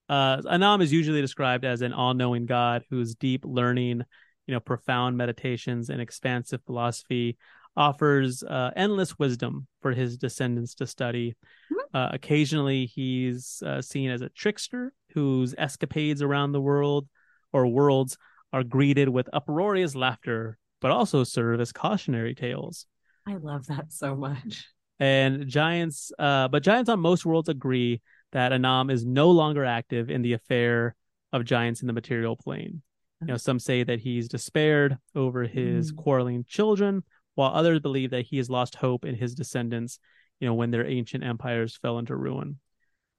[0.08, 4.04] Uh, Annam is usually described as an all-knowing god whose deep learning
[4.46, 7.36] you know, profound meditations and expansive philosophy,
[7.76, 11.34] offers uh, endless wisdom for his descendants to study.
[11.72, 11.96] Mm-hmm.
[11.96, 17.08] Uh, occasionally, he's uh, seen as a trickster whose escapades around the world
[17.52, 18.16] or worlds
[18.52, 22.86] are greeted with uproarious laughter, but also serve as cautionary tales.
[23.26, 24.66] I love that so much.
[24.98, 28.02] And giants, uh, but giants on most worlds agree
[28.32, 30.94] that Annam is no longer active in the affair
[31.32, 32.82] of giants in the material plane.
[33.22, 35.96] You know, some say that he's despaired over his Mm.
[35.96, 37.04] quarreling children,
[37.34, 39.98] while others believe that he has lost hope in his descendants,
[40.40, 42.58] you know, when their ancient empires fell into ruin.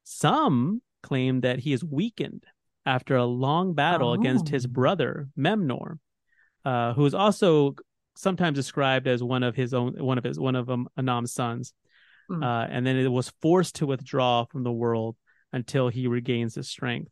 [0.04, 2.46] Some claim that he is weakened
[2.86, 4.70] after a long battle against his Oh.
[4.70, 6.00] brother Memnor,
[6.66, 7.76] uh, who is also
[8.16, 11.74] sometimes described as one of his own one of his one of um, Annam's sons.
[12.30, 12.44] Mm.
[12.44, 15.16] Uh, and then it was forced to withdraw from the world
[15.52, 17.12] until he regains his strength.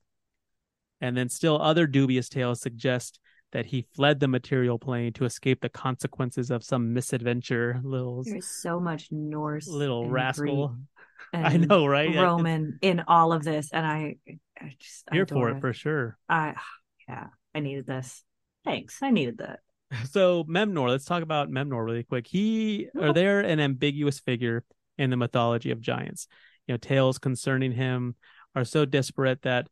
[1.02, 3.19] And then still other dubious tales suggest
[3.52, 7.82] that he fled the material plane to escape the consequences of some misadventure.
[7.84, 10.78] Little There's so much Norse, little rascal.
[11.34, 12.14] I know, right?
[12.15, 14.18] Roman in all of this, and I,
[14.60, 16.18] I just Here for it for sure.
[16.28, 16.56] I,
[17.07, 18.23] yeah, I needed this.
[18.64, 19.60] Thanks, I needed that.
[20.10, 22.26] So Memnor, let's talk about Memnor really quick.
[22.26, 24.64] He are there an ambiguous figure
[24.98, 26.28] in the mythology of giants.
[26.65, 28.15] You know, tales concerning him
[28.56, 29.68] are so disparate that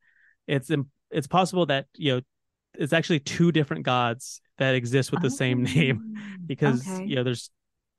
[0.46, 0.70] it's
[1.12, 2.22] it's possible that you know
[2.76, 6.02] it's actually two different gods that exist with the same name
[6.48, 7.06] because Okay.
[7.06, 7.50] you know there's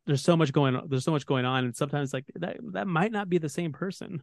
[0.06, 2.86] there's so much going on there's so much going on and sometimes like that that
[2.86, 4.22] might not be the same person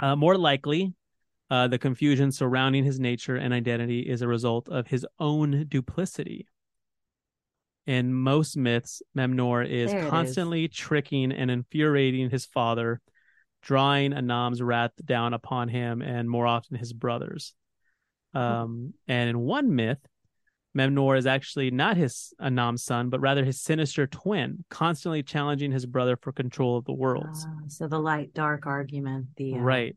[0.00, 0.92] uh, more likely
[1.50, 6.46] uh, the confusion surrounding his nature and identity is a result of his own duplicity
[7.86, 10.10] in most myths memnor is it is.
[10.10, 13.00] constantly tricking and infuriating his father
[13.62, 17.54] drawing annam's wrath down upon him and more often his brothers
[18.34, 19.98] um, and in one myth
[20.76, 25.86] Memnor is actually not his Annam's son, but rather his sinister twin, constantly challenging his
[25.86, 27.46] brother for control of the worlds.
[27.48, 29.96] Ah, so the light dark argument, the uh, Right.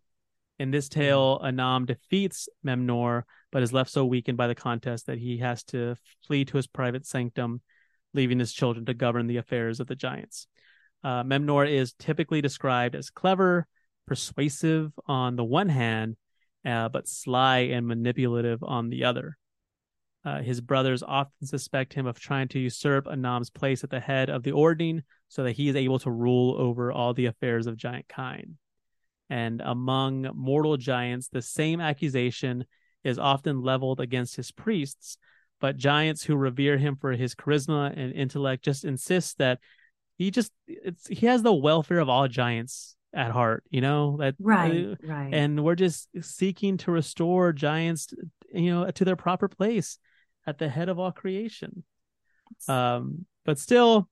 [0.59, 5.19] In this tale, Annam defeats Memnor, but is left so weakened by the contest that
[5.19, 5.95] he has to
[6.26, 7.61] flee to his private sanctum,
[8.14, 10.47] leaving his children to govern the affairs of the giants.
[11.03, 13.68] Uh, Memnor is typically described as clever,
[14.07, 16.18] persuasive on the one hand,
[16.68, 19.38] uh, but sly and manipulative on the other.
[20.26, 24.30] Uh, his brothers often suspect him of trying to usurp Annam's place at the head
[24.30, 27.77] of the ordning so that he is able to rule over all the affairs of
[27.77, 28.57] giant kind.
[29.30, 32.65] And among mortal giants, the same accusation
[33.06, 35.18] is often leveled against his priests,
[35.61, 39.60] but giants who revere him for his charisma and intellect just insist that
[40.18, 44.35] he just it's he has the welfare of all giants at heart, you know, that
[44.39, 45.34] right, uh, right.
[45.34, 48.13] and we're just seeking to restore giants
[48.53, 49.97] you know to their proper place
[50.45, 51.84] at the head of all creation.
[52.67, 54.07] Um but still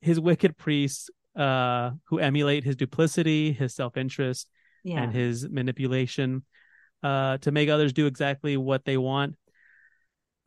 [0.00, 4.48] his wicked priests uh who emulate his duplicity his self-interest
[4.84, 6.44] yeah, and his manipulation
[7.02, 9.36] uh to make others do exactly what they want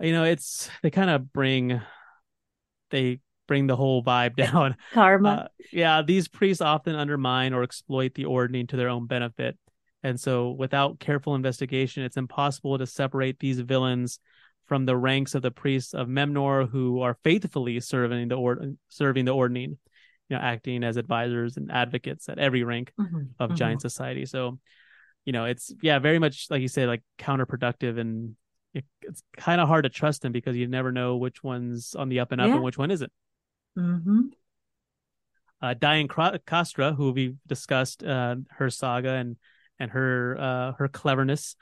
[0.02, 1.82] you know it's they kind of bring
[2.90, 3.20] they
[3.52, 5.30] bring the whole vibe down karma.
[5.30, 9.58] uh, yeah, these priests often undermine or exploit the ordning to their own benefit.
[10.04, 14.20] And so, without careful investigation, it's impossible to separate these villains
[14.68, 19.26] from the ranks of the priests of Memnor who are faithfully serving the or- serving
[19.26, 19.72] the ordning,
[20.30, 23.56] you know, acting as advisors and advocates at every rank Mhm, of mhm.
[23.58, 24.26] giant society.
[24.26, 24.60] So,
[25.26, 28.36] you know, it's yeah, very much like you said, like counterproductive, and
[28.74, 32.08] it, it's kind of hard to trust them because you never know which one's on
[32.10, 32.56] the up and up Yeah.
[32.56, 33.12] and which one isn't
[33.76, 34.32] Mhm.
[35.62, 39.38] uh, Diancastra, who we've discussed uh, her saga and
[39.80, 41.56] and her uh, her cleverness,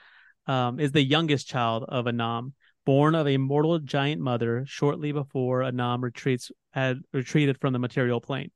[0.48, 2.54] um, is the youngest child of Annam,
[2.86, 8.20] born of a mortal giant mother shortly before Annam retreats had retreated from the material
[8.20, 8.52] plane.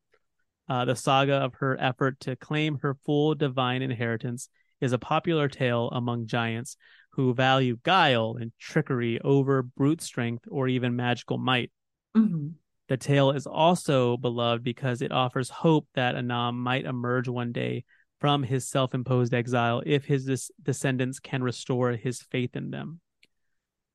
[0.67, 4.49] Uh, the saga of her effort to claim her full divine inheritance
[4.79, 6.77] is a popular tale among giants
[7.11, 11.71] who value guile and trickery over brute strength or even magical might.
[12.15, 12.53] Mhm.
[12.89, 17.85] The tale is also beloved because it offers hope that Annam might emerge one day
[18.19, 22.99] from his self imposed exile if his des- descendants can restore his faith in them.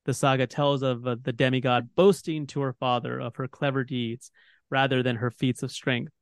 [0.04, 4.30] The saga tells of uh, the demigod boasting to her father of her clever deeds
[4.70, 6.12] rather than her feats of strength.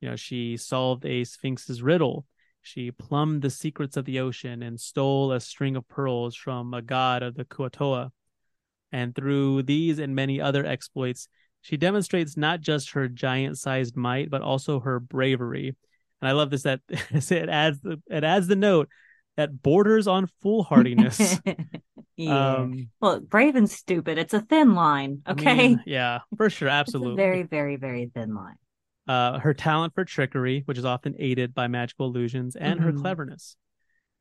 [0.00, 2.26] You know, she solved a sphinx's riddle.
[2.62, 6.80] She plumbed the secrets of the ocean and stole a string of pearls from a
[6.80, 8.12] god of the Kuo-toa.
[8.92, 11.28] And through these and many other exploits,
[11.64, 15.74] she demonstrates not just her giant sized might, but also her bravery.
[16.20, 18.88] And I love this that it adds the it adds the note
[19.36, 21.40] that borders on foolhardiness.
[22.16, 22.52] yeah.
[22.60, 24.18] Um, well, brave and stupid.
[24.18, 25.22] It's a thin line.
[25.26, 25.68] I Okay.
[25.68, 27.16] mean, yeah, for sure, absolutely.
[27.16, 28.56] very, very, very thin line.
[29.08, 33.00] uh, her talent for trickery, which is often aided by magical illusions, and her Mhm.
[33.00, 33.56] cleverness.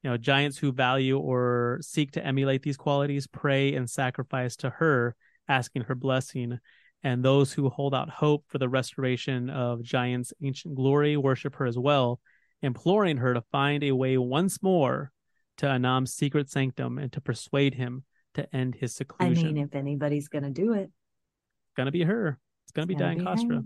[0.02, 4.70] You know, giants who value or seek to emulate these qualities pray and sacrifice to
[4.72, 5.16] her,
[5.48, 6.60] asking her blessing.
[7.04, 11.66] And those who hold out hope for the restoration of giants' ancient glory worship her
[11.66, 12.22] as well,
[12.62, 15.12] imploring her to find a way once more
[15.58, 18.04] to Annam's secret sanctum and to persuade him
[18.36, 19.48] to end his seclusion.
[19.48, 22.40] I mean, if anybody's gonna do it, It's gonna be her.
[22.66, 23.66] It's gonna be Gotta Diane be Kostra.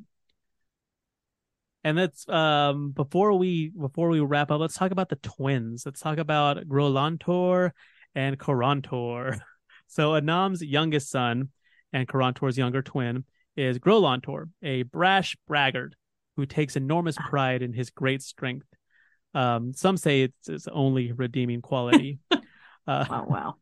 [1.84, 5.84] And that's um before we before we wrap up, let's talk about the twins.
[5.85, 7.72] Let's talk about Grolantor
[8.15, 9.39] and Karontor.
[9.89, 11.47] So Annam's youngest son
[11.93, 13.23] and Karontor's younger twin
[13.55, 15.95] is Grolantor, a brash braggart
[16.35, 18.68] who takes enormous pride in his great strength.
[19.34, 22.19] Um, some say it's his only redeeming quality.
[22.31, 23.55] uh, wow, wow.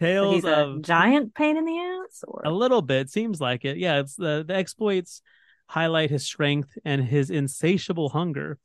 [0.00, 3.64] Tales he's a of giant pain in the ass, or a little bit seems like
[3.64, 3.76] it.
[3.76, 5.22] Yeah, it's the the exploits
[5.66, 8.58] highlight his strength and his insatiable hunger.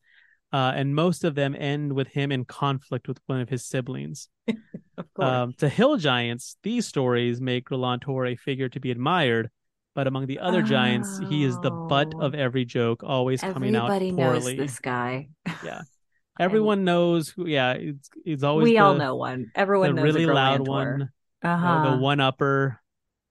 [0.54, 4.30] Uh, and most of them end with him in conflict with one of his siblings.
[4.48, 5.24] of.
[5.24, 9.50] Um, to hill giants, these stories make Grolantor a figure to be admired,
[9.96, 12.22] but among the other giants, he is the butt Oh.
[12.22, 15.30] of every joke, always coming out Everybody knows this guy.
[15.64, 15.82] Yeah.
[16.40, 17.48] Everyone knows who.
[17.48, 19.52] Yeah, it's, it's always we the, all know one.
[19.56, 21.10] Everyone the knows really a loud one,
[21.44, 21.92] Uh uh, huh.
[21.92, 22.80] the one upper.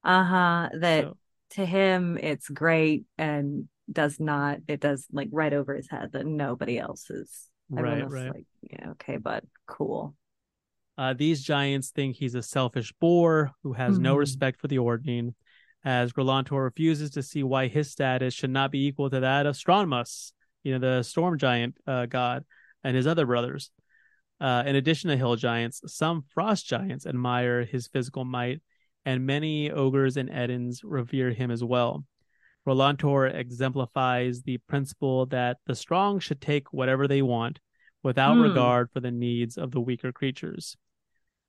[0.05, 0.69] Uh huh.
[0.81, 1.16] That So-
[1.51, 4.59] to him it's great and does not.
[4.68, 7.48] It does like right over his head that nobody else is.
[7.70, 8.34] Right, right.
[8.34, 10.14] like, yeah, okay, but cool.
[10.98, 14.18] Uh, these giants think he's a selfish boor who has no Mhm.
[14.18, 15.34] respect for the Ordning,
[15.84, 19.56] as Grolantor refuses to see why his status should not be equal to that of
[19.56, 20.32] Stronmaus,
[20.62, 22.44] you know, the storm giant uh, god,
[22.84, 23.70] and his other brothers.
[24.38, 28.60] Uh, in addition to hill giants, some frost giants admire his physical might,
[29.04, 32.04] and many ogres and Ettins revere him as well.
[32.66, 37.60] Grolantor exemplifies the principle that the strong should take whatever they want
[38.02, 38.43] without Hmm.
[38.43, 40.76] regard for the needs of the weaker creatures.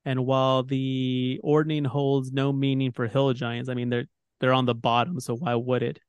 [0.05, 4.07] And while the ordning holds no meaning for hill giants, I mean they're
[4.39, 5.99] they're on the bottom, so why would it?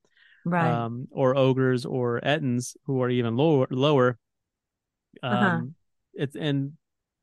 [0.44, 0.84] Right.
[0.84, 4.18] Um, or ogres or Ettins who are even lower lower.
[5.22, 5.62] Um, Uh-huh.
[6.14, 6.72] it's and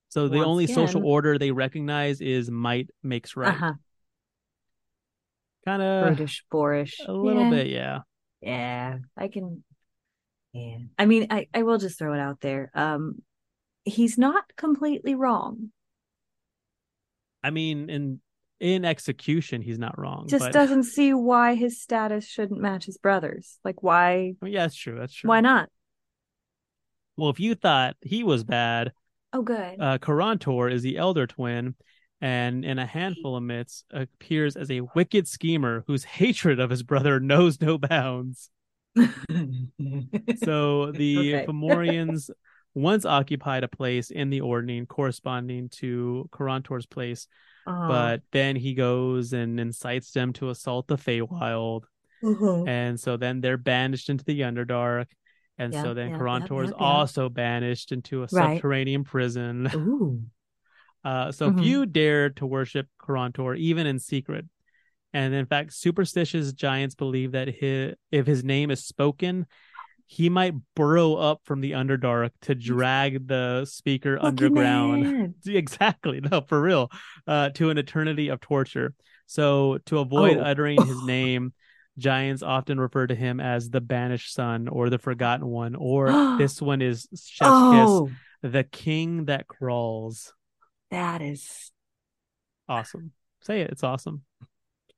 [0.10, 3.54] so the Once only social order they recognize is might makes right.
[3.54, 3.74] uh huh.
[5.66, 7.00] Kind of Brutish, boorish.
[7.06, 7.50] a little Yeah.
[7.50, 8.00] bit, yeah.
[8.42, 9.64] Yeah, I can.
[10.54, 12.72] Yeah, I mean, I I will just throw it out there.
[12.74, 13.22] Um,
[13.86, 15.72] he's not completely wrong.
[17.44, 18.22] I mean, in
[18.60, 20.28] in execution, he's not wrong.
[20.28, 23.60] Just but, doesn't see why his status shouldn't match his brother's.
[23.64, 24.34] Like, why?
[24.42, 24.98] I mean, yeah, that's true.
[25.00, 25.28] That's true.
[25.30, 25.70] Why not?
[27.18, 28.92] Well, if you thought he was bad,
[29.34, 29.80] Oh, good.
[29.80, 31.76] uh, Karontor is the elder twin,
[32.22, 36.84] and in a handful of myths appears as a wicked schemer whose hatred of his
[36.84, 38.50] brother knows no bounds.
[38.96, 39.04] So
[40.92, 41.46] the Okay.
[41.48, 42.30] Fomorians
[42.74, 47.28] once occupied a place in the Ordning corresponding to Karontor's place,
[47.68, 47.88] Oh.
[47.88, 51.84] but then he goes and incites them to assault the Feywild.
[52.24, 52.68] Mhm.
[52.68, 55.08] And so then they're banished into the Underdark.
[55.58, 58.56] And so then yep, Karontor yep, is also banished into a Right.
[58.56, 59.70] subterranean prison.
[59.76, 60.24] Ooh.
[61.04, 61.60] Uh, so Mhm.
[61.60, 64.46] few dare to worship Karontor, even in secret.
[65.14, 69.46] And in fact, superstitious giants believe that his, if his name is spoken,
[70.06, 75.36] he might burrow up from the Underdark to drag the speaker underground.
[75.48, 76.92] Exactly, no, for real,
[77.26, 78.94] uh, to an eternity of torture.
[79.26, 80.42] So to avoid Oh.
[80.44, 81.54] uttering his name,
[81.98, 86.62] giants often refer to him as the banished son or the forgotten one, or this
[86.62, 87.08] one is
[87.42, 88.10] Oh,
[88.42, 90.34] the king that crawls.
[90.92, 91.72] That is
[92.70, 93.12] Awesome.
[93.42, 93.72] Say it.
[93.72, 94.24] It's awesome.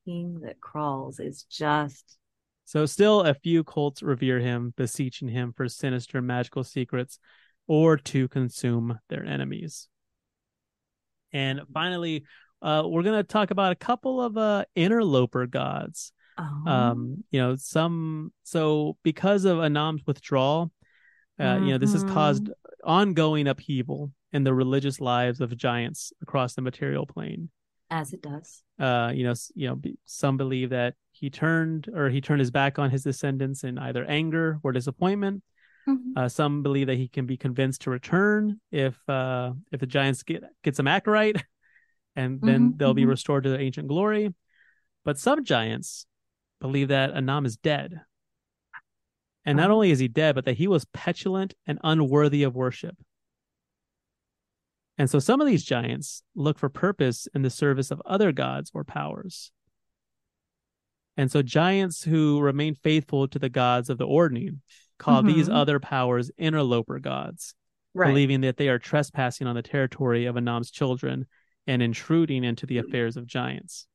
[0.06, 2.18] king that crawls is just
[2.66, 7.20] So, still, a few cults revere him, beseeching him for sinister magical secrets
[7.68, 9.88] or to consume their enemies.
[11.32, 12.26] And finally,
[12.62, 16.12] uh, we're going to talk about a couple of uh, interloper gods.
[16.38, 16.64] oh.
[16.66, 20.72] Um, you know, some so because of Annam's withdrawal,
[21.40, 22.50] uh, you know, this has caused
[22.84, 27.50] ongoing upheaval in the religious lives of giants across the material plane.
[27.92, 28.64] as it does.
[28.80, 32.80] uh you know you know some believe that he turned or he turned his back
[32.80, 35.44] on his descendants in either anger or disappointment
[35.88, 36.18] Mhm.
[36.18, 40.24] uh some believe that he can be convinced to return if uh if the giants
[40.24, 41.36] get get some act right
[42.16, 43.10] and then Mhm, they'll be mhm.
[43.16, 44.34] restored to their ancient glory
[45.06, 46.08] but some giants
[46.60, 48.02] believe that annam is dead
[49.46, 49.76] and not Oh.
[49.76, 52.96] only is he dead but that he was petulant and unworthy of worship
[54.98, 58.72] And so some of these giants look for purpose in the service of other gods
[58.74, 59.52] or powers.
[61.18, 64.62] And so giants who remain faithful to the gods of the Ordning
[64.98, 65.54] call these Mhm.
[65.56, 67.56] other powers interloper gods,
[67.94, 68.08] Right.
[68.08, 71.28] believing that they are trespassing on the territory of Annam's children
[71.68, 73.88] and intruding into the affairs of giants.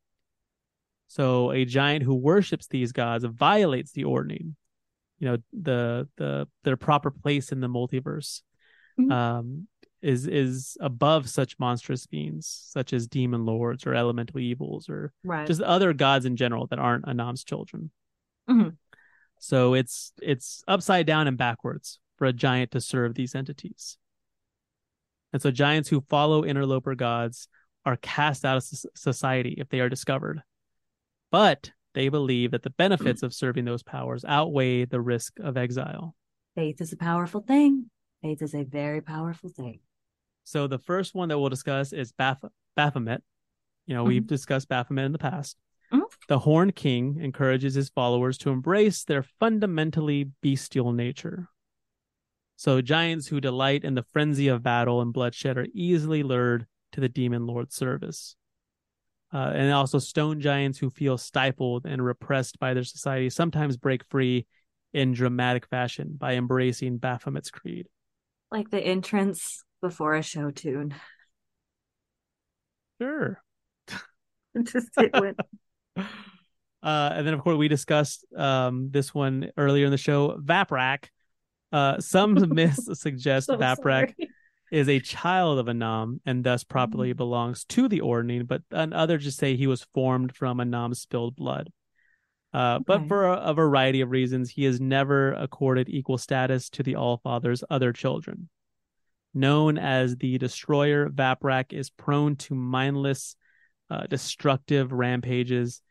[1.06, 4.56] So a giant who worships these gods violates the Ordning,
[5.18, 8.42] you know, the the their proper place in the multiverse.
[8.98, 9.10] Mhm.
[9.12, 9.68] Um,
[10.00, 15.46] is is above such monstrous beings such as demon lords or elemental evils or right.
[15.46, 17.90] just other gods in general that aren't Annam's children.
[18.48, 18.76] Mhm.
[19.40, 23.98] So it's it's upside down and backwards for a giant to serve these entities.
[25.32, 27.48] And so giants who follow interloper gods
[27.84, 28.64] are cast out of
[28.94, 30.42] society if they are discovered.
[31.30, 36.14] But they believe that the benefits of serving those powers outweigh the risk of exile.
[36.54, 37.90] Faith is a powerful thing.
[38.22, 39.80] Faith is a very powerful thing.
[40.48, 43.22] So the first one that we'll discuss is Baph- Baphomet.
[43.84, 45.58] You know, we've discussed Baphomet in the past.
[45.92, 46.04] Mhm.
[46.26, 51.48] The Horn King encourages his followers to embrace their fundamentally bestial nature.
[52.56, 57.00] So giants who delight in the frenzy of battle and bloodshed are easily lured to
[57.00, 58.34] the demon lord's service.
[59.30, 64.02] Uh, and also stone giants who feel stifled and repressed by their society sometimes break
[64.02, 64.46] free
[64.94, 67.86] in dramatic fashion by embracing Baphomet's creed.
[68.50, 70.94] Like the entrance before a show tune.
[73.00, 73.40] Sure.
[74.64, 75.38] Just it went.
[76.80, 80.38] Uh, and then, of course, we discussed um, this one earlier in the show.
[80.40, 81.06] Vaprak.
[81.72, 84.30] Uh, some myths suggest So Vaprak sorry.
[84.70, 89.24] is a child of Annam and thus properly belongs to the Ordning, but and others
[89.24, 91.72] just say he was formed from Annam's spilled blood.
[92.52, 96.84] Uh, But for a, a variety of reasons, he is never accorded equal status to
[96.84, 98.48] the All Father's other children.
[99.34, 103.36] Known as the Destroyer, Vaprak is prone to mindless,
[103.90, 105.82] uh, destructive rampages,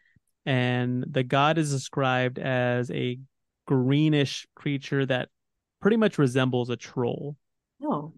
[0.46, 3.20] and the god is described as a
[3.66, 5.30] greenish creature that
[5.82, 7.36] pretty much resembles a troll.
[7.84, 8.14] Oh,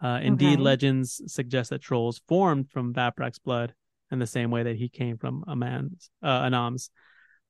[0.00, 0.62] Uh, indeed, Okay.
[0.62, 3.74] legends suggest that trolls formed from Vaprak's blood
[4.10, 6.90] in the same way that he came from Annam's, uh, Annam's.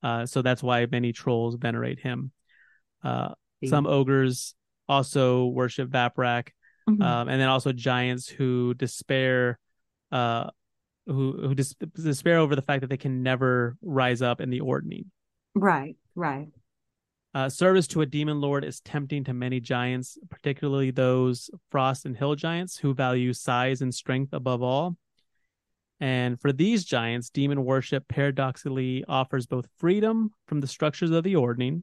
[0.03, 2.31] Uh, so that's why many trolls venerate him.
[3.03, 4.55] Uh, some ogres
[4.89, 6.54] also worship Vaprak,
[6.89, 7.03] Mhm.
[7.03, 9.59] um, and then also giants who despair,
[10.13, 10.51] uh,
[11.07, 14.61] who who dis- despair over the fact that they can never rise up in the
[14.61, 15.11] ordning.
[15.55, 16.49] right, right.
[17.33, 22.17] Uh, service to a demon lord is tempting to many giants, particularly those frost and
[22.17, 24.97] hill giants who value size and strength above all.
[26.01, 31.37] And for these giants, demon worship paradoxically offers both freedom from the structures of the
[31.37, 31.83] ordning,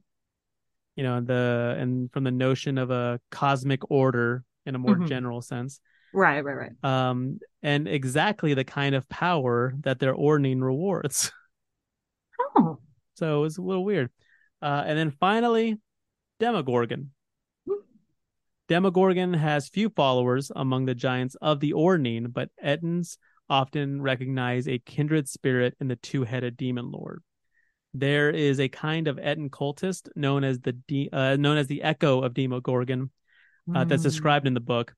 [0.96, 5.08] you know, the and from the notion of a cosmic order in a more Mhm.
[5.08, 5.80] general sense,
[6.14, 6.84] Right, right, right.
[6.84, 11.30] um, and exactly the kind of power that their ordning rewards.
[12.54, 12.78] Oh,
[13.14, 14.10] So it's a little weird.
[14.60, 15.78] Uh, and then finally,
[16.38, 17.10] Demogorgon.
[18.68, 23.16] Demogorgon has few followers among the giants of the Ordning, but Ettins
[23.48, 27.22] often recognize a kindred spirit in the two-headed demon lord.
[27.94, 31.82] There is a kind of Ettin cultist known as the de- uh, known as the
[31.82, 33.10] Echo of Demogorgon
[33.74, 34.04] uh, that's Mm.
[34.04, 34.94] described in the book.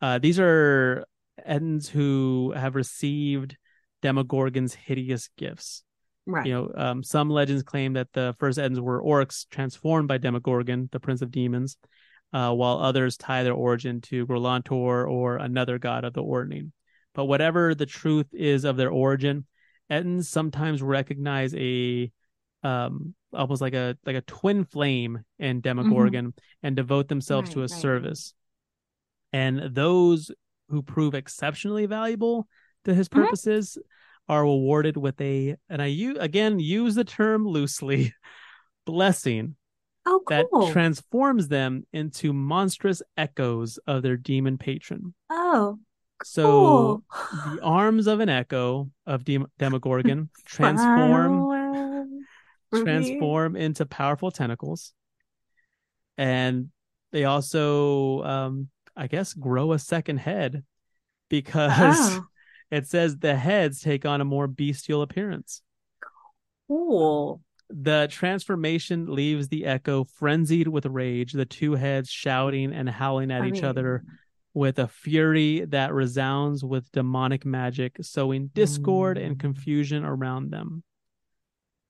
[0.00, 1.04] Uh, these are
[1.46, 3.56] Ettins who have received
[4.02, 5.82] Demogorgon's hideous gifts.
[6.26, 6.46] right.
[6.46, 10.88] You know, um, some legends claim that the first Ettins were orcs transformed by Demogorgon,
[10.92, 11.76] the prince of demons,
[12.32, 16.72] uh, while others tie their origin to Grolantor or another god of the Ordning.
[17.14, 19.46] But whatever the truth is of their origin,
[19.90, 22.12] Ettins sometimes recognize a
[22.62, 27.62] um almost like a like a twin flame in Demogorgon and devote themselves to a
[27.62, 27.80] Right, right, right.
[27.82, 28.34] service.
[29.32, 30.30] And those
[30.68, 32.48] who prove exceptionally valuable
[32.84, 33.12] to his Mhm.
[33.22, 33.78] purposes
[34.28, 38.12] are awarded with a and I u- again use the term loosely
[38.86, 39.56] blessing
[40.06, 45.14] oh, that transforms them into monstrous echoes of their demon patron.
[45.30, 45.78] oh,
[46.24, 47.54] So cool.
[47.56, 51.46] the arms of an echo of Dem- Demogorgon transform
[52.70, 52.84] Reveal.
[52.84, 54.92] transform into powerful tentacles
[56.16, 56.68] and
[57.12, 60.64] they also um i guess grow a second head
[61.30, 62.20] because
[62.70, 65.62] it says the heads take on a more bestial appearance
[66.66, 67.40] cool.
[67.70, 73.42] the transformation leaves the echo frenzied with rage the two heads shouting and howling at
[73.42, 74.04] I each mean, other
[74.54, 79.40] with a fury that resounds with demonic magic, sowing discord and Mm.
[79.40, 80.82] confusion around them.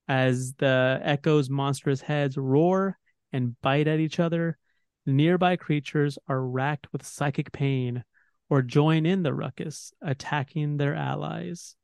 [0.08, 2.98] As the echo's monstrous heads roar
[3.32, 4.56] and bite at each other,
[5.04, 8.04] nearby creatures are racked with psychic pain,
[8.48, 11.76] or join in the ruckus, attacking their allies?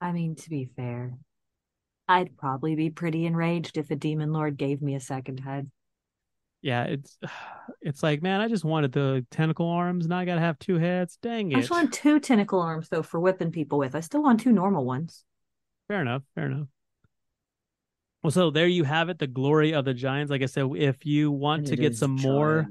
[0.00, 1.16] I mean, to be fair,
[2.06, 5.70] I'd probably be pretty enraged if a demon lord gave me a second head.
[6.60, 7.18] Yeah, it's
[7.80, 11.18] it's like, man, I just wanted the tentacle arms, now I gotta have two heads.
[11.22, 11.56] Dang it.
[11.56, 13.94] I just want two tentacle arms though for whipping people with.
[13.94, 15.24] I still want two normal ones.
[15.94, 16.22] Fair enough.
[16.34, 16.66] Fair enough.
[18.24, 20.28] Well, so there you have it, the glory of the giants.
[20.28, 22.66] Like I said, if you want And to get some more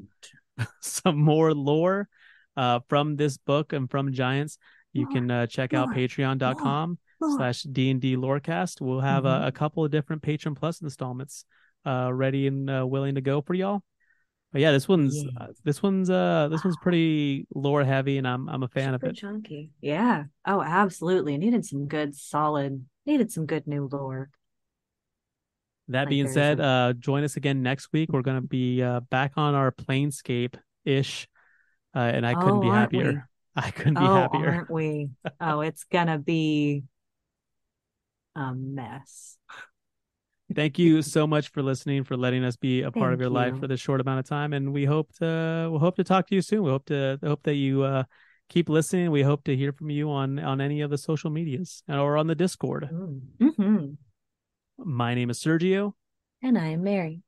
[0.82, 2.10] some more lore
[2.58, 4.58] uh from this book and from giants,
[4.91, 6.98] you can uh, check out patreon.com
[7.38, 8.82] slash D&D Lorecast.
[8.82, 9.44] We'll have Mhm.
[9.44, 11.45] a, a couple of different Patron Plus installments
[11.86, 13.84] uh ready and uh, willing to go for y'all.
[14.52, 15.30] But yeah, this one's Yeah.
[15.40, 19.06] uh, this one's uh this one's pretty lore heavy and I'm I'm a fan Super
[19.08, 19.16] of it.
[19.16, 19.72] chunky.
[19.82, 20.26] Yeah.
[20.45, 21.38] Oh, absolutely.
[21.38, 22.86] Needed some good, solid.
[23.05, 24.30] Needed some good new lore.
[25.89, 28.09] That Like being said, a- uh, join us again next week.
[28.11, 30.55] We're going to be uh, back on our Planescape
[30.85, 31.27] ish,
[31.93, 32.73] uh, and I couldn't Oh, be we?
[32.73, 33.30] happier.
[33.55, 34.47] I couldn't be oh, happier.
[34.47, 35.09] aren't we?
[35.39, 36.84] Oh, it's gonna be
[38.35, 39.38] a mess.
[40.55, 43.30] Thank you so much for listening, for letting us be a part of Thank your
[43.30, 46.27] life for this short amount of time, and we hope to we'll hope to talk
[46.27, 46.63] to you soon.
[46.63, 48.03] We hope to hope that you uh,
[48.49, 49.11] keep listening.
[49.11, 52.28] We hope to hear from you on on any of the social medias or on
[52.28, 52.90] the Discord.
[52.91, 53.94] Mm-hmm.
[54.78, 55.94] My name is Sergio.
[56.41, 57.24] And I am Mary.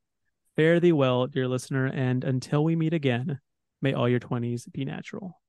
[0.56, 3.40] Fare thee well, dear listener, and until we meet again,
[3.82, 5.40] may all your twenties be natural.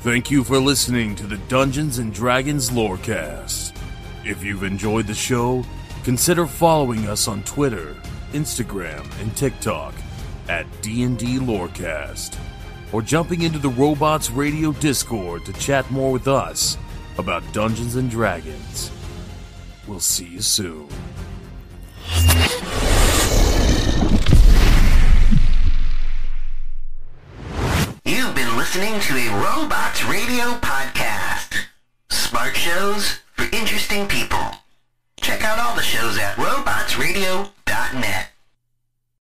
[0.00, 3.76] Thank you for listening to the Dungeons and Dragons Lorecast.
[4.24, 5.64] If you've enjoyed the show,
[6.04, 7.96] consider following us on Twitter,
[8.32, 9.94] Instagram, and TikTok
[10.48, 12.38] at D&D Lorecast,
[12.92, 16.78] or jumping into the Robots Radio Discord to chat more with us
[17.18, 18.90] about Dungeons and Dragons.
[19.86, 20.88] We'll see you soon.
[28.04, 31.54] You've been listening to a Robots Radio podcast.
[32.10, 34.50] Smart shows for interesting people.
[35.20, 38.24] Check out all the shows at robotsradio.com.